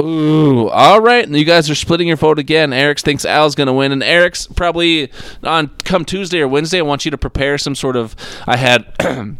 Ooh, 0.00 0.68
all 0.70 1.00
right. 1.00 1.24
And 1.24 1.36
you 1.36 1.44
guys 1.44 1.70
are 1.70 1.74
splitting 1.76 2.08
your 2.08 2.16
vote 2.16 2.40
again. 2.40 2.72
Eric's 2.72 3.02
thinks 3.02 3.24
Al's 3.24 3.54
going 3.54 3.68
to 3.68 3.72
win, 3.72 3.92
and 3.92 4.02
Eric's 4.02 4.48
probably 4.48 5.08
on 5.44 5.68
come 5.84 6.04
Tuesday 6.04 6.40
or 6.40 6.48
Wednesday. 6.48 6.80
I 6.80 6.82
want 6.82 7.04
you 7.04 7.12
to 7.12 7.18
prepare 7.18 7.58
some 7.58 7.76
sort 7.76 7.96
of. 7.96 8.16
I 8.46 8.56
had. 8.56 8.86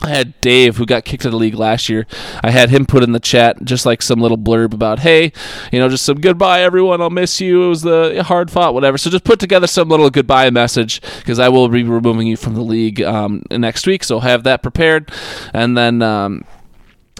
I 0.00 0.10
had 0.10 0.40
Dave, 0.40 0.76
who 0.76 0.86
got 0.86 1.04
kicked 1.04 1.24
out 1.24 1.30
of 1.30 1.32
the 1.32 1.38
league 1.38 1.56
last 1.56 1.88
year. 1.88 2.06
I 2.44 2.50
had 2.50 2.70
him 2.70 2.86
put 2.86 3.02
in 3.02 3.10
the 3.10 3.18
chat 3.18 3.64
just 3.64 3.84
like 3.84 4.00
some 4.00 4.20
little 4.20 4.38
blurb 4.38 4.72
about, 4.72 5.00
hey, 5.00 5.32
you 5.72 5.80
know, 5.80 5.88
just 5.88 6.04
some 6.04 6.20
goodbye, 6.20 6.62
everyone. 6.62 7.02
I'll 7.02 7.10
miss 7.10 7.40
you. 7.40 7.64
It 7.64 7.68
was 7.68 7.82
the 7.82 8.22
hard 8.24 8.48
fought, 8.48 8.74
whatever. 8.74 8.96
So 8.96 9.10
just 9.10 9.24
put 9.24 9.40
together 9.40 9.66
some 9.66 9.88
little 9.88 10.08
goodbye 10.08 10.50
message 10.50 11.00
because 11.18 11.40
I 11.40 11.48
will 11.48 11.68
be 11.68 11.82
removing 11.82 12.28
you 12.28 12.36
from 12.36 12.54
the 12.54 12.62
league 12.62 13.02
um, 13.02 13.42
next 13.50 13.88
week. 13.88 14.04
So 14.04 14.20
have 14.20 14.44
that 14.44 14.62
prepared, 14.62 15.10
and 15.52 15.76
then. 15.76 16.00
Um, 16.00 16.44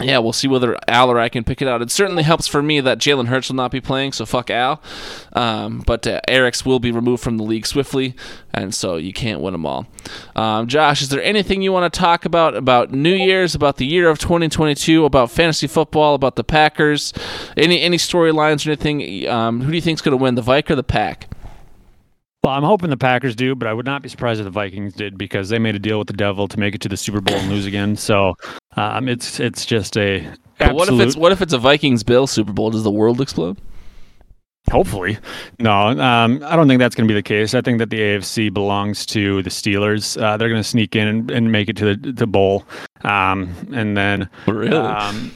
yeah, 0.00 0.18
we'll 0.18 0.32
see 0.32 0.48
whether 0.48 0.78
Al 0.86 1.10
or 1.10 1.18
I 1.18 1.28
can 1.28 1.44
pick 1.44 1.60
it 1.60 1.68
out. 1.68 1.82
It 1.82 1.90
certainly 1.90 2.22
helps 2.22 2.46
for 2.46 2.62
me 2.62 2.80
that 2.80 2.98
Jalen 2.98 3.26
Hurts 3.26 3.48
will 3.48 3.56
not 3.56 3.70
be 3.70 3.80
playing, 3.80 4.12
so 4.12 4.26
fuck 4.26 4.50
Al. 4.50 4.80
Um, 5.32 5.82
but 5.86 6.06
uh, 6.06 6.20
Eric's 6.28 6.64
will 6.64 6.78
be 6.78 6.92
removed 6.92 7.22
from 7.22 7.36
the 7.36 7.42
league 7.42 7.66
swiftly, 7.66 8.14
and 8.52 8.74
so 8.74 8.96
you 8.96 9.12
can't 9.12 9.40
win 9.40 9.52
them 9.52 9.66
all. 9.66 9.86
Um, 10.36 10.66
Josh, 10.66 11.02
is 11.02 11.08
there 11.08 11.22
anything 11.22 11.62
you 11.62 11.72
want 11.72 11.92
to 11.92 11.98
talk 11.98 12.24
about 12.24 12.54
about 12.54 12.92
New 12.92 13.14
Year's, 13.14 13.54
about 13.54 13.76
the 13.76 13.86
year 13.86 14.08
of 14.08 14.18
2022, 14.18 15.04
about 15.04 15.30
fantasy 15.30 15.66
football, 15.66 16.14
about 16.14 16.36
the 16.36 16.44
Packers? 16.44 17.12
Any 17.56 17.80
any 17.80 17.96
storylines 17.96 18.66
or 18.66 18.70
anything? 18.70 19.28
Um, 19.28 19.62
who 19.62 19.70
do 19.70 19.76
you 19.76 19.82
think's 19.82 20.02
going 20.02 20.16
to 20.16 20.22
win, 20.22 20.34
the 20.34 20.42
Vike 20.42 20.70
or 20.70 20.74
the 20.74 20.82
Pack? 20.82 21.27
Well, 22.44 22.54
I'm 22.54 22.62
hoping 22.62 22.90
the 22.90 22.96
Packers 22.96 23.34
do, 23.34 23.54
but 23.54 23.66
I 23.66 23.72
would 23.72 23.86
not 23.86 24.00
be 24.00 24.08
surprised 24.08 24.40
if 24.40 24.44
the 24.44 24.50
Vikings 24.50 24.94
did 24.94 25.18
because 25.18 25.48
they 25.48 25.58
made 25.58 25.74
a 25.74 25.80
deal 25.80 25.98
with 25.98 26.06
the 26.06 26.14
devil 26.14 26.46
to 26.48 26.58
make 26.58 26.74
it 26.74 26.80
to 26.82 26.88
the 26.88 26.96
Super 26.96 27.20
Bowl 27.20 27.36
and 27.36 27.50
lose 27.50 27.66
again. 27.66 27.96
So 27.96 28.36
um, 28.76 29.08
it's 29.08 29.40
it's 29.40 29.66
just 29.66 29.96
a 29.96 30.26
But 30.58 30.74
what 30.74 30.88
if 30.88 31.00
it's 31.00 31.16
what 31.16 31.32
if 31.32 31.42
it's 31.42 31.52
a 31.52 31.58
Vikings 31.58 32.04
Bill 32.04 32.26
Super 32.26 32.52
Bowl? 32.52 32.70
Does 32.70 32.84
the 32.84 32.92
world 32.92 33.20
explode? 33.20 33.58
Hopefully, 34.70 35.18
no. 35.58 35.72
Um, 35.72 36.42
I 36.44 36.54
don't 36.54 36.68
think 36.68 36.78
that's 36.78 36.94
going 36.94 37.08
to 37.08 37.12
be 37.12 37.18
the 37.18 37.22
case. 37.22 37.54
I 37.54 37.60
think 37.60 37.78
that 37.78 37.90
the 37.90 37.98
AFC 37.98 38.52
belongs 38.52 39.06
to 39.06 39.42
the 39.42 39.50
Steelers. 39.50 40.20
Uh, 40.20 40.36
they're 40.36 40.50
going 40.50 40.62
to 40.62 40.68
sneak 40.68 40.94
in 40.94 41.08
and, 41.08 41.30
and 41.30 41.50
make 41.50 41.68
it 41.68 41.76
to 41.78 41.96
the, 41.96 42.12
the 42.12 42.26
bowl, 42.26 42.64
um, 43.02 43.54
and 43.72 43.96
then. 43.96 44.28
Really? 44.46 44.76
Um, 44.76 45.34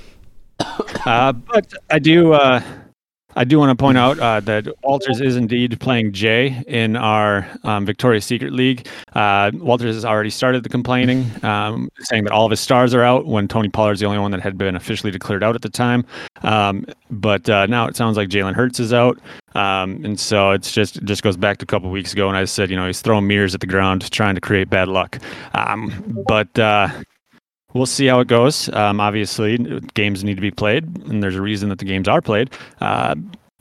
uh, 1.07 1.33
but 1.33 1.73
I 1.91 1.99
do. 1.99 2.33
Uh, 2.33 2.63
I 3.35 3.45
do 3.45 3.59
want 3.59 3.71
to 3.71 3.83
point 3.83 3.99
out 3.99 4.19
uh, 4.19 4.41
that 4.41 4.67
Walters 4.83 5.21
is 5.21 5.37
indeed 5.37 5.79
playing 5.81 6.13
Jay 6.13 6.63
in 6.67 6.97
our 6.97 7.47
um, 7.65 7.87
Victoria's 7.87 8.25
Secret 8.25 8.53
League. 8.53 8.87
Uh, 9.15 9.51
Walters 9.55 9.95
has 9.95 10.05
already 10.05 10.31
started 10.31 10.63
the 10.63 10.69
complaining, 10.69 11.31
um, 11.45 11.89
saying 12.01 12.25
that 12.25 12.33
all 12.33 12.45
of 12.45 12.51
his 12.51 12.61
stars 12.61 12.95
are 12.95 13.03
out 13.03 13.27
when 13.27 13.49
Tony 13.49 13.69
Pollard's 13.69 14.01
the 14.01 14.07
only 14.07 14.19
one 14.19 14.31
that 14.33 14.41
had 14.41 14.59
been 14.59 14.77
officially 14.77 15.11
declared 15.11 15.43
out 15.43 15.55
at 15.55 15.63
the 15.63 15.71
time. 15.71 16.05
Um, 16.43 16.85
but 17.11 17.49
uh, 17.49 17.67
now 17.67 17.87
it 17.87 17.97
sounds 17.97 18.17
like 18.17 18.29
Jalen 18.29 18.55
Hurts 18.55 18.81
is 18.81 18.93
out, 18.93 19.19
um, 19.55 20.05
and 20.05 20.19
so 20.19 20.51
it's 20.51 20.73
just 20.73 20.97
it 20.97 21.05
just 21.05 21.23
goes 21.23 21.37
back 21.37 21.59
to 21.59 21.65
a 21.65 21.67
couple 21.67 21.91
weeks 21.91 22.13
ago 22.13 22.27
when 22.27 22.37
I 22.37 22.45
said 22.45 22.71
you 22.71 22.77
know 22.77 22.87
he's 22.87 23.01
throwing 23.01 23.27
mirrors 23.27 23.55
at 23.55 23.61
the 23.61 23.67
ground 23.67 24.11
trying 24.11 24.35
to 24.35 24.41
create 24.41 24.69
bad 24.69 24.89
luck. 24.89 25.19
Um, 25.55 26.23
but 26.27 26.59
uh, 26.59 26.89
we'll 27.75 27.87
see 27.87 28.07
how 28.07 28.21
it 28.21 28.29
goes. 28.29 28.69
Um, 28.71 29.01
obviously, 29.01 29.59
games 29.95 30.25
need 30.25 30.37
to 30.37 30.41
be 30.41 30.51
played, 30.51 30.85
and 31.09 31.23
there's 31.23 31.37
a 31.37 31.43
reason 31.43 31.69
that 31.69 31.79
the 31.79 31.85
games 31.85 32.09
are 32.09 32.21
played. 32.21 32.51
Uh, 32.81 33.15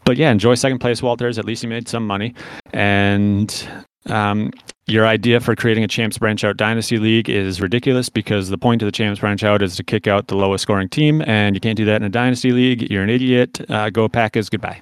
but 0.04 0.18
yeah, 0.18 0.32
enjoy 0.32 0.56
second 0.56 0.80
place, 0.80 1.02
Walters. 1.02 1.38
At 1.38 1.46
least 1.46 1.64
you 1.64 1.70
made 1.70 1.88
some 1.88 2.06
money. 2.06 2.34
And 2.74 3.68
um, 4.08 4.52
your 4.88 5.06
idea 5.06 5.40
for 5.40 5.56
creating 5.56 5.84
a 5.84 5.88
Champs 5.88 6.18
Branch 6.18 6.44
Out 6.44 6.58
Dynasty 6.58 6.98
League 6.98 7.30
is 7.30 7.62
ridiculous 7.62 8.10
because 8.10 8.50
the 8.50 8.58
point 8.58 8.82
of 8.82 8.88
the 8.88 8.92
Champs 8.92 9.20
Branch 9.20 9.44
Out 9.44 9.62
is 9.62 9.76
to 9.76 9.84
kick 9.84 10.08
out 10.08 10.28
the 10.28 10.36
lowest 10.36 10.64
scoring 10.64 10.90
team, 10.90 11.22
and 11.28 11.56
you 11.56 11.60
can't 11.60 11.78
do 11.78 11.86
that 11.86 11.98
in 11.98 12.04
a 12.04 12.10
Dynasty 12.10 12.52
League. 12.52 12.90
You're 12.90 13.04
an 13.04 13.10
idiot. 13.10 13.62
Uh, 13.70 13.90
go 13.90 14.10
Packers. 14.10 14.50
Goodbye. 14.50 14.82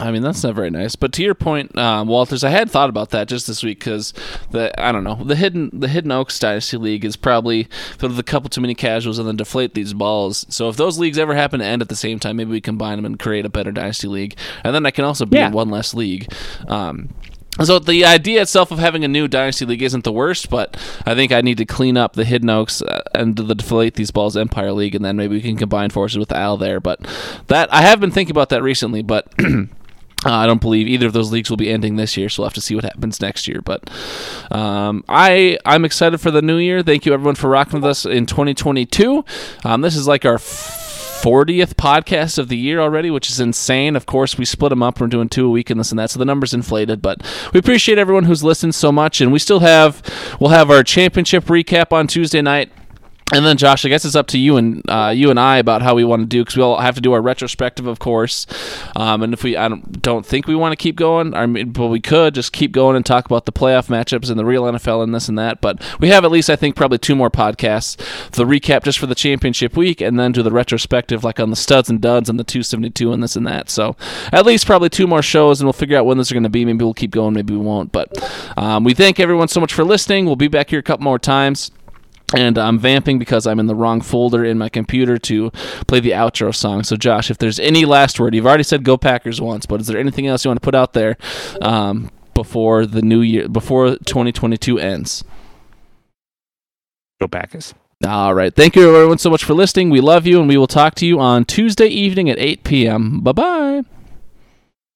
I 0.00 0.12
mean, 0.12 0.22
that's 0.22 0.44
not 0.44 0.54
very 0.54 0.70
nice. 0.70 0.94
But 0.96 1.12
to 1.14 1.22
your 1.22 1.34
point, 1.34 1.76
um, 1.76 2.06
Walters, 2.06 2.44
I 2.44 2.50
had 2.50 2.70
thought 2.70 2.88
about 2.88 3.10
that 3.10 3.26
just 3.28 3.46
this 3.48 3.62
week 3.64 3.80
because 3.80 4.14
the 4.52 4.72
I 4.80 4.92
don't 4.92 5.02
know 5.04 5.16
the 5.22 5.34
hidden 5.34 5.70
the 5.72 5.88
Hidden 5.88 6.12
Oaks 6.12 6.38
Dynasty 6.38 6.76
League 6.76 7.04
is 7.04 7.16
probably 7.16 7.64
filled 7.98 8.12
with 8.12 8.18
a 8.20 8.22
couple 8.24 8.48
too 8.48 8.60
many 8.60 8.74
casuals 8.74 9.18
and 9.18 9.26
then 9.26 9.36
deflate 9.36 9.74
these 9.74 9.94
balls. 9.94 10.46
So 10.48 10.68
if 10.68 10.76
those 10.76 10.98
leagues 10.98 11.18
ever 11.18 11.34
happen 11.34 11.58
to 11.60 11.66
end 11.66 11.82
at 11.82 11.88
the 11.88 11.96
same 11.96 12.18
time, 12.20 12.36
maybe 12.36 12.50
we 12.52 12.60
combine 12.60 12.96
them 12.98 13.04
and 13.06 13.18
create 13.18 13.44
a 13.44 13.48
better 13.48 13.72
Dynasty 13.72 14.06
League, 14.08 14.36
and 14.62 14.74
then 14.74 14.86
I 14.86 14.92
can 14.92 15.04
also 15.04 15.26
be 15.26 15.36
Yeah. 15.38 15.48
in 15.48 15.52
one 15.52 15.68
less 15.70 15.92
league. 15.94 16.32
Um, 16.68 17.08
so 17.64 17.80
the 17.80 18.04
idea 18.04 18.42
itself 18.42 18.70
of 18.70 18.78
having 18.78 19.02
a 19.04 19.08
new 19.08 19.26
dynasty 19.26 19.64
league 19.64 19.82
isn't 19.82 20.04
the 20.04 20.12
worst, 20.12 20.48
but 20.48 20.76
I 21.04 21.16
think 21.16 21.32
I 21.32 21.40
need 21.40 21.58
to 21.58 21.64
clean 21.64 21.96
up 21.96 22.12
the 22.12 22.24
Hidden 22.24 22.48
Oaks 22.50 22.82
uh, 22.82 23.00
and 23.16 23.34
the 23.34 23.52
deflate 23.52 23.94
these 23.94 24.12
balls 24.12 24.36
Empire 24.36 24.72
League, 24.72 24.94
and 24.94 25.04
then 25.04 25.16
maybe 25.16 25.34
we 25.34 25.42
can 25.42 25.56
combine 25.56 25.90
forces 25.90 26.18
with 26.18 26.30
Al 26.30 26.56
there. 26.56 26.78
But 26.78 27.00
that 27.48 27.72
I 27.74 27.82
have 27.82 27.98
been 27.98 28.12
thinking 28.12 28.30
about 28.30 28.50
that 28.50 28.62
recently, 28.62 29.02
but. 29.02 29.32
Uh, 30.26 30.32
I 30.32 30.46
don't 30.46 30.60
believe 30.60 30.88
either 30.88 31.06
of 31.06 31.12
those 31.12 31.30
leagues 31.30 31.48
will 31.48 31.56
be 31.56 31.70
ending 31.70 31.96
this 31.96 32.16
year, 32.16 32.28
so 32.28 32.42
we'll 32.42 32.48
have 32.48 32.54
to 32.54 32.60
see 32.60 32.74
what 32.74 32.84
happens 32.84 33.20
next 33.20 33.46
year. 33.46 33.60
But 33.62 33.88
um, 34.50 35.04
I 35.08 35.58
I'm 35.64 35.84
excited 35.84 36.18
for 36.18 36.32
the 36.32 36.42
new 36.42 36.56
year. 36.56 36.82
Thank 36.82 37.06
you 37.06 37.14
everyone 37.14 37.36
for 37.36 37.48
rocking 37.48 37.74
with 37.80 37.84
us 37.84 38.04
in 38.04 38.26
2022. 38.26 39.24
Um, 39.64 39.80
this 39.80 39.94
is 39.94 40.08
like 40.08 40.24
our 40.24 40.38
40th 40.38 41.74
podcast 41.74 42.38
of 42.38 42.48
the 42.48 42.56
year 42.56 42.80
already, 42.80 43.10
which 43.10 43.28
is 43.28 43.40
insane. 43.40 43.96
Of 43.96 44.06
course, 44.06 44.38
we 44.38 44.44
split 44.44 44.70
them 44.70 44.82
up. 44.82 45.00
We're 45.00 45.08
doing 45.08 45.28
two 45.28 45.46
a 45.46 45.50
week 45.50 45.70
and 45.70 45.78
this 45.78 45.90
and 45.90 45.98
that, 45.98 46.10
so 46.10 46.18
the 46.18 46.24
number's 46.24 46.54
inflated. 46.54 47.00
But 47.00 47.22
we 47.52 47.58
appreciate 47.58 47.98
everyone 47.98 48.24
who's 48.24 48.42
listened 48.44 48.74
so 48.74 48.90
much, 48.90 49.20
and 49.20 49.32
we 49.32 49.38
still 49.38 49.60
have 49.60 50.02
we'll 50.40 50.50
have 50.50 50.70
our 50.70 50.82
championship 50.82 51.44
recap 51.44 51.92
on 51.92 52.06
Tuesday 52.06 52.42
night. 52.42 52.72
And 53.34 53.44
then 53.44 53.58
Josh, 53.58 53.84
I 53.84 53.90
guess 53.90 54.06
it's 54.06 54.16
up 54.16 54.26
to 54.28 54.38
you 54.38 54.56
and 54.56 54.82
uh, 54.88 55.12
you 55.14 55.28
and 55.28 55.38
I 55.38 55.58
about 55.58 55.82
how 55.82 55.94
we 55.94 56.02
want 56.02 56.22
to 56.22 56.26
do 56.26 56.42
because 56.42 56.56
we 56.56 56.62
all 56.62 56.78
have 56.78 56.94
to 56.94 57.00
do 57.02 57.12
our 57.12 57.20
retrospective, 57.20 57.86
of 57.86 57.98
course. 57.98 58.46
Um, 58.96 59.22
and 59.22 59.34
if 59.34 59.44
we, 59.44 59.54
I 59.54 59.68
don't, 59.68 60.00
don't 60.00 60.24
think 60.24 60.46
we 60.46 60.54
want 60.54 60.72
to 60.72 60.76
keep 60.76 60.96
going, 60.96 61.34
I 61.34 61.44
mean, 61.44 61.72
but 61.72 61.88
we 61.88 62.00
could 62.00 62.34
just 62.34 62.54
keep 62.54 62.72
going 62.72 62.96
and 62.96 63.04
talk 63.04 63.26
about 63.26 63.44
the 63.44 63.52
playoff 63.52 63.88
matchups 63.88 64.30
and 64.30 64.38
the 64.38 64.46
real 64.46 64.62
NFL 64.62 65.02
and 65.02 65.14
this 65.14 65.28
and 65.28 65.38
that. 65.38 65.60
But 65.60 65.82
we 66.00 66.08
have 66.08 66.24
at 66.24 66.30
least, 66.30 66.48
I 66.48 66.56
think, 66.56 66.74
probably 66.74 66.96
two 66.96 67.14
more 67.14 67.30
podcasts: 67.30 67.96
the 68.30 68.44
recap 68.44 68.82
just 68.82 68.98
for 68.98 69.06
the 69.06 69.14
championship 69.14 69.76
week, 69.76 70.00
and 70.00 70.18
then 70.18 70.32
do 70.32 70.42
the 70.42 70.50
retrospective, 70.50 71.22
like 71.22 71.38
on 71.38 71.50
the 71.50 71.56
studs 71.56 71.90
and 71.90 72.00
duds 72.00 72.30
and 72.30 72.38
the 72.38 72.44
272 72.44 73.12
and 73.12 73.22
this 73.22 73.36
and 73.36 73.46
that. 73.46 73.68
So 73.68 73.94
at 74.32 74.46
least 74.46 74.64
probably 74.64 74.88
two 74.88 75.06
more 75.06 75.22
shows, 75.22 75.60
and 75.60 75.66
we'll 75.66 75.74
figure 75.74 75.98
out 75.98 76.06
when 76.06 76.16
those 76.16 76.30
are 76.32 76.34
going 76.34 76.44
to 76.44 76.48
be. 76.48 76.64
Maybe 76.64 76.82
we'll 76.82 76.94
keep 76.94 77.10
going, 77.10 77.34
maybe 77.34 77.52
we 77.52 77.60
won't. 77.60 77.92
But 77.92 78.10
um, 78.56 78.84
we 78.84 78.94
thank 78.94 79.20
everyone 79.20 79.48
so 79.48 79.60
much 79.60 79.74
for 79.74 79.84
listening. 79.84 80.24
We'll 80.24 80.36
be 80.36 80.48
back 80.48 80.70
here 80.70 80.78
a 80.78 80.82
couple 80.82 81.04
more 81.04 81.18
times 81.18 81.72
and 82.34 82.58
I'm 82.58 82.78
vamping 82.78 83.18
because 83.18 83.46
I'm 83.46 83.58
in 83.58 83.66
the 83.66 83.74
wrong 83.74 84.00
folder 84.00 84.44
in 84.44 84.58
my 84.58 84.68
computer 84.68 85.18
to 85.18 85.50
play 85.86 86.00
the 86.00 86.10
outro 86.10 86.54
song. 86.54 86.84
So, 86.84 86.96
Josh, 86.96 87.30
if 87.30 87.38
there's 87.38 87.58
any 87.58 87.84
last 87.84 88.20
word, 88.20 88.34
you've 88.34 88.46
already 88.46 88.64
said 88.64 88.84
"Go 88.84 88.96
Packers" 88.96 89.40
once, 89.40 89.66
but 89.66 89.80
is 89.80 89.86
there 89.86 89.98
anything 89.98 90.26
else 90.26 90.44
you 90.44 90.50
want 90.50 90.60
to 90.60 90.64
put 90.64 90.74
out 90.74 90.92
there 90.92 91.16
um, 91.62 92.10
before 92.34 92.86
the 92.86 93.02
new 93.02 93.20
year, 93.20 93.48
before 93.48 93.96
2022 93.96 94.78
ends? 94.78 95.24
Go 97.20 97.28
Packers. 97.28 97.74
All 98.06 98.32
right. 98.32 98.54
Thank 98.54 98.76
you, 98.76 98.94
everyone, 98.94 99.18
so 99.18 99.28
much 99.28 99.42
for 99.42 99.54
listening. 99.54 99.90
We 99.90 100.00
love 100.00 100.26
you, 100.26 100.38
and 100.38 100.48
we 100.48 100.56
will 100.56 100.68
talk 100.68 100.94
to 100.96 101.06
you 101.06 101.18
on 101.18 101.44
Tuesday 101.44 101.88
evening 101.88 102.30
at 102.30 102.38
8 102.38 102.62
p.m. 102.62 103.20
Bye 103.20 103.32
bye. 103.32 103.82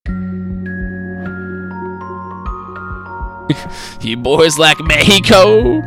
you 4.02 4.16
boys 4.16 4.58
like 4.58 4.78
Mexico? 4.80 5.80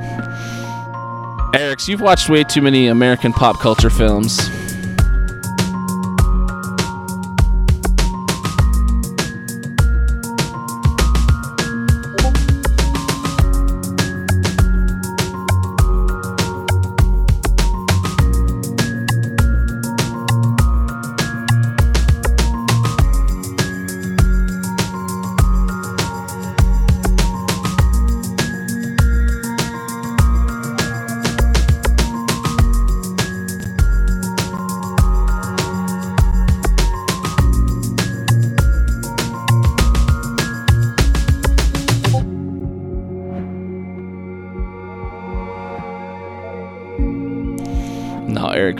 Erics, 1.55 1.87
you've 1.87 2.01
watched 2.01 2.27
way 2.27 2.43
too 2.43 2.61
many 2.61 2.87
American 2.87 3.31
pop 3.31 3.59
culture 3.59 3.89
films. 3.89 4.64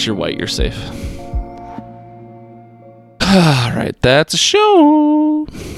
You're 0.06 0.16
white. 0.16 0.38
You're 0.38 0.48
safe. 0.48 0.78
All 3.22 3.72
right, 3.72 3.96
that's 4.02 4.34
a 4.34 4.38
show. 4.38 5.48